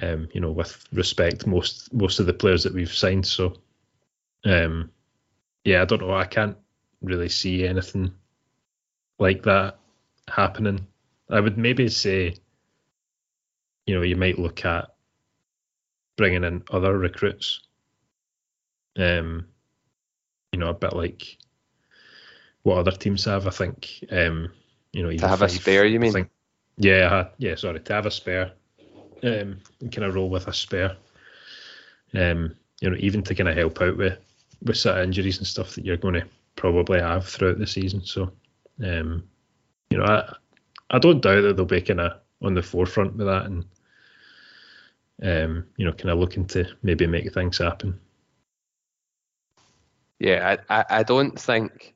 um, 0.02 0.28
you 0.34 0.42
know, 0.42 0.52
with 0.52 0.86
respect 0.94 1.48
most 1.48 1.92
most 1.94 2.20
of 2.20 2.28
the 2.28 2.34
players 2.34 2.64
that 2.64 2.74
we've 2.74 2.94
signed. 2.94 3.26
So 3.26 3.56
um, 4.46 4.92
yeah, 5.64 5.82
I 5.82 5.86
don't 5.86 6.02
know. 6.02 6.14
I 6.14 6.26
can't 6.26 6.58
really 7.02 7.30
see 7.30 7.66
anything 7.66 8.12
like 9.20 9.44
that 9.44 9.80
happening. 10.28 10.86
I 11.30 11.40
would 11.40 11.58
maybe 11.58 11.90
say, 11.90 12.36
you 13.86 13.96
know, 13.96 14.02
you 14.02 14.16
might 14.16 14.40
look 14.40 14.66
at 14.66 14.90
bringing 16.16 16.44
in 16.44 16.64
other 16.72 16.98
recruits. 16.98 17.62
Um, 18.98 19.46
you 20.52 20.60
know, 20.60 20.70
a 20.70 20.74
bit 20.74 20.94
like 20.94 21.38
what 22.64 22.78
other 22.78 22.92
teams 22.92 23.26
have. 23.26 23.48
I 23.48 23.52
think 23.52 24.04
um, 24.12 24.52
you 24.92 25.04
know, 25.04 25.12
to 25.12 25.28
have 25.28 25.40
five, 25.40 25.50
a 25.50 25.54
spare. 25.54 25.86
You 25.86 26.00
mean? 26.00 26.12
Think, 26.12 26.30
yeah, 26.78 27.28
yeah. 27.38 27.56
Sorry, 27.56 27.80
to 27.80 27.94
have 27.94 28.06
a 28.06 28.12
spare. 28.12 28.52
Um, 29.24 29.60
and 29.82 29.92
kind 29.92 30.06
of 30.06 30.16
roll 30.16 30.30
with 30.30 30.48
a 30.48 30.54
spare. 30.54 30.96
Um, 32.14 32.56
you 32.82 32.90
know, 32.90 32.98
even 33.00 33.24
to 33.24 33.36
kind 33.36 33.50
of 33.50 33.56
help 33.56 33.82
out 33.82 33.98
with 33.98 34.20
with 34.64 34.78
set 34.78 35.04
injuries 35.04 35.38
and 35.38 35.48
stuff 35.48 35.76
that 35.76 35.86
you're 35.86 35.98
going 35.98 36.16
to 36.16 36.26
probably 36.56 37.00
have 37.00 37.28
throughout 37.28 37.60
the 37.60 37.68
season. 37.68 38.04
So, 38.04 38.32
um, 38.84 39.24
you 39.90 39.98
know, 39.98 40.06
I 40.06 40.34
I 40.90 41.00
don't 41.00 41.22
doubt 41.22 41.42
that 41.42 41.58
they'll 41.58 41.66
be 41.66 41.82
kind 41.82 42.02
of 42.02 42.14
on 42.42 42.54
the 42.54 42.62
forefront 42.62 43.16
with 43.16 43.28
that 43.28 43.46
and 43.46 43.66
um, 45.24 45.66
you 45.78 45.86
know, 45.86 45.94
kind 45.94 46.12
of 46.12 46.20
looking 46.20 46.46
to 46.48 46.66
maybe 46.84 47.08
make 47.08 47.34
things 47.34 47.58
happen. 47.58 48.00
Yeah, 50.20 50.58
I, 50.70 50.80
I, 50.80 50.86
I 51.00 51.04
don't 51.04 51.40
think 51.40 51.96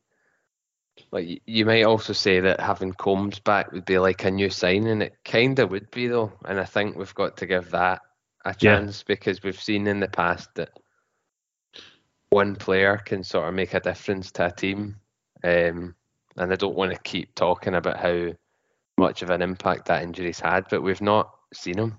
like 1.11 1.41
you 1.45 1.65
might 1.65 1.83
also 1.83 2.13
say 2.13 2.39
that 2.39 2.59
having 2.59 2.93
Combs 2.93 3.39
back 3.39 3.71
would 3.71 3.85
be 3.85 3.99
like 3.99 4.23
a 4.23 4.31
new 4.31 4.49
signing. 4.49 5.01
It 5.01 5.15
kind 5.25 5.57
of 5.59 5.71
would 5.71 5.89
be 5.91 6.07
though, 6.07 6.31
and 6.45 6.59
I 6.59 6.65
think 6.65 6.95
we've 6.95 7.15
got 7.15 7.37
to 7.37 7.45
give 7.45 7.71
that 7.71 8.01
a 8.45 8.53
chance 8.53 8.99
yeah. 8.99 9.15
because 9.15 9.43
we've 9.43 9.59
seen 9.61 9.87
in 9.87 9.99
the 9.99 10.07
past 10.07 10.49
that 10.55 10.71
one 12.29 12.55
player 12.55 12.97
can 12.97 13.23
sort 13.23 13.47
of 13.47 13.53
make 13.53 13.73
a 13.73 13.79
difference 13.79 14.31
to 14.33 14.47
a 14.47 14.51
team. 14.51 14.95
Um, 15.43 15.95
and 16.37 16.51
I 16.51 16.55
don't 16.55 16.75
want 16.75 16.91
to 16.91 16.99
keep 16.99 17.35
talking 17.35 17.75
about 17.75 17.99
how 17.99 18.33
much 18.97 19.21
of 19.21 19.29
an 19.29 19.41
impact 19.41 19.85
that 19.85 20.03
injury's 20.03 20.39
had, 20.39 20.65
but 20.69 20.81
we've 20.81 21.01
not 21.01 21.31
seen 21.53 21.77
him 21.77 21.97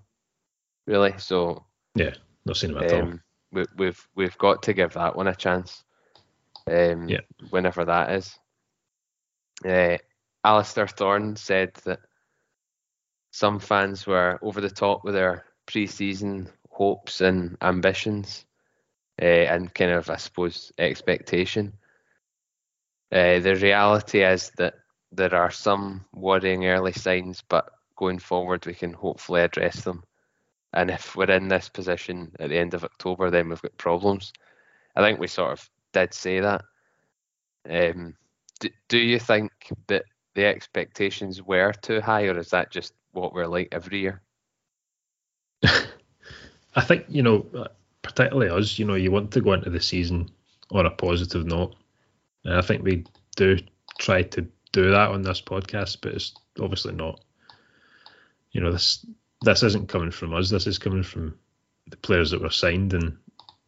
really. 0.87 1.15
So 1.19 1.65
yeah, 1.95 2.15
not 2.45 2.57
seen 2.57 2.71
him 2.71 2.79
at 2.79 2.93
um, 2.93 3.11
all. 3.11 3.19
We, 3.53 3.65
we've 3.77 4.09
we've 4.15 4.39
got 4.39 4.63
to 4.65 4.73
give 4.73 4.95
that 4.95 5.17
one 5.17 5.29
a 5.29 5.35
chance. 5.35 5.85
Um, 6.71 7.09
yeah, 7.09 7.21
whenever 7.51 7.85
that 7.85 8.13
is. 8.13 8.39
Uh, 9.67 9.99
Alistair 10.45 10.89
Thorne 10.89 11.37
said 11.37 11.75
that 11.85 12.01
some 13.31 13.59
fans 13.59 14.07
were 14.07 14.39
over 14.43 14.61
the 14.61 14.71
top 14.71 15.05
with 15.05 15.15
their 15.15 15.45
pre-season 15.67 16.49
hopes 16.71 17.21
and 17.21 17.57
ambitions, 17.63 18.45
uh, 19.21 19.25
and 19.25 19.73
kind 19.75 19.93
of, 19.93 20.11
I 20.11 20.17
suppose, 20.17 20.73
expectation. 20.79 21.75
Uh, 23.13 23.39
the 23.41 23.55
reality 23.57 24.25
is 24.25 24.51
that 24.57 24.75
there 25.13 25.35
are 25.35 25.51
some 25.51 26.05
worrying 26.15 26.67
early 26.67 26.93
signs, 26.93 27.43
but 27.47 27.71
going 27.97 28.19
forward, 28.19 28.65
we 28.65 28.75
can 28.75 28.95
hopefully 28.95 29.43
address 29.43 29.83
them. 29.83 30.03
And 30.73 30.91
if 30.91 31.15
we're 31.15 31.31
in 31.31 31.49
this 31.49 31.69
position 31.69 32.33
at 32.41 32.49
the 32.49 32.59
end 32.59 32.73
of 32.73 32.85
October, 32.85 33.31
then 33.31 33.51
we've 33.51 33.61
got 33.61 33.77
problems. 33.77 34.33
I 34.97 35.03
think 35.03 35.21
we 35.21 35.29
sort 35.29 35.53
of 35.53 35.71
did 35.93 36.15
say 36.15 36.41
that. 36.41 36.63
Um, 37.69 38.17
do, 38.61 38.71
do 38.89 38.99
you 38.99 39.19
think 39.19 39.53
that 39.89 40.05
the 40.35 40.47
expectations 40.47 41.43
were 41.43 41.73
too 41.73 42.01
high, 42.01 42.25
or 42.25 42.39
is 42.39 42.51
that 42.51 42.71
just 42.71 42.95
what 43.13 43.35
we're 43.35 43.47
like 43.47 43.69
every 43.73 44.01
year? 44.01 44.23
I 46.75 46.81
think 46.81 47.05
you 47.09 47.23
know, 47.23 47.45
particularly 48.01 48.49
us. 48.49 48.79
You 48.79 48.87
know, 48.87 48.95
you 48.95 49.11
want 49.11 49.31
to 49.33 49.43
go 49.43 49.53
into 49.53 49.69
the 49.69 49.81
season 49.81 50.31
on 50.71 50.87
a 50.87 50.91
positive 50.91 51.45
note, 51.45 51.77
and 52.45 52.55
I 52.55 52.63
think 52.63 52.83
we 52.83 53.05
do 53.37 53.59
try 53.99 54.23
to 54.23 54.47
do 54.73 54.91
that 54.91 55.11
on 55.11 55.23
this 55.23 55.41
podcast, 55.41 55.99
but 56.01 56.15
it's 56.15 56.35
obviously 56.61 56.95
not. 56.95 57.21
You 58.53 58.61
know, 58.61 58.73
this 58.73 59.05
this 59.43 59.63
isn't 59.63 59.89
coming 59.89 60.11
from 60.11 60.35
us. 60.35 60.51
This 60.51 60.67
is 60.67 60.79
coming 60.79 61.03
from 61.03 61.39
the 61.89 61.97
players 61.97 62.31
that 62.31 62.41
were 62.41 62.51
signed, 62.51 62.95
and 62.95 63.17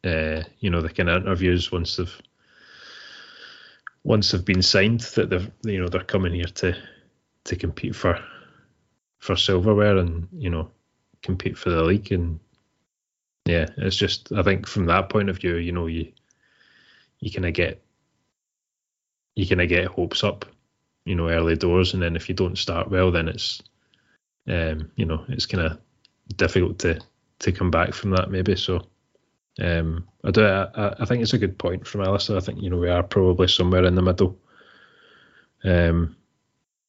uh, 0.05 0.45
you 0.61 0.70
know 0.70 0.81
the 0.81 0.91
kind 0.91 1.09
of 1.09 1.22
interviews 1.22 1.72
once 1.72 1.97
they've 1.97 2.20
once 4.03 4.31
they've 4.31 4.45
been 4.45 4.62
signed 4.62 5.01
that 5.01 5.31
they're 5.31 5.51
you 5.64 5.81
know 5.81 5.89
they're 5.89 6.03
coming 6.03 6.35
here 6.35 6.45
to 6.45 6.77
to 7.45 7.57
compete 7.57 7.97
for 7.97 8.18
for 9.18 9.37
silverware 9.37 9.97
and 9.99 10.29
you 10.37 10.51
know 10.51 10.70
compete 11.22 11.57
for 11.57 11.70
the 11.70 11.83
league 11.83 12.12
and 12.12 12.39
yeah 13.47 13.66
it's 13.79 13.97
just 13.97 14.31
I 14.33 14.43
think 14.43 14.66
from 14.66 14.87
that 14.87 15.09
point 15.09 15.31
of 15.31 15.39
view 15.39 15.57
you 15.57 15.72
know 15.72 15.87
you 15.87 16.12
you 17.20 17.31
kind 17.31 17.47
of 17.47 17.55
get 17.55 17.84
you 19.37 19.47
kind 19.47 19.61
of 19.61 19.68
get 19.68 19.87
hopes 19.87 20.24
up 20.24 20.45
you 21.05 21.14
know 21.14 21.28
early 21.28 21.57
doors 21.57 21.95
and 21.95 22.03
then 22.03 22.16
if 22.16 22.28
you 22.28 22.35
don't 22.35 22.59
start 22.59 22.91
well 22.91 23.11
then 23.11 23.28
it's 23.28 23.62
um 24.49 24.91
you 24.97 25.05
know 25.05 25.24
it's 25.28 25.47
kind 25.47 25.64
of 25.64 25.78
difficult 26.37 26.78
to 26.78 26.99
to 27.39 27.53
come 27.53 27.70
back 27.70 27.93
from 27.93 28.11
that 28.11 28.30
maybe 28.30 28.57
so 28.57 28.87
um, 29.61 30.09
I 30.24 30.30
do. 30.30 30.45
I, 30.45 30.95
I 30.99 31.05
think 31.05 31.22
it's 31.22 31.32
a 31.32 31.39
good 31.39 31.59
point 31.59 31.87
from 31.87 32.03
Alistair. 32.03 32.37
I 32.37 32.41
think 32.41 32.61
you 32.61 32.70
know 32.70 32.78
we 32.78 32.91
are 32.91 33.03
probably 33.03 33.49
somewhere 33.49 33.85
in 33.85 33.95
the 33.95 34.03
middle. 34.03 34.39
Um, 35.62 36.16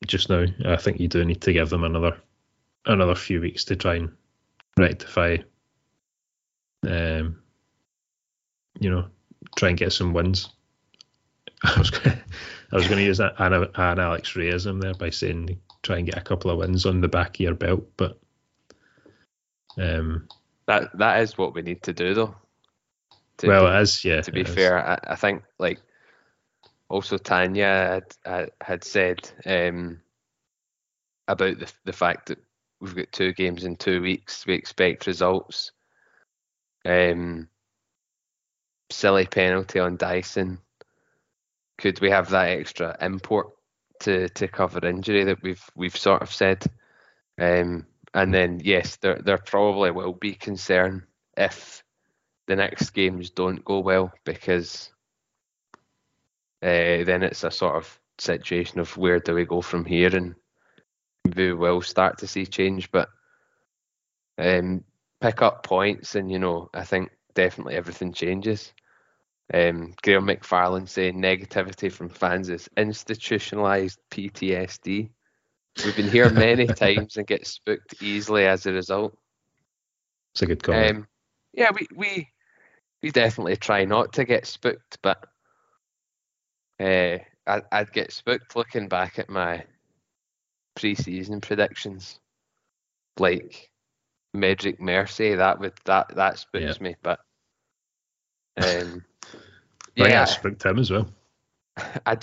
just 0.06 0.30
now, 0.30 0.46
I 0.66 0.76
think 0.76 1.00
you 1.00 1.08
do 1.08 1.24
need 1.24 1.42
to 1.42 1.54
give 1.54 1.70
them 1.70 1.84
another 1.84 2.18
another 2.86 3.16
few 3.16 3.42
weeks 3.42 3.66
to 3.66 3.76
try 3.76 3.96
and 3.96 4.12
rectify. 4.78 5.38
Um, 6.88 7.42
you 8.80 8.90
know, 8.90 9.06
try 9.56 9.70
and 9.70 9.78
get 9.78 9.94
some 9.94 10.14
wins. 10.14 10.50
I 11.76 11.80
was 11.80 11.90
gonna, 11.90 12.24
I 12.72 12.76
was 12.76 12.88
going 12.88 13.00
to 13.00 13.06
use 13.06 13.18
that 13.18 13.36
an, 13.40 13.54
an 13.54 14.00
Alex 14.00 14.34
Reyism 14.34 14.82
there 14.82 14.94
by 14.94 15.10
saying 15.10 15.60
try 15.84 15.98
and 15.98 16.06
get 16.06 16.18
a 16.18 16.22
couple 16.22 16.52
of 16.52 16.58
wins 16.58 16.86
on 16.86 17.02
the 17.02 17.08
back 17.08 17.36
of 17.36 17.40
your 17.40 17.54
belt, 17.54 17.86
but 17.98 18.20
um, 19.78 20.28
that 20.68 20.98
that 20.98 21.22
is 21.22 21.38
what 21.38 21.54
we 21.54 21.62
need 21.62 21.84
to 21.84 21.94
do 21.94 22.14
though. 22.14 22.36
To 23.38 23.48
well, 23.48 23.66
be, 23.66 23.74
as 23.74 24.04
yeah. 24.04 24.22
To 24.22 24.32
be 24.32 24.44
fair, 24.44 24.86
I, 24.86 25.00
I, 25.14 25.16
think 25.16 25.44
like 25.60 25.80
also 26.90 27.18
Tanya 27.18 28.04
had, 28.26 28.52
had 28.62 28.84
said 28.84 29.30
um, 29.46 30.02
about 31.28 31.60
the 31.60 31.72
the 31.84 31.94
fact 31.94 32.28
that 32.28 32.40
we've 32.80 32.96
got 32.96 33.12
two 33.12 33.34
games 33.34 33.64
in 33.64 33.76
two 33.76 34.02
weeks. 34.02 34.46
We 34.46 34.54
expect 34.54 35.08
results. 35.08 35.72
Um, 36.86 37.50
silly 38.92 39.26
penalty 39.26 39.80
on 39.80 39.98
Dyson. 39.98 40.60
Could 41.78 42.00
we 42.02 42.10
have 42.10 42.30
that 42.30 42.50
extra 42.50 42.96
import 43.02 43.50
to 44.02 44.30
to 44.30 44.48
cover 44.48 44.86
injury 44.86 45.24
that 45.26 45.42
we've 45.42 45.64
we've 45.76 45.98
sort 45.98 46.22
of 46.22 46.34
said? 46.34 46.66
Um, 47.40 47.86
and 48.14 48.34
then 48.34 48.62
yes, 48.64 48.96
there 48.98 49.22
there 49.22 49.38
probably 49.38 49.92
will 49.92 50.14
be 50.14 50.34
concern 50.34 51.06
if 51.38 51.84
the 52.48 52.56
next 52.56 52.92
games 52.92 53.30
don't 53.30 53.64
go 53.66 53.80
well 53.80 54.12
because 54.24 54.92
uh, 56.62 57.04
then 57.04 57.24
it's 57.24 57.44
a 57.44 57.52
sort 57.52 57.76
of 57.76 58.00
situation 58.18 58.80
of 58.80 58.96
where 58.98 59.20
do 59.20 59.34
we 59.34 59.46
go 59.46 59.62
from 59.62 59.84
here 59.84 60.16
and 60.16 60.36
we 61.36 61.54
will 61.54 61.82
start 61.82 62.18
to 62.20 62.28
see 62.28 62.46
change 62.46 62.92
but 62.92 63.10
um, 64.38 64.84
pick 65.20 65.42
up 65.42 65.64
points 65.64 66.16
and 66.16 66.32
you 66.32 66.40
know 66.40 66.70
I 66.74 66.84
think 66.84 67.10
definitely 67.34 67.76
everything 67.76 68.14
changes 68.14 68.74
um, 69.54 69.94
Graham 70.02 70.28
McFarland 70.28 70.90
saying 70.90 71.22
negativity 71.22 71.92
from 71.92 72.10
fans 72.10 72.50
is 72.50 72.70
institutionalized 72.78 74.00
PTSD 74.12 75.10
we've 75.84 75.96
been 75.96 76.10
here 76.10 76.30
many 76.30 76.66
times 76.68 77.18
and 77.18 77.28
get 77.28 77.46
spooked 77.46 78.02
easily 78.02 78.46
as 78.46 78.66
a 78.66 78.72
result. 78.72 79.18
It's 80.34 80.42
a 80.42 80.46
good 80.46 80.64
comment 80.64 80.98
um, 80.98 81.08
yeah 81.54 81.72
we, 81.74 81.88
we 81.96 82.30
we 83.06 83.12
definitely 83.12 83.56
try 83.56 83.86
not 83.86 84.14
to 84.14 84.26
get 84.26 84.48
spooked, 84.48 84.98
but 85.04 85.28
uh, 86.80 87.20
I, 87.46 87.62
I'd 87.72 87.94
get 87.94 88.12
spooked 88.12 88.56
looking 88.56 88.88
back 88.88 89.20
at 89.20 89.30
my 89.30 89.64
pre-season 90.76 91.40
predictions, 91.40 92.20
like 93.20 93.70
Medrick 94.36 94.80
Mersey. 94.80 95.36
That 95.36 95.60
would 95.60 95.74
that 95.86 96.16
that 96.16 96.40
spooks 96.40 96.82
me, 96.82 96.96
but 97.04 97.20
um, 98.58 99.06
yeah, 99.96 100.22
I 100.24 100.26
spooked 100.26 100.64
him 100.64 100.80
as 100.80 100.92
well. 100.92 101.10
I 102.06 102.18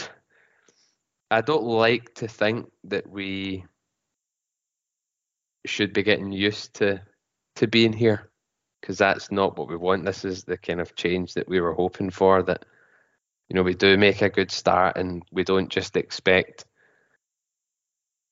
I 1.30 1.40
don't 1.40 1.64
like 1.64 2.14
to 2.16 2.28
think 2.28 2.70
that 2.84 3.08
we 3.08 3.64
should 5.64 5.92
be 5.92 6.02
getting 6.02 6.32
used 6.32 6.74
to 6.74 7.00
to 7.56 7.66
being 7.66 7.92
here 7.92 8.30
because 8.80 8.98
that's 8.98 9.30
not 9.30 9.56
what 9.56 9.68
we 9.68 9.76
want. 9.76 10.04
This 10.04 10.24
is 10.24 10.44
the 10.44 10.58
kind 10.58 10.80
of 10.80 10.94
change 10.94 11.34
that 11.34 11.48
we 11.48 11.60
were 11.60 11.72
hoping 11.72 12.10
for. 12.10 12.42
That 12.42 12.64
you 13.48 13.56
know 13.56 13.62
we 13.62 13.74
do 13.74 13.96
make 13.96 14.22
a 14.22 14.28
good 14.28 14.50
start 14.50 14.96
and 14.96 15.22
we 15.32 15.44
don't 15.44 15.70
just 15.70 15.96
expect 15.96 16.66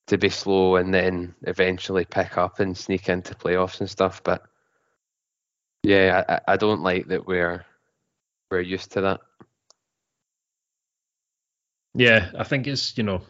to 0.09 0.18
be 0.18 0.28
slow 0.28 0.76
and 0.76 0.93
then 0.93 1.34
eventually 1.43 2.05
pick 2.05 2.36
up 2.36 2.59
and 2.59 2.76
sneak 2.76 3.09
into 3.09 3.34
playoffs 3.34 3.80
and 3.80 3.88
stuff. 3.88 4.22
But 4.24 4.43
yeah, 5.82 6.24
I, 6.28 6.53
I 6.53 6.57
don't 6.57 6.82
like 6.82 7.07
that 7.09 7.26
we're 7.26 7.64
we're 8.51 8.61
used 8.61 8.93
to 8.93 9.01
that. 9.03 9.20
Yeah, 11.95 12.30
I 12.38 12.45
think 12.45 12.66
it's 12.66 12.97
you 12.97 13.05
know, 13.05 13.22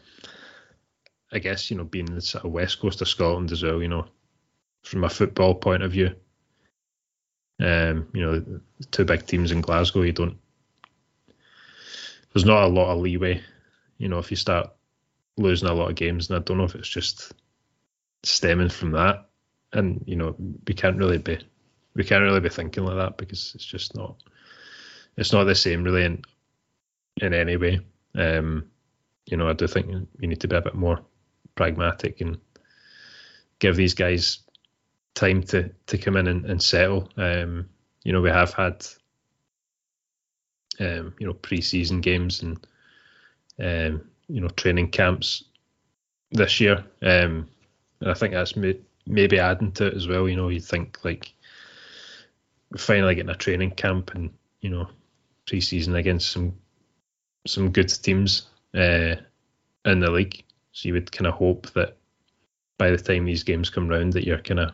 I 1.32 1.38
guess 1.38 1.70
you 1.70 1.76
know 1.76 1.84
being 1.84 2.06
the 2.14 2.20
sort 2.20 2.44
of 2.44 2.52
west 2.52 2.80
coast 2.80 3.00
of 3.00 3.08
Scotland 3.08 3.52
as 3.52 3.62
well. 3.62 3.80
You 3.80 3.88
know, 3.88 4.06
from 4.82 5.04
a 5.04 5.08
football 5.08 5.54
point 5.54 5.82
of 5.82 5.92
view, 5.92 6.14
um, 7.60 8.08
you 8.12 8.22
know, 8.22 8.60
two 8.90 9.04
big 9.04 9.26
teams 9.26 9.50
in 9.50 9.60
Glasgow, 9.60 10.02
you 10.02 10.12
don't. 10.12 10.36
There's 12.32 12.44
not 12.44 12.64
a 12.64 12.68
lot 12.68 12.92
of 12.92 13.00
leeway, 13.00 13.42
you 13.98 14.08
know, 14.08 14.18
if 14.18 14.30
you 14.30 14.36
start 14.36 14.70
losing 15.36 15.68
a 15.68 15.74
lot 15.74 15.90
of 15.90 15.96
games, 15.96 16.30
and 16.30 16.38
I 16.38 16.42
don't 16.42 16.58
know 16.58 16.64
if 16.64 16.74
it's 16.74 16.88
just 16.88 17.32
stemming 18.22 18.68
from 18.68 18.92
that, 18.92 19.28
and 19.72 20.04
you 20.06 20.16
know, 20.16 20.36
we 20.38 20.74
can't 20.74 20.96
really 20.98 21.18
be, 21.18 21.38
we 21.94 22.04
can't 22.04 22.22
really 22.22 22.40
be 22.40 22.48
thinking 22.48 22.84
like 22.84 22.96
that 22.96 23.16
because 23.16 23.52
it's 23.54 23.64
just 23.64 23.96
not, 23.96 24.22
it's 25.16 25.32
not 25.32 25.44
the 25.44 25.54
same 25.54 25.82
really 25.82 26.04
in, 26.04 26.22
in 27.20 27.34
any 27.34 27.56
way. 27.56 27.80
Um, 28.14 28.66
you 29.26 29.36
know, 29.36 29.48
I 29.48 29.52
do 29.52 29.66
think 29.66 29.88
you 29.88 30.28
need 30.28 30.40
to 30.40 30.48
be 30.48 30.56
a 30.56 30.62
bit 30.62 30.74
more 30.74 31.00
pragmatic 31.54 32.20
and 32.20 32.38
give 33.58 33.76
these 33.76 33.94
guys 33.94 34.38
time 35.14 35.42
to 35.42 35.70
to 35.86 35.98
come 35.98 36.16
in 36.16 36.26
and, 36.26 36.44
and 36.46 36.62
settle. 36.62 37.08
Um, 37.16 37.68
you 38.04 38.12
know, 38.12 38.20
we 38.20 38.30
have 38.30 38.52
had 38.52 38.86
um, 40.80 41.14
you 41.18 41.26
know 41.26 41.34
pre-season 41.34 42.00
games 42.00 42.42
and 42.42 42.66
um, 43.58 44.08
you 44.28 44.40
know 44.40 44.48
training 44.48 44.90
camps 44.90 45.44
this 46.32 46.60
year, 46.60 46.84
um, 47.02 47.48
and 48.00 48.10
I 48.10 48.14
think 48.14 48.32
that's 48.32 48.56
may, 48.56 48.78
maybe 49.06 49.38
adding 49.38 49.72
to 49.72 49.86
it 49.86 49.94
as 49.94 50.08
well. 50.08 50.28
You 50.28 50.36
know, 50.36 50.48
you 50.48 50.60
think 50.60 50.98
like 51.04 51.32
finally 52.76 53.14
getting 53.14 53.30
a 53.30 53.34
training 53.34 53.72
camp 53.72 54.14
and 54.14 54.30
you 54.60 54.70
know 54.70 54.88
pre-season 55.46 55.96
against 55.96 56.30
some 56.30 56.54
some 57.46 57.70
good 57.70 57.88
teams 57.88 58.48
uh, 58.74 59.16
in 59.84 60.00
the 60.00 60.10
league. 60.10 60.44
So 60.72 60.88
you 60.88 60.94
would 60.94 61.10
kind 61.10 61.26
of 61.26 61.34
hope 61.34 61.70
that 61.72 61.96
by 62.78 62.90
the 62.90 62.98
time 62.98 63.24
these 63.24 63.42
games 63.42 63.70
come 63.70 63.88
round, 63.88 64.12
that 64.14 64.24
you're 64.24 64.40
kind 64.40 64.60
of 64.60 64.72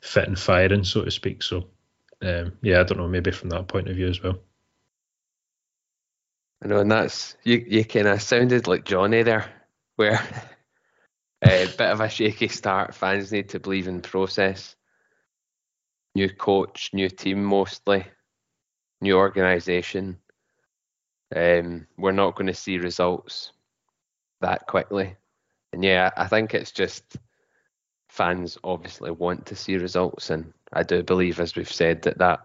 fit 0.00 0.28
and 0.28 0.38
firing, 0.38 0.84
so 0.84 1.04
to 1.04 1.10
speak. 1.10 1.42
So, 1.42 1.66
um, 2.22 2.52
yeah, 2.62 2.80
I 2.80 2.84
don't 2.84 2.98
know, 2.98 3.08
maybe 3.08 3.30
from 3.30 3.50
that 3.50 3.68
point 3.68 3.88
of 3.88 3.96
view 3.96 4.08
as 4.08 4.22
well. 4.22 4.38
I 6.62 6.68
know, 6.68 6.80
and 6.80 6.90
that's 6.90 7.36
you. 7.44 7.64
You 7.68 7.84
kind 7.84 8.08
of 8.08 8.22
sounded 8.22 8.66
like 8.66 8.86
Johnny 8.86 9.22
there, 9.22 9.44
where 9.96 10.20
a 11.42 11.64
uh, 11.64 11.66
bit 11.66 11.80
of 11.80 12.00
a 12.00 12.08
shaky 12.08 12.48
start. 12.48 12.94
Fans 12.94 13.30
need 13.30 13.50
to 13.50 13.60
believe 13.60 13.88
in 13.88 14.00
process. 14.00 14.74
New 16.14 16.30
coach, 16.30 16.90
new 16.94 17.10
team, 17.10 17.44
mostly 17.44 18.06
new 19.00 19.16
organisation. 19.16 20.18
Um, 21.34 21.86
we're 21.98 22.12
not 22.12 22.36
going 22.36 22.46
to 22.46 22.54
see 22.54 22.78
results 22.78 23.52
that 24.40 24.66
quickly, 24.66 25.16
and 25.72 25.84
yeah, 25.84 26.10
I 26.16 26.26
think 26.26 26.54
it's 26.54 26.72
just 26.72 27.16
fans 28.08 28.56
obviously 28.62 29.10
want 29.10 29.46
to 29.46 29.56
see 29.56 29.76
results, 29.76 30.30
and 30.30 30.52
I 30.72 30.82
do 30.82 31.02
believe, 31.02 31.40
as 31.40 31.56
we've 31.56 31.70
said, 31.70 32.02
that 32.02 32.18
that, 32.18 32.40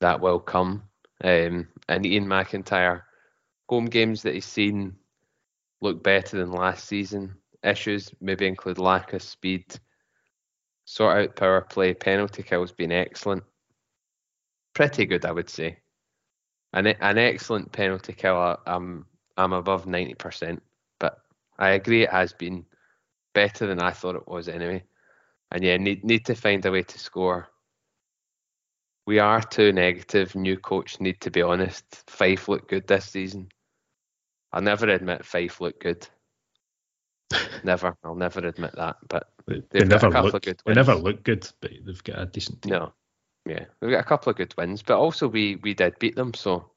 that 0.00 0.20
will 0.20 0.38
come. 0.38 0.82
Um, 1.24 1.68
and 1.88 2.06
Ian 2.06 2.26
McIntyre, 2.26 3.02
home 3.68 3.86
games 3.86 4.22
that 4.22 4.34
he's 4.34 4.44
seen 4.44 4.94
look 5.80 6.02
better 6.02 6.38
than 6.38 6.52
last 6.52 6.86
season. 6.86 7.34
Issues 7.62 8.12
maybe 8.20 8.46
include 8.46 8.78
lack 8.78 9.12
of 9.12 9.22
speed, 9.22 9.64
sort 10.84 11.18
out 11.18 11.36
power 11.36 11.60
play, 11.60 11.92
penalty 11.92 12.42
kills 12.42 12.72
been 12.72 12.92
excellent. 12.92 13.42
Pretty 14.74 15.06
good, 15.06 15.24
I 15.24 15.32
would 15.32 15.50
say. 15.50 15.78
An 16.72 16.86
an 16.86 17.18
excellent 17.18 17.72
penalty 17.72 18.12
killer. 18.12 18.58
I'm 18.66 19.06
I'm 19.36 19.52
above 19.52 19.86
ninety 19.86 20.14
percent, 20.14 20.62
but 20.98 21.20
I 21.58 21.70
agree 21.70 22.02
it 22.02 22.10
has 22.10 22.32
been 22.32 22.66
better 23.34 23.66
than 23.66 23.80
I 23.80 23.90
thought 23.92 24.16
it 24.16 24.28
was 24.28 24.48
anyway. 24.48 24.84
And 25.50 25.64
yeah, 25.64 25.76
need 25.78 26.04
need 26.04 26.26
to 26.26 26.34
find 26.34 26.64
a 26.66 26.70
way 26.70 26.82
to 26.82 26.98
score. 26.98 27.48
We 29.06 29.18
are 29.18 29.40
too 29.40 29.72
negative. 29.72 30.34
New 30.34 30.58
coach 30.58 31.00
need 31.00 31.20
to 31.22 31.30
be 31.30 31.40
honest. 31.40 32.04
Fife 32.10 32.48
looked 32.48 32.68
good 32.68 32.86
this 32.86 33.06
season. 33.06 33.48
I'll 34.52 34.60
never 34.60 34.88
admit 34.88 35.24
Fife 35.24 35.60
look 35.60 35.80
good. 35.80 36.06
never. 37.64 37.96
I'll 38.04 38.14
never 38.14 38.40
admit 38.40 38.74
that. 38.76 38.96
But 39.08 39.30
They, 39.46 39.54
They've 39.54 39.64
they 39.70 39.78
got 39.84 39.84
a 39.84 39.88
never 39.88 40.10
couple 40.10 40.30
look. 40.32 40.42
They 40.42 40.74
never 40.74 40.94
look 40.94 41.22
good, 41.22 41.48
but 41.60 41.70
they've 41.84 42.04
got 42.04 42.18
a 42.18 42.26
decent 42.26 42.60
team. 42.62 42.72
no. 42.72 42.92
Yeah. 43.48 43.64
We've 43.80 43.90
got 43.90 44.00
a 44.00 44.08
couple 44.08 44.30
of 44.30 44.36
good 44.36 44.54
wins, 44.58 44.82
but 44.82 44.98
also 44.98 45.26
we 45.28 45.56
we 45.56 45.74
did 45.74 45.98
beat 45.98 46.16
them, 46.16 46.34
so 46.34 46.70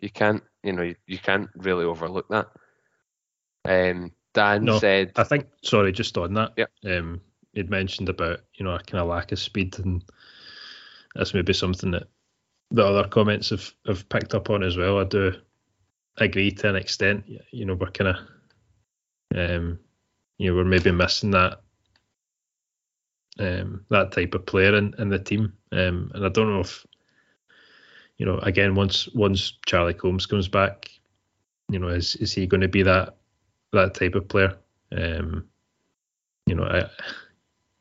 you 0.00 0.10
can't 0.10 0.42
you 0.64 0.72
know, 0.72 0.82
you, 0.82 0.94
you 1.06 1.18
can't 1.18 1.50
really 1.56 1.84
overlook 1.84 2.28
that. 2.28 2.48
Um 3.64 4.12
Dan 4.34 4.64
No. 4.64 4.78
said 4.78 5.12
I 5.16 5.24
think. 5.24 5.46
Sorry, 5.62 5.92
just 5.92 6.16
on 6.16 6.34
that. 6.34 6.52
Yeah. 6.56 6.66
Um, 6.96 7.20
you'd 7.52 7.70
mentioned 7.70 8.08
about 8.08 8.40
you 8.54 8.64
know 8.64 8.74
a 8.74 8.78
kind 8.78 9.02
of 9.02 9.08
lack 9.08 9.32
of 9.32 9.38
speed, 9.38 9.78
and 9.78 10.02
that's 11.14 11.34
maybe 11.34 11.52
something 11.52 11.90
that 11.90 12.08
the 12.70 12.84
other 12.84 13.06
comments 13.08 13.50
have 13.50 13.70
have 13.86 14.08
picked 14.08 14.34
up 14.34 14.48
on 14.48 14.62
as 14.62 14.76
well. 14.78 14.98
I 14.98 15.04
do 15.04 15.34
agree 16.16 16.50
to 16.52 16.68
an 16.70 16.76
extent. 16.76 17.24
You 17.50 17.66
know, 17.66 17.74
we're 17.74 17.90
kind 17.90 18.16
of, 18.16 18.16
um, 19.36 19.78
you 20.38 20.50
know, 20.50 20.56
we're 20.56 20.64
maybe 20.64 20.90
missing 20.92 21.30
that. 21.32 21.61
Um, 23.38 23.84
that 23.88 24.12
type 24.12 24.34
of 24.34 24.44
player 24.44 24.76
in, 24.76 24.94
in 24.98 25.08
the 25.08 25.18
team, 25.18 25.54
um, 25.72 26.10
and 26.14 26.24
I 26.24 26.28
don't 26.28 26.52
know 26.52 26.60
if, 26.60 26.86
you 28.18 28.26
know, 28.26 28.38
again 28.38 28.74
once 28.74 29.08
once 29.14 29.54
Charlie 29.64 29.94
Combs 29.94 30.26
comes 30.26 30.48
back, 30.48 30.90
you 31.70 31.78
know, 31.78 31.88
is 31.88 32.14
is 32.16 32.32
he 32.32 32.46
going 32.46 32.60
to 32.60 32.68
be 32.68 32.82
that 32.82 33.16
that 33.72 33.94
type 33.94 34.14
of 34.14 34.28
player? 34.28 34.58
Um, 34.94 35.48
you 36.46 36.54
know, 36.54 36.64
I, 36.64 36.90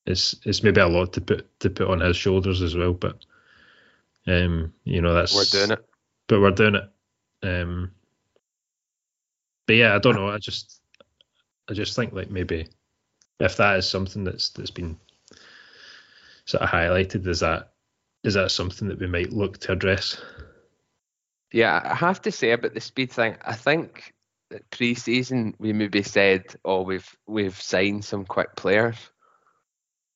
it's 0.06 0.36
it's 0.46 0.64
maybe 0.64 0.82
a 0.82 0.88
lot 0.88 1.14
to 1.14 1.22
put 1.22 1.60
to 1.60 1.70
put 1.70 1.90
on 1.90 2.00
his 2.00 2.16
shoulders 2.16 2.62
as 2.62 2.76
well, 2.76 2.94
but 2.94 3.18
um, 4.28 4.74
you 4.84 5.02
know 5.02 5.14
that's 5.14 5.36
we're 5.36 5.60
doing 5.60 5.72
it. 5.72 5.86
but 6.28 6.42
we're 6.42 6.52
doing 6.52 6.76
it. 6.76 6.90
Um, 7.44 7.92
but 9.68 9.76
yeah, 9.76 9.96
I 9.96 10.00
don't 10.00 10.16
know. 10.16 10.30
I 10.30 10.38
just 10.38 10.82
I 11.70 11.74
just 11.74 11.96
think 11.96 12.14
like 12.14 12.30
maybe 12.30 12.68
if 13.40 13.58
that 13.58 13.78
is 13.78 13.90
something 13.90 14.24
that's 14.24 14.50
that's 14.50 14.72
been 14.72 14.98
sort 16.52 16.64
of 16.64 16.70
highlighted, 16.70 17.28
is 17.28 17.40
that 17.40 17.74
is 18.24 18.36
that 18.36 18.52
something 18.52 18.88
that 18.88 19.00
we 19.00 19.08
might 19.08 19.34
look 19.34 19.58
to 19.60 19.72
address? 19.72 20.22
Yeah, 21.52 21.82
I 21.84 21.96
have 21.96 22.22
to 22.22 22.32
say 22.32 22.52
about 22.52 22.74
the 22.74 22.82
speed 22.82 23.12
thing, 23.12 23.36
I 23.42 23.54
think 23.54 24.14
that 24.52 24.70
pre-season 24.70 25.56
we 25.60 25.74
maybe 25.74 26.04
said, 26.04 26.56
"Oh, 26.64 26.82
we've 26.84 27.18
we've 27.28 27.60
signed 27.60 28.06
some 28.06 28.26
quick 28.26 28.56
players," 28.56 28.98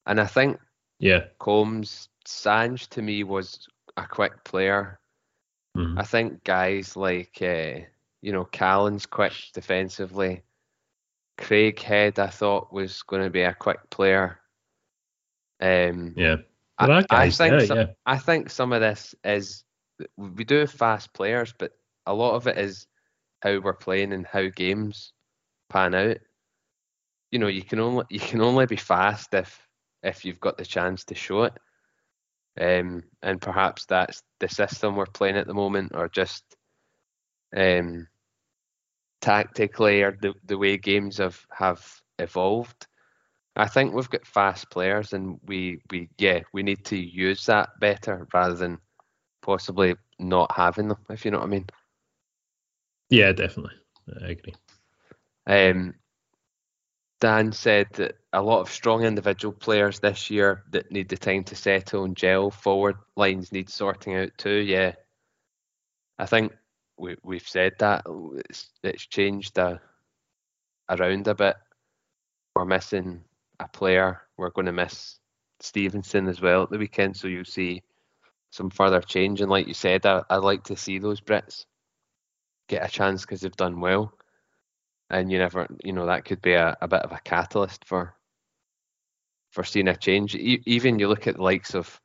and 0.05 0.19
I 0.19 0.25
think 0.27 0.59
Yeah. 0.99 1.25
Combs 1.39 2.09
Sanj 2.25 2.87
to 2.89 3.01
me 3.01 3.23
was 3.23 3.67
a 3.97 4.07
quick 4.07 4.43
player. 4.43 4.99
Mhm. 5.75 5.99
I 5.99 6.03
think 6.03 6.43
guys 6.43 6.95
like 6.95 7.41
uh, 7.41 7.79
you 8.21 8.31
know 8.31 8.45
Callan's 8.45 9.05
quick 9.05 9.33
defensively. 9.53 10.43
Craig 11.37 11.79
Head 11.81 12.17
I 12.19 12.27
thought 12.27 12.71
was 12.71 13.03
going 13.03 13.23
to 13.23 13.29
be 13.29 13.41
a 13.41 13.53
quick 13.53 13.89
player. 13.89 14.39
Um, 15.61 16.13
Yeah. 16.15 16.37
I, 16.77 17.05
I 17.09 17.29
think 17.29 17.51
there, 17.51 17.65
some, 17.65 17.77
yeah. 17.77 17.85
I 18.05 18.17
think 18.17 18.49
some 18.49 18.73
of 18.73 18.81
this 18.81 19.15
is 19.23 19.63
we 20.17 20.43
do 20.43 20.59
have 20.59 20.71
fast 20.71 21.13
players, 21.13 21.53
but 21.57 21.71
a 22.05 22.13
lot 22.13 22.35
of 22.35 22.47
it 22.47 22.57
is 22.57 22.87
how 23.41 23.59
we're 23.59 23.73
playing 23.73 24.11
and 24.11 24.25
how 24.25 24.47
games 24.49 25.13
pan 25.69 25.95
out. 25.95 26.17
You 27.31 27.39
know, 27.39 27.47
you 27.47 27.61
can 27.63 27.79
only 27.79 28.03
you 28.09 28.19
can 28.19 28.41
only 28.41 28.65
be 28.65 28.75
fast 28.75 29.33
if 29.33 29.67
if 30.03 30.25
you've 30.25 30.39
got 30.39 30.57
the 30.57 30.65
chance 30.65 31.05
to 31.05 31.15
show 31.15 31.43
it. 31.43 31.53
Um, 32.59 33.03
and 33.21 33.41
perhaps 33.41 33.85
that's 33.85 34.21
the 34.39 34.47
system 34.47 34.95
we're 34.95 35.05
playing 35.05 35.37
at 35.37 35.47
the 35.47 35.53
moment, 35.53 35.91
or 35.95 36.07
just 36.09 36.43
um, 37.55 38.07
tactically, 39.21 40.03
or 40.03 40.17
the 40.21 40.33
the 40.45 40.57
way 40.57 40.77
games 40.77 41.17
have 41.17 41.39
have 41.51 42.01
evolved. 42.19 42.87
I 43.55 43.67
think 43.67 43.93
we've 43.93 44.09
got 44.09 44.27
fast 44.27 44.69
players, 44.69 45.13
and 45.13 45.39
we 45.45 45.79
we 45.89 46.09
yeah 46.17 46.41
we 46.53 46.63
need 46.63 46.83
to 46.85 46.97
use 46.97 47.45
that 47.45 47.69
better 47.79 48.27
rather 48.33 48.55
than 48.55 48.79
possibly 49.41 49.95
not 50.19 50.51
having 50.55 50.89
them. 50.89 50.97
If 51.09 51.23
you 51.23 51.31
know 51.31 51.39
what 51.39 51.45
I 51.45 51.49
mean. 51.49 51.67
Yeah, 53.09 53.31
definitely. 53.31 53.75
I 54.21 54.29
agree. 54.31 54.55
Um, 55.47 55.93
Dan 57.21 57.51
said 57.51 57.87
that 57.93 58.17
a 58.33 58.41
lot 58.41 58.59
of 58.59 58.69
strong 58.69 59.03
individual 59.03 59.53
players 59.53 59.99
this 59.99 60.29
year 60.29 60.63
that 60.71 60.91
need 60.91 61.07
the 61.07 61.17
time 61.17 61.43
to 61.45 61.55
settle 61.55 62.03
and 62.03 62.15
gel. 62.17 62.51
Forward 62.51 62.97
lines 63.15 63.51
need 63.51 63.69
sorting 63.69 64.15
out 64.15 64.31
too. 64.37 64.57
Yeah, 64.57 64.93
I 66.19 66.25
think 66.25 66.53
we 66.97 67.15
we've 67.23 67.47
said 67.47 67.73
that 67.79 68.03
it's 68.49 68.69
it's 68.83 69.05
changed 69.05 69.57
uh, 69.57 69.77
around 70.89 71.27
a 71.27 71.35
bit. 71.35 71.55
We're 72.55 72.65
missing 72.65 73.23
a 73.59 73.67
player. 73.67 74.21
We're 74.37 74.49
going 74.51 74.65
to 74.67 74.71
miss 74.71 75.19
Stevenson 75.59 76.27
as 76.27 76.41
well 76.41 76.63
at 76.63 76.69
the 76.69 76.77
weekend, 76.77 77.15
so 77.15 77.27
you'll 77.27 77.45
see 77.45 77.83
some 78.51 78.69
further 78.69 79.01
change. 79.01 79.41
And 79.41 79.49
like 79.49 79.67
you 79.67 79.73
said, 79.73 80.05
I, 80.05 80.23
I'd 80.29 80.37
like 80.37 80.63
to 80.65 80.75
see 80.75 80.99
those 80.99 81.21
Brits 81.21 81.65
get 82.67 82.85
a 82.85 82.89
chance 82.91 83.21
because 83.21 83.41
they've 83.41 83.55
done 83.55 83.79
well 83.79 84.13
and 85.09 85.31
you 85.31 85.37
never 85.37 85.67
you 85.83 85.93
know 85.93 86.07
that 86.07 86.25
could 86.25 86.41
be 86.41 86.53
a, 86.53 86.75
a 86.81 86.87
bit 86.87 87.01
of 87.01 87.11
a 87.11 87.19
catalyst 87.23 87.85
for 87.85 88.15
for 89.51 89.63
seeing 89.63 89.87
a 89.87 89.95
change 89.95 90.35
e- 90.35 90.63
even 90.65 90.99
you 90.99 91.07
look 91.07 91.27
at 91.27 91.35
the 91.35 91.43
likes 91.43 91.75
of 91.75 92.01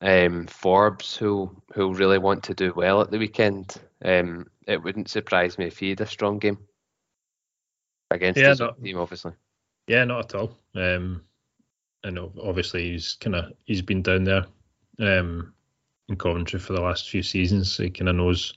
um 0.00 0.46
Forbes 0.46 1.16
who 1.16 1.50
who 1.74 1.94
really 1.94 2.18
want 2.18 2.44
to 2.44 2.54
do 2.54 2.72
well 2.76 3.00
at 3.00 3.10
the 3.10 3.18
weekend 3.18 3.74
um 4.04 4.46
it 4.66 4.82
wouldn't 4.82 5.10
surprise 5.10 5.58
me 5.58 5.66
if 5.66 5.78
he 5.78 5.90
had 5.90 6.00
a 6.00 6.06
strong 6.06 6.38
game 6.38 6.58
against 8.10 8.40
Yeah, 8.40 8.48
his 8.48 8.58
no. 8.60 8.72
team 8.82 8.98
obviously 8.98 9.32
Yeah, 9.86 10.04
not 10.04 10.26
at 10.26 10.34
all. 10.34 10.56
Um, 10.74 11.22
know 12.10 12.32
obviously 12.42 12.92
he's 12.92 13.14
kind 13.14 13.36
of 13.36 13.52
he's 13.64 13.82
been 13.82 14.02
down 14.02 14.24
there 14.24 14.46
um, 15.00 15.52
in 16.08 16.16
Coventry 16.16 16.58
for 16.58 16.72
the 16.72 16.80
last 16.80 17.08
few 17.08 17.22
seasons. 17.22 17.72
So 17.72 17.84
he 17.84 17.90
kind 17.90 18.08
of 18.08 18.16
knows 18.16 18.54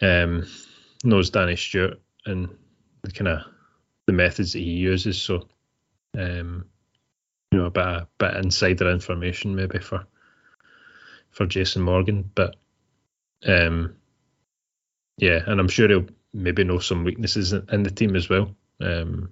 um, 0.00 0.46
knows 1.04 1.30
Danny 1.30 1.56
Stewart 1.56 2.00
and 2.26 2.48
the 3.02 3.12
kind 3.12 3.28
of 3.28 3.40
the 4.06 4.12
methods 4.12 4.52
that 4.52 4.60
he 4.60 4.72
uses. 4.72 5.20
So 5.20 5.48
um, 6.18 6.66
you 7.50 7.58
know 7.58 7.66
a 7.66 7.70
bit 7.70 7.86
of, 7.86 8.18
bit 8.18 8.36
insider 8.36 8.90
information 8.90 9.54
maybe 9.54 9.78
for 9.78 10.06
for 11.30 11.46
Jason 11.46 11.82
Morgan, 11.82 12.30
but 12.34 12.56
um, 13.46 13.96
yeah, 15.16 15.40
and 15.46 15.60
I'm 15.60 15.68
sure 15.68 15.88
he'll 15.88 16.06
maybe 16.34 16.64
know 16.64 16.78
some 16.78 17.04
weaknesses 17.04 17.52
in, 17.52 17.66
in 17.72 17.82
the 17.82 17.90
team 17.90 18.16
as 18.16 18.28
well. 18.28 18.54
Um, 18.80 19.30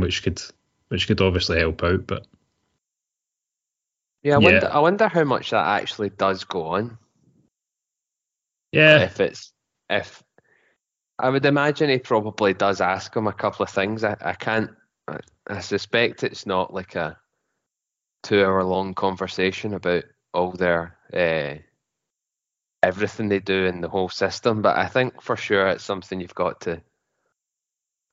which 0.00 0.22
could 0.22 0.42
which 0.88 1.06
could 1.06 1.20
obviously 1.20 1.58
help 1.58 1.82
out. 1.82 2.06
But 2.06 2.26
yeah 4.22 4.36
I 4.36 4.38
Yeah. 4.38 4.44
wonder 4.50 4.70
I 4.72 4.78
wonder 4.80 5.08
how 5.08 5.24
much 5.24 5.50
that 5.50 5.66
actually 5.66 6.10
does 6.10 6.44
go 6.44 6.66
on 6.66 6.98
yeah, 8.72 8.98
if 9.02 9.20
it's 9.20 9.52
if 9.88 10.22
I 11.18 11.28
would 11.28 11.44
imagine 11.44 11.90
he 11.90 11.98
probably 11.98 12.54
does 12.54 12.80
ask 12.80 13.14
him 13.14 13.26
a 13.26 13.32
couple 13.32 13.62
of 13.62 13.70
things. 13.70 14.04
I, 14.04 14.16
I 14.20 14.32
can't. 14.34 14.70
I, 15.06 15.18
I 15.48 15.60
suspect 15.60 16.22
it's 16.22 16.46
not 16.46 16.72
like 16.72 16.94
a 16.94 17.18
two-hour-long 18.22 18.94
conversation 18.94 19.74
about 19.74 20.04
all 20.32 20.52
their 20.52 20.96
uh, 21.12 21.60
everything 22.82 23.28
they 23.28 23.40
do 23.40 23.66
in 23.66 23.80
the 23.80 23.88
whole 23.88 24.08
system. 24.08 24.62
But 24.62 24.78
I 24.78 24.86
think 24.86 25.20
for 25.20 25.36
sure 25.36 25.68
it's 25.68 25.84
something 25.84 26.20
you've 26.20 26.34
got 26.34 26.62
to 26.62 26.80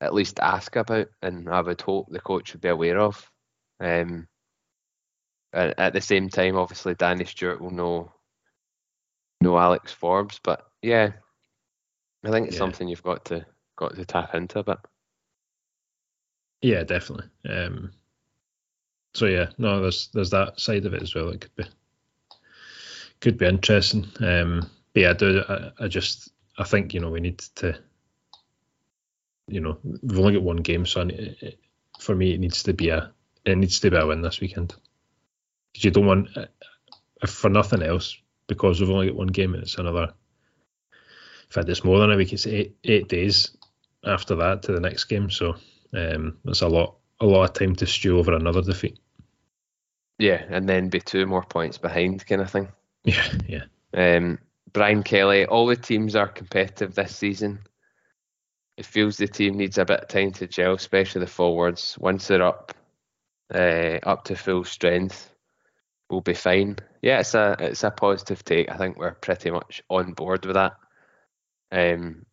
at 0.00 0.14
least 0.14 0.40
ask 0.40 0.76
about, 0.76 1.08
and 1.22 1.48
I 1.48 1.60
would 1.60 1.80
hope 1.80 2.08
the 2.10 2.20
coach 2.20 2.52
would 2.52 2.60
be 2.60 2.68
aware 2.68 2.98
of. 2.98 3.30
Um, 3.80 4.28
at, 5.52 5.92
the 5.92 6.00
same 6.00 6.28
time, 6.28 6.56
obviously, 6.56 6.94
Danny 6.94 7.24
Stewart 7.24 7.60
will 7.60 7.70
know 7.70 8.12
know 9.40 9.58
Alex 9.58 9.92
Forbes, 9.92 10.40
but 10.42 10.66
yeah, 10.82 11.12
I 12.24 12.30
think 12.30 12.48
it's 12.48 12.56
Yeah. 12.56 12.60
something 12.60 12.88
you've 12.88 13.02
got 13.02 13.24
to 13.26 13.46
got 13.76 13.94
to 13.94 14.04
tap 14.04 14.34
into 14.34 14.58
a 14.58 14.64
bit. 14.64 14.78
yeah, 16.60 16.82
definitely. 16.82 17.28
Um, 17.48 17.92
so 19.14 19.26
yeah, 19.26 19.50
no, 19.58 19.80
there's 19.80 20.08
there's 20.08 20.30
that 20.30 20.60
side 20.60 20.86
of 20.86 20.94
it 20.94 21.02
as 21.02 21.14
well. 21.14 21.28
It 21.30 21.40
could 21.40 21.54
be 21.54 21.64
could 23.20 23.38
be 23.38 23.46
interesting. 23.46 24.06
Um, 24.20 24.68
but 24.92 25.00
yeah, 25.02 25.10
I 25.10 25.14
do. 25.14 25.42
I, 25.48 25.70
I 25.80 25.88
just 25.88 26.30
I 26.58 26.64
think 26.64 26.94
you 26.94 27.00
know 27.00 27.10
we 27.10 27.20
need 27.20 27.38
to. 27.56 27.78
You 29.48 29.60
know, 29.60 29.78
we've 29.82 30.18
only 30.18 30.34
got 30.34 30.42
one 30.42 30.58
game, 30.58 30.86
so 30.86 31.00
I 31.00 31.04
ne- 31.04 31.36
it, 31.40 31.58
for 31.98 32.14
me 32.14 32.32
it 32.34 32.40
needs 32.40 32.62
to 32.64 32.72
be 32.72 32.90
a 32.90 33.12
it 33.44 33.56
needs 33.56 33.80
to 33.80 33.90
be 33.90 33.96
a 33.96 34.06
win 34.06 34.22
this 34.22 34.40
weekend. 34.40 34.74
Because 35.72 35.84
you 35.84 35.90
don't 35.90 36.06
want, 36.06 36.28
if 37.22 37.30
for 37.30 37.48
nothing 37.48 37.82
else, 37.82 38.16
because 38.46 38.80
we've 38.80 38.90
only 38.90 39.08
got 39.08 39.16
one 39.16 39.28
game 39.28 39.54
and 39.54 39.62
it's 39.62 39.78
another. 39.78 40.12
In 40.92 41.50
fact, 41.50 41.68
it's 41.68 41.84
more 41.84 41.98
than 41.98 42.12
a 42.12 42.16
week. 42.16 42.32
It's 42.32 42.46
eight 42.46 42.76
eight 42.84 43.08
days 43.08 43.56
after 44.04 44.36
that 44.36 44.62
to 44.64 44.72
the 44.72 44.80
next 44.80 45.04
game, 45.04 45.30
so 45.30 45.56
um, 45.94 46.38
that's 46.44 46.60
a 46.62 46.68
lot 46.68 46.96
a 47.20 47.26
lot 47.26 47.44
of 47.44 47.52
time 47.54 47.74
to 47.76 47.86
stew 47.86 48.18
over 48.18 48.34
another 48.34 48.62
defeat. 48.62 48.98
Yeah, 50.18 50.42
and 50.50 50.68
then 50.68 50.88
be 50.88 51.00
two 51.00 51.26
more 51.26 51.44
points 51.44 51.78
behind, 51.78 52.26
kind 52.26 52.42
of 52.42 52.50
thing. 52.50 52.68
Yeah, 53.04 53.32
yeah, 53.48 53.64
Um, 53.94 54.38
Brian 54.72 55.02
Kelly, 55.02 55.46
all 55.46 55.66
the 55.66 55.76
teams 55.76 56.14
are 56.14 56.26
competitive 56.28 56.94
this 56.94 57.16
season. 57.16 57.60
It 58.78 58.86
feels 58.86 59.16
the 59.16 59.26
team 59.26 59.56
needs 59.56 59.76
a 59.76 59.84
bit 59.84 60.02
of 60.02 60.08
time 60.08 60.30
to 60.34 60.46
gel, 60.46 60.74
especially 60.74 61.22
the 61.22 61.26
forwards. 61.26 61.96
Once 61.98 62.28
they're 62.28 62.44
up, 62.44 62.72
uh, 63.52 63.98
up 64.04 64.22
to 64.26 64.36
full 64.36 64.62
strength, 64.62 65.34
we'll 66.08 66.20
be 66.20 66.34
fine. 66.34 66.76
Yeah, 67.02 67.18
it's 67.18 67.34
a 67.34 67.56
it's 67.58 67.82
a 67.82 67.90
positive 67.90 68.44
take. 68.44 68.70
I 68.70 68.76
think 68.76 68.96
we're 68.96 69.14
pretty 69.14 69.50
much 69.50 69.82
on 69.88 70.12
board 70.12 70.46
with 70.46 70.54
that. 70.54 70.76
Um, 71.72 72.24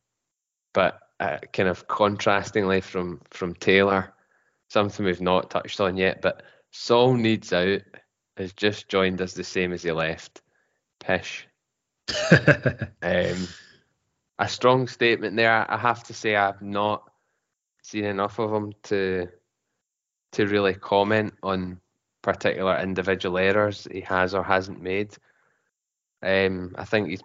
but 0.72 1.00
uh, 1.20 1.40
kind 1.52 1.68
of 1.68 1.88
contrastingly 1.88 2.84
from 2.84 3.22
from 3.32 3.56
Taylor, 3.56 4.14
something 4.70 5.04
we've 5.04 5.22
not 5.22 5.50
touched 5.50 5.82
on 5.82 5.98
yet, 5.98 6.22
but 6.22 6.44
Sol 6.70 7.16
needs 7.16 7.54
out 7.54 7.82
has 8.38 8.54
just 8.54 8.88
joined 8.88 9.20
us 9.20 9.34
the 9.34 9.44
same 9.44 9.74
as 9.74 9.82
he 9.82 9.92
left. 9.92 10.44
Pish. 11.00 11.48
um, 13.02 13.48
a 14.40 14.50
strong 14.50 14.88
statement 14.88 15.36
there. 15.36 15.70
I 15.70 15.78
have 15.78 16.04
to 16.06 16.14
say 16.14 16.36
I've 16.36 16.62
not 16.62 17.10
seen 17.82 18.06
enough 18.06 18.40
of 18.40 18.52
him 18.54 18.74
to 18.84 19.28
to 20.34 20.48
really 20.48 20.74
comment 20.74 21.34
on 21.44 21.80
particular 22.22 22.78
individual 22.80 23.38
errors 23.38 23.88
he 23.92 24.02
has 24.02 24.34
or 24.34 24.44
hasn't 24.44 24.82
made. 24.82 25.16
Um, 26.22 26.76
I 26.78 26.84
think 26.84 27.10
he's 27.10 27.22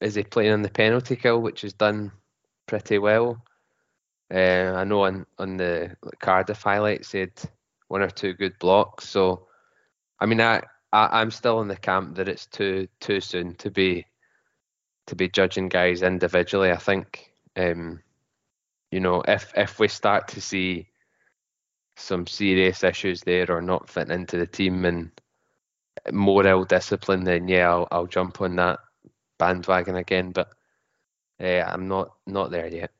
is 0.00 0.14
he 0.14 0.22
playing 0.24 0.52
on 0.52 0.62
the 0.62 0.68
penalty 0.68 1.16
kill, 1.16 1.40
which 1.40 1.64
is 1.64 1.72
done 1.72 2.12
pretty 2.66 2.98
well. 2.98 3.42
Uh, 4.32 4.74
I 4.76 4.84
know 4.84 5.04
on 5.04 5.26
on 5.38 5.56
the 5.56 5.96
Cardiff 6.20 6.62
highlights 6.62 7.12
he 7.12 7.20
had 7.20 7.32
one 7.88 8.02
or 8.02 8.10
two 8.10 8.34
good 8.34 8.58
blocks. 8.58 9.08
So, 9.08 9.46
I 10.20 10.26
mean, 10.26 10.40
I, 10.40 10.62
I 10.92 11.20
I'm 11.20 11.30
still 11.30 11.60
in 11.62 11.68
the 11.68 11.76
camp 11.76 12.16
that 12.16 12.28
it's 12.28 12.46
too 12.46 12.88
too 13.00 13.20
soon 13.20 13.54
to 13.56 13.70
be 13.70 14.04
to 15.08 15.16
be 15.16 15.28
judging 15.28 15.68
guys 15.68 16.02
individually. 16.02 16.70
I 16.70 16.76
think, 16.76 17.32
um, 17.56 18.00
you 18.90 19.00
know, 19.00 19.22
if 19.26 19.52
if 19.56 19.78
we 19.78 19.88
start 19.88 20.28
to 20.28 20.40
see 20.40 20.88
some 21.96 22.26
serious 22.26 22.84
issues 22.84 23.22
there 23.22 23.50
or 23.50 23.60
not 23.60 23.90
fitting 23.90 24.14
into 24.14 24.38
the 24.38 24.46
team 24.46 24.84
and 24.84 25.10
more 26.12 26.46
ill 26.46 26.64
discipline, 26.64 27.24
then 27.24 27.48
yeah, 27.48 27.68
I'll, 27.68 27.88
I'll 27.90 28.06
jump 28.06 28.40
on 28.40 28.56
that 28.56 28.78
bandwagon 29.38 29.96
again. 29.96 30.30
But 30.30 30.52
uh, 31.40 31.64
I'm 31.66 31.88
not 31.88 32.14
not 32.26 32.50
there 32.50 32.68
yet. 32.68 32.92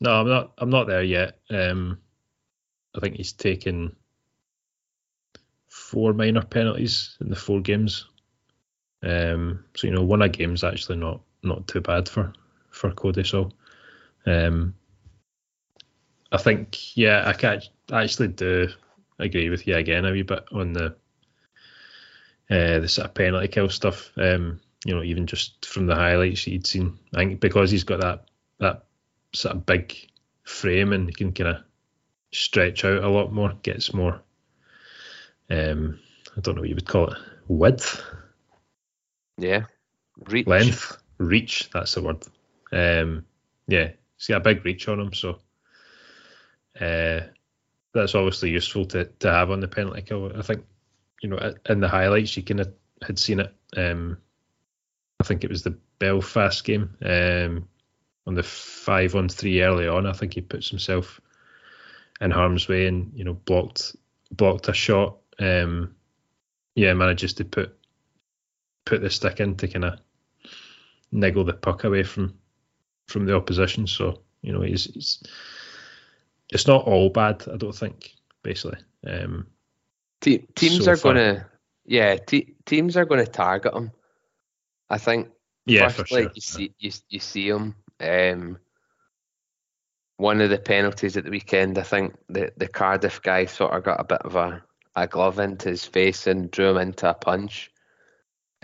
No, 0.00 0.20
I'm 0.20 0.28
not. 0.28 0.52
I'm 0.58 0.70
not 0.70 0.86
there 0.88 1.02
yet. 1.02 1.38
Um, 1.50 1.98
I 2.94 3.00
think 3.00 3.16
he's 3.16 3.32
taken 3.32 3.96
four 5.68 6.12
minor 6.12 6.42
penalties 6.42 7.16
in 7.20 7.30
the 7.30 7.36
four 7.36 7.60
games. 7.60 8.06
Um, 9.02 9.64
so 9.74 9.86
you 9.86 9.92
know, 9.92 10.02
one 10.02 10.22
a 10.22 10.28
game's 10.28 10.64
actually 10.64 10.96
not 10.96 11.20
not 11.42 11.66
too 11.66 11.80
bad 11.80 12.08
for 12.08 12.32
for 12.70 12.90
Cody. 12.92 13.24
So, 13.24 13.50
um, 14.26 14.74
I 16.30 16.38
think, 16.38 16.96
yeah, 16.96 17.24
I 17.26 17.32
can 17.32 17.60
actually 17.92 18.28
do 18.28 18.68
agree 19.18 19.50
with 19.50 19.66
you 19.66 19.76
again 19.76 20.04
a 20.04 20.12
wee 20.12 20.22
bit 20.22 20.44
on 20.52 20.72
the 20.72 20.96
uh, 22.50 22.80
the 22.80 22.88
sort 22.88 23.08
of 23.08 23.14
penalty 23.14 23.48
kill 23.48 23.68
stuff. 23.68 24.10
Um, 24.16 24.60
you 24.84 24.94
know, 24.94 25.02
even 25.02 25.26
just 25.26 25.64
from 25.64 25.86
the 25.86 25.94
highlights 25.94 26.46
you'd 26.46 26.66
seen, 26.66 26.98
I 27.14 27.18
think 27.18 27.40
because 27.40 27.70
he's 27.70 27.84
got 27.84 28.00
that 28.00 28.24
that 28.58 28.84
sort 29.32 29.56
of 29.56 29.66
big 29.66 29.96
frame 30.44 30.92
and 30.92 31.08
he 31.08 31.14
can 31.14 31.32
kind 31.32 31.56
of 31.56 31.62
stretch 32.32 32.84
out 32.84 33.02
a 33.04 33.08
lot 33.08 33.32
more, 33.32 33.52
gets 33.62 33.94
more. 33.94 34.20
Um, 35.50 35.98
I 36.36 36.40
don't 36.40 36.54
know 36.54 36.62
what 36.62 36.68
you 36.68 36.74
would 36.74 36.88
call 36.88 37.08
it, 37.08 37.18
width. 37.48 38.02
Yeah, 39.38 39.64
reach. 40.28 40.46
Length, 40.46 40.98
reach. 41.18 41.70
That's 41.72 41.94
the 41.94 42.02
word. 42.02 42.24
Um, 42.72 43.26
yeah, 43.66 43.90
he's 44.16 44.26
got 44.28 44.38
a 44.38 44.40
big 44.40 44.64
reach 44.64 44.88
on 44.88 45.00
him, 45.00 45.12
so 45.12 45.38
uh, 46.80 47.20
that's 47.92 48.14
obviously 48.14 48.50
useful 48.50 48.86
to, 48.86 49.04
to 49.04 49.30
have 49.30 49.50
on 49.50 49.60
the 49.60 49.68
penalty 49.68 50.02
kill. 50.02 50.32
I 50.36 50.42
think, 50.42 50.64
you 51.22 51.28
know, 51.28 51.54
in 51.68 51.80
the 51.80 51.88
highlights, 51.88 52.36
you 52.36 52.42
kind 52.42 52.60
of 52.60 52.72
had 53.02 53.18
seen 53.18 53.40
it. 53.40 53.54
Um, 53.76 54.18
I 55.20 55.24
think 55.24 55.44
it 55.44 55.50
was 55.50 55.62
the 55.62 55.78
Belfast 55.98 56.64
game 56.64 56.96
um, 57.04 57.68
on 58.26 58.34
the 58.34 58.42
five 58.42 59.14
on 59.14 59.28
three 59.28 59.62
early 59.62 59.86
on. 59.86 60.06
I 60.06 60.12
think 60.12 60.34
he 60.34 60.40
puts 60.40 60.68
himself 60.68 61.20
in 62.20 62.30
harm's 62.30 62.68
way 62.68 62.86
and 62.86 63.12
you 63.14 63.24
know 63.24 63.34
blocked 63.34 63.94
blocked 64.30 64.68
a 64.68 64.72
shot. 64.72 65.18
Um, 65.38 65.94
yeah, 66.74 66.94
manages 66.94 67.34
to 67.34 67.44
put 67.44 67.76
put 68.84 69.00
the 69.00 69.10
stick 69.10 69.40
in 69.40 69.56
to 69.56 69.68
kind 69.68 69.84
of 69.84 69.98
niggle 71.10 71.44
the 71.44 71.52
puck 71.52 71.84
away 71.84 72.02
from 72.02 72.34
from 73.08 73.26
the 73.26 73.36
opposition. 73.36 73.86
So 73.86 74.20
you 74.42 74.52
know 74.52 74.62
he's, 74.62 74.84
he's 74.84 75.22
it's 76.50 76.66
not 76.66 76.84
all 76.84 77.10
bad. 77.10 77.44
I 77.52 77.56
don't 77.56 77.74
think 77.74 78.12
basically. 78.42 78.78
Um, 79.06 79.46
Te- 80.20 80.46
teams 80.54 80.84
so 80.84 80.92
are 80.92 80.96
going 80.96 81.16
to 81.16 81.46
yeah 81.84 82.16
te- 82.16 82.54
teams 82.64 82.96
are 82.96 83.04
going 83.04 83.24
to 83.24 83.30
target 83.30 83.74
him. 83.74 83.90
I 84.88 84.98
think. 84.98 85.28
Yeah, 85.66 85.88
first, 85.88 85.96
for 85.96 86.06
sure. 86.06 86.30
You 86.34 86.40
see 86.40 86.74
you 86.78 86.92
you 87.08 87.18
see 87.18 87.48
him. 87.48 87.74
Um, 88.00 88.58
one 90.16 90.40
of 90.40 90.50
the 90.50 90.58
penalties 90.58 91.16
at 91.16 91.24
the 91.24 91.30
weekend, 91.30 91.78
I 91.78 91.82
think 91.82 92.14
the 92.28 92.52
the 92.56 92.68
Cardiff 92.68 93.22
guy 93.22 93.46
sort 93.46 93.72
of 93.72 93.82
got 93.82 94.00
a 94.00 94.04
bit 94.04 94.22
of 94.22 94.36
a, 94.36 94.62
a 94.94 95.08
glove 95.08 95.40
into 95.40 95.70
his 95.70 95.84
face 95.84 96.28
and 96.28 96.50
drew 96.50 96.70
him 96.70 96.78
into 96.78 97.10
a 97.10 97.14
punch. 97.14 97.71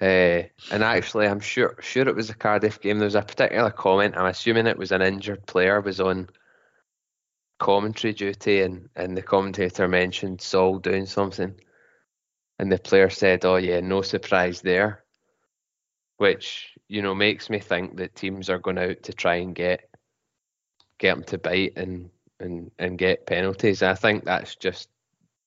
Uh, 0.01 0.44
and 0.70 0.84
actually, 0.84 1.26
I'm 1.26 1.40
sure 1.40 1.76
sure 1.80 2.07
it 2.07 2.14
was 2.14 2.30
a 2.30 2.34
Cardiff 2.34 2.80
game. 2.80 2.99
There 2.99 3.07
was 3.07 3.16
a 3.16 3.22
particular 3.22 3.70
comment. 3.70 4.16
I'm 4.16 4.26
assuming 4.26 4.66
it 4.66 4.78
was 4.78 4.92
an 4.92 5.03
injured 5.03 5.44
player 5.46 5.80
was 5.80 6.01
on 6.01 6.28
commentary 7.59 8.14
duty, 8.14 8.62
and 8.62 8.88
and 8.94 9.16
the 9.16 9.22
commentator 9.22 9.88
mentioned 9.88 10.40
Sol 10.40 10.78
doing 10.78 11.07
something, 11.07 11.61
and 12.61 12.70
the 12.70 12.78
player 12.78 13.11
said, 13.11 13.44
"Oh 13.44 13.57
yeah, 13.57 13.80
no 13.80 14.03
surprise 14.03 14.61
there," 14.61 15.05
which 16.18 16.74
you 16.86 17.03
know 17.03 17.14
makes 17.14 17.51
me 17.51 17.59
think 17.59 17.96
that 17.96 18.14
teams 18.14 18.49
are 18.51 18.59
going 18.59 18.78
out 18.78 19.03
to 19.03 19.12
try 19.12 19.36
and 19.36 19.55
get 19.55 19.90
get 20.99 21.14
them 21.14 21.24
to 21.24 21.38
bite 21.38 21.72
and 21.76 22.11
and 22.38 22.70
and 22.78 22.99
get 22.99 23.26
penalties. 23.26 23.82
I 23.82 23.94
think 23.94 24.24
that's 24.24 24.55
just 24.55 24.88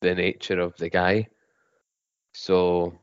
the 0.01 0.13
nature 0.13 0.59
of 0.59 0.75
the 0.77 0.89
guy. 0.89 1.29
So 2.33 2.99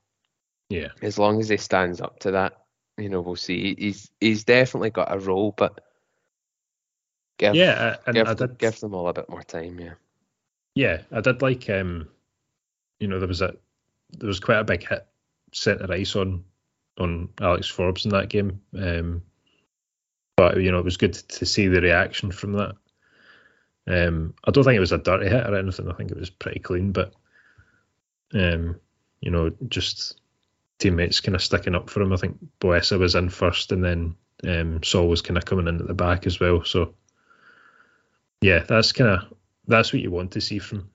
yeah, 0.69 0.89
as 1.03 1.19
long 1.19 1.41
as 1.41 1.49
he 1.49 1.57
stands 1.57 2.01
up 2.01 2.21
to 2.21 2.33
that, 2.33 2.65
you 2.97 3.09
know, 3.09 3.21
we'll 3.21 3.37
see. 3.37 3.75
He's 3.79 4.11
he's 4.21 4.45
definitely 4.45 4.91
got 4.91 5.15
a 5.15 5.19
role, 5.19 5.55
but 5.57 5.85
give 7.39 7.55
yeah, 7.55 7.97
and 8.07 8.15
give, 8.15 8.29
I 8.29 8.35
did, 8.35 8.59
give 8.59 8.79
them 8.81 8.95
all 8.95 9.09
a 9.09 9.15
bit 9.15 9.29
more 9.29 9.43
time. 9.43 9.79
Yeah, 9.81 9.95
yeah, 10.75 11.03
I 11.11 11.21
did 11.21 11.43
like 11.43 11.69
um, 11.71 12.09
you 13.01 13.09
know, 13.09 13.19
there 13.19 13.29
was 13.29 13.43
a 13.43 13.55
there 14.19 14.29
was 14.29 14.41
quite 14.41 14.59
a 14.59 14.65
big 14.65 14.87
hit 14.87 15.07
centre 15.53 15.93
ice 15.93 16.17
on 16.17 16.45
on 16.99 17.29
Alex 17.41 17.69
Forbes 17.69 18.05
in 18.05 18.11
that 18.11 18.29
game. 18.29 18.61
Um, 18.77 19.23
but 20.37 20.61
you 20.61 20.71
know, 20.71 20.79
it 20.79 20.85
was 20.85 20.97
good 20.97 21.15
to 21.15 21.47
see 21.47 21.69
the 21.69 21.81
reaction 21.81 22.31
from 22.31 22.53
that. 22.53 22.75
Um, 23.87 24.35
I 24.45 24.51
don't 24.51 24.65
think 24.65 24.77
it 24.77 24.81
was 24.81 24.93
a 24.93 24.99
dirty 24.99 25.29
hit 25.29 25.47
or 25.47 25.57
anything. 25.57 25.91
I 25.91 25.95
think 25.95 26.11
it 26.11 26.19
was 26.19 26.31
pretty 26.31 26.61
clean, 26.61 26.93
but 26.93 27.15
um, 28.35 28.79
you 29.21 29.31
know, 29.31 29.51
just 29.69 30.21
teammates 30.79 31.21
kind 31.21 31.35
of 31.35 31.43
sticking 31.43 31.75
up 31.75 31.91
for 31.91 32.03
him. 32.03 32.13
I 32.13 32.17
think 32.17 32.39
Boessa 32.61 32.99
was 32.99 33.15
in 33.15 33.29
first, 33.29 33.73
and 33.73 33.85
then 33.85 34.17
um, 34.47 34.83
Sol 34.83 35.09
was 35.09 35.23
kind 35.23 35.37
of 35.37 35.45
coming 35.45 35.69
in 35.69 35.81
at 35.81 35.87
the 35.87 35.95
back 35.95 36.27
as 36.27 36.41
well. 36.41 36.65
So 36.65 36.95
yeah, 38.41 38.61
that's 38.61 38.93
kind 38.93 39.11
of 39.11 39.35
that's 39.67 39.93
what 39.93 40.03
you 40.03 40.11
want 40.11 40.33
to 40.33 40.41
see 40.41 40.59
from 40.59 40.91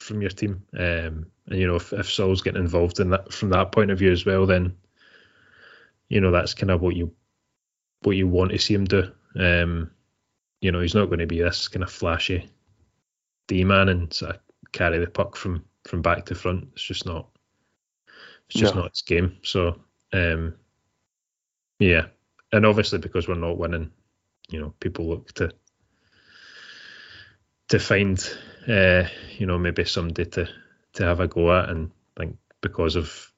from 0.00 0.20
your 0.20 0.30
team. 0.30 0.62
Um, 0.74 1.26
and 1.46 1.58
you 1.58 1.66
know, 1.66 1.76
if, 1.76 1.92
if 1.92 2.10
Sol's 2.10 2.42
getting 2.42 2.62
involved 2.62 3.00
in 3.00 3.10
that 3.10 3.32
from 3.32 3.50
that 3.50 3.72
point 3.72 3.90
of 3.90 3.98
view 3.98 4.12
as 4.12 4.24
well, 4.24 4.46
then 4.46 4.76
you 6.08 6.20
know 6.20 6.30
that's 6.30 6.54
kind 6.54 6.70
of 6.70 6.80
what 6.80 6.96
you 6.96 7.12
what 8.02 8.16
you 8.16 8.26
want 8.26 8.52
to 8.52 8.58
see 8.58 8.74
him 8.74 8.84
do. 8.84 9.10
Um, 9.38 9.90
you 10.60 10.72
know, 10.72 10.80
he's 10.80 10.94
not 10.94 11.06
going 11.06 11.20
to 11.20 11.26
be 11.26 11.40
this 11.40 11.68
kind 11.68 11.82
of 11.82 11.90
flashy 11.90 12.48
D 13.46 13.64
man 13.64 13.88
and 13.88 14.12
sort 14.12 14.36
of 14.36 14.40
carry 14.72 14.98
the 14.98 15.06
puck 15.06 15.36
from 15.36 15.64
from 15.84 16.02
back 16.02 16.26
to 16.26 16.34
front. 16.34 16.68
It's 16.72 16.82
just 16.82 17.06
not. 17.06 17.28
It's 18.50 18.58
just 18.58 18.74
no. 18.74 18.82
not 18.82 18.90
its 18.90 19.02
game. 19.02 19.36
So, 19.42 19.80
um, 20.12 20.54
yeah, 21.78 22.06
and 22.52 22.66
obviously 22.66 22.98
because 22.98 23.28
we're 23.28 23.34
not 23.36 23.58
winning, 23.58 23.92
you 24.48 24.60
know, 24.60 24.74
people 24.80 25.08
look 25.08 25.32
to 25.34 25.52
to 27.68 27.78
find, 27.78 28.18
uh, 28.66 29.04
you 29.38 29.46
know, 29.46 29.56
maybe 29.56 29.84
somebody 29.84 30.28
to 30.30 30.48
to 30.94 31.04
have 31.04 31.20
a 31.20 31.28
go 31.28 31.56
at, 31.56 31.68
and 31.68 31.92
I 32.16 32.24
think 32.24 32.38
because 32.60 32.96
of 32.96 33.32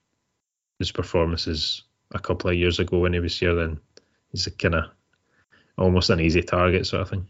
his 0.78 0.90
performances 0.90 1.82
a 2.14 2.18
couple 2.18 2.48
of 2.48 2.56
years 2.56 2.78
ago 2.78 2.98
when 3.00 3.12
he 3.12 3.20
was 3.20 3.38
here, 3.38 3.54
then 3.54 3.78
he's 4.30 4.46
a 4.46 4.50
kind 4.50 4.76
of 4.76 4.84
almost 5.76 6.08
an 6.08 6.20
easy 6.20 6.42
target 6.42 6.86
sort 6.86 7.02
of 7.02 7.10
thing. 7.10 7.28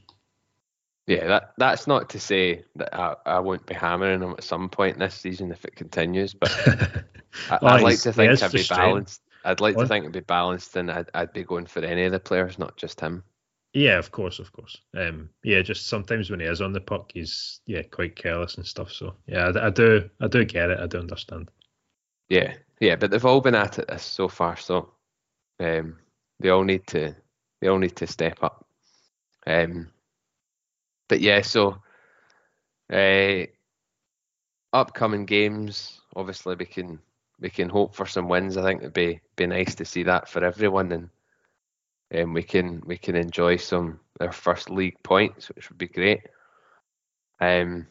Yeah, 1.08 1.26
that 1.26 1.54
that's 1.58 1.88
not 1.88 2.10
to 2.10 2.20
say 2.20 2.64
that 2.76 2.94
I, 2.94 3.16
I 3.26 3.38
won't 3.40 3.66
be 3.66 3.74
hammering 3.74 4.22
him 4.22 4.30
at 4.38 4.44
some 4.44 4.68
point 4.68 5.00
this 5.00 5.16
season 5.16 5.50
if 5.50 5.64
it 5.64 5.74
continues, 5.74 6.32
but 6.32 7.04
I, 7.50 7.58
would 7.74 7.82
like 7.82 8.00
to 8.00 8.12
think 8.12 8.42
I'd 8.42 8.52
be 8.52 8.64
balanced. 8.68 9.22
I'd 9.44 9.60
like 9.60 9.76
to 9.76 9.86
think 9.86 10.04
it'd 10.04 10.12
be 10.12 10.20
balanced, 10.20 10.76
and 10.76 10.90
I'd, 10.90 11.10
I'd 11.14 11.32
be 11.32 11.42
going 11.42 11.66
for 11.66 11.80
any 11.80 12.04
of 12.04 12.12
the 12.12 12.20
players, 12.20 12.58
not 12.58 12.76
just 12.76 13.00
him. 13.00 13.24
Yeah, 13.74 13.98
of 13.98 14.10
course, 14.12 14.38
of 14.38 14.52
course. 14.52 14.78
Um, 14.96 15.30
yeah, 15.42 15.62
just 15.62 15.88
sometimes 15.88 16.30
when 16.30 16.40
he 16.40 16.46
is 16.46 16.60
on 16.60 16.72
the 16.72 16.80
puck, 16.80 17.10
he's 17.14 17.60
yeah 17.66 17.82
quite 17.82 18.16
careless 18.16 18.56
and 18.56 18.66
stuff. 18.66 18.92
So 18.92 19.14
yeah, 19.26 19.50
I, 19.54 19.66
I 19.66 19.70
do, 19.70 20.08
I 20.20 20.28
do 20.28 20.44
get 20.44 20.70
it. 20.70 20.78
I 20.78 20.86
do 20.86 20.98
understand. 20.98 21.50
Yeah, 22.28 22.54
yeah, 22.80 22.96
but 22.96 23.10
they've 23.10 23.24
all 23.24 23.40
been 23.40 23.54
at 23.54 23.78
it 23.78 24.00
so 24.00 24.28
far, 24.28 24.56
so 24.56 24.90
um, 25.58 25.98
they 26.40 26.50
all 26.50 26.64
need 26.64 26.86
to, 26.88 27.14
they 27.60 27.68
all 27.68 27.78
need 27.78 27.96
to 27.96 28.06
step 28.06 28.42
up. 28.42 28.66
Um, 29.46 29.88
but 31.08 31.20
yeah, 31.20 31.40
so 31.42 31.82
uh, 32.92 33.46
upcoming 34.72 35.26
games, 35.26 36.00
obviously 36.14 36.56
we 36.56 36.66
can 36.66 36.98
we 37.42 37.50
can 37.50 37.68
hope 37.68 37.94
for 37.94 38.06
some 38.06 38.28
wins. 38.28 38.56
I 38.56 38.62
think 38.62 38.80
it'd 38.80 38.94
be 38.94 39.20
be 39.36 39.46
nice 39.46 39.74
to 39.74 39.84
see 39.84 40.04
that 40.04 40.28
for 40.28 40.44
everyone, 40.44 40.92
and 40.92 41.10
um, 42.14 42.32
we 42.32 42.42
can 42.42 42.82
we 42.86 42.96
can 42.96 43.16
enjoy 43.16 43.56
some 43.56 43.98
their 44.18 44.32
first 44.32 44.70
league 44.70 45.02
points, 45.02 45.48
which 45.48 45.68
would 45.68 45.78
be 45.78 45.88
great. 45.88 46.22
Um, 47.40 47.88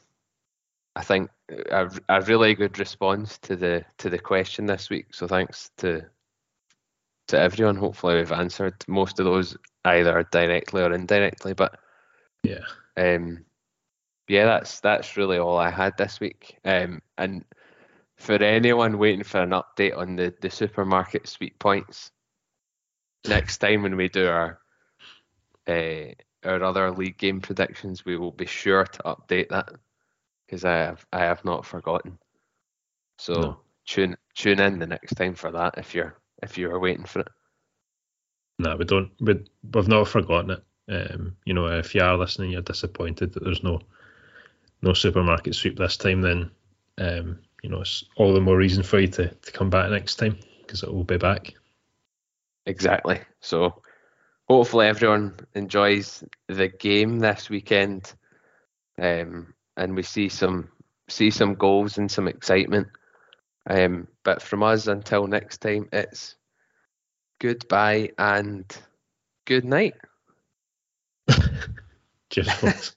I 0.95 1.04
think 1.04 1.30
a, 1.70 1.91
a 2.08 2.22
really 2.22 2.56
good 2.56 2.80
response 2.80 3.38
to 3.39 3.58
the 3.58 3.86
to 3.97 4.10
the 4.10 4.20
question 4.20 4.66
this 4.66 4.89
week. 4.89 5.08
So 5.12 5.28
thanks 5.28 5.70
to 5.78 6.06
to 7.28 7.39
everyone. 7.39 7.76
Hopefully 7.76 8.16
we've 8.16 8.32
answered 8.32 8.76
most 8.88 9.20
of 9.20 9.26
those 9.26 9.58
either 9.84 10.26
directly 10.32 10.82
or 10.82 10.93
indirectly. 10.93 11.54
But 11.54 11.78
yeah, 12.43 12.64
um, 12.95 13.43
yeah, 14.30 14.45
that's 14.45 14.80
that's 14.80 15.18
really 15.18 15.39
all 15.39 15.58
I 15.58 15.70
had 15.70 15.97
this 15.97 16.22
week. 16.22 16.58
Um, 16.64 17.02
and 17.18 17.43
for 18.22 18.36
anyone 18.36 18.97
waiting 18.97 19.24
for 19.24 19.41
an 19.41 19.49
update 19.49 19.97
on 19.97 20.15
the 20.15 20.34
the 20.41 20.49
supermarket 20.49 21.28
sweep 21.28 21.57
points, 21.59 22.11
next 23.28 23.57
time 23.57 23.84
when 23.84 23.95
we 23.95 24.09
do 24.09 24.28
our 24.28 24.59
uh, 25.67 26.13
our 26.43 26.63
other 26.63 26.91
league 26.91 27.17
game 27.17 27.41
predictions, 27.41 28.05
we 28.05 28.17
will 28.17 28.32
be 28.32 28.45
sure 28.45 28.86
to 28.86 29.03
update 29.03 29.49
that 29.49 29.69
because 30.45 30.65
I 30.65 30.78
have 30.78 31.05
I 31.11 31.19
have 31.22 31.43
not 31.43 31.65
forgotten. 31.65 32.17
So 33.17 33.34
no. 33.34 33.59
tune 33.86 34.17
tune 34.36 34.59
in 34.59 34.80
the 34.80 34.88
next 34.88 35.15
time 35.15 35.36
for 35.36 35.51
that 35.51 35.76
if 35.78 35.93
you're 35.95 36.15
if 36.43 36.57
you 36.57 36.69
are 36.72 36.80
waiting 36.80 37.05
for 37.05 37.22
it. 37.22 37.28
No, 38.59 38.76
we 38.76 38.86
don't. 38.86 39.11
We, 39.19 39.43
we've 39.74 39.88
not 39.88 40.07
forgotten 40.07 40.51
it. 40.51 40.63
Um, 40.89 41.36
you 41.45 41.53
know, 41.53 41.67
if 41.67 41.95
you 41.95 42.01
are 42.01 42.17
listening, 42.17 42.51
you're 42.51 42.61
disappointed 42.61 43.34
that 43.34 43.43
there's 43.43 43.63
no 43.63 43.80
no 44.82 44.93
supermarket 44.93 45.55
sweep 45.55 45.78
this 45.78 45.97
time. 45.97 46.22
Then, 46.22 46.51
um, 46.97 47.39
you 47.62 47.70
know, 47.70 47.82
it's 47.82 48.03
all 48.18 48.34
the 48.34 48.41
more 48.41 48.57
reason 48.57 48.84
for 48.84 48.99
you 48.99 49.07
to, 49.07 49.28
to 49.30 49.51
come 49.51 49.70
back 49.70 49.89
next 49.89 50.16
time 50.16 50.38
because 50.62 50.84
it 50.84 50.93
will 50.93 51.03
be 51.03 51.18
back. 51.18 51.53
Exactly. 52.66 53.20
So, 53.39 53.82
hopefully, 54.47 54.88
everyone 54.88 55.36
enjoys 55.53 56.24
the 56.47 56.68
game 56.68 57.20
this 57.20 57.49
weekend, 57.49 58.14
um, 58.99 59.53
and 59.78 59.95
we 59.95 60.03
see 60.03 60.30
some 60.30 60.70
see 61.07 61.30
some 61.30 61.55
goals 61.55 61.97
and 61.97 62.09
some 62.09 62.28
excitement. 62.28 62.88
Um, 63.70 64.07
but 64.24 64.41
from 64.41 64.64
us 64.64 64.88
until 64.88 65.28
next 65.28 65.59
time, 65.59 65.88
it's 65.91 66.36
goodbye 67.39 68.12
and 68.18 68.66
good 69.45 69.66
night. 69.66 69.95
Cheers, 72.30 72.51
folks. 72.53 72.95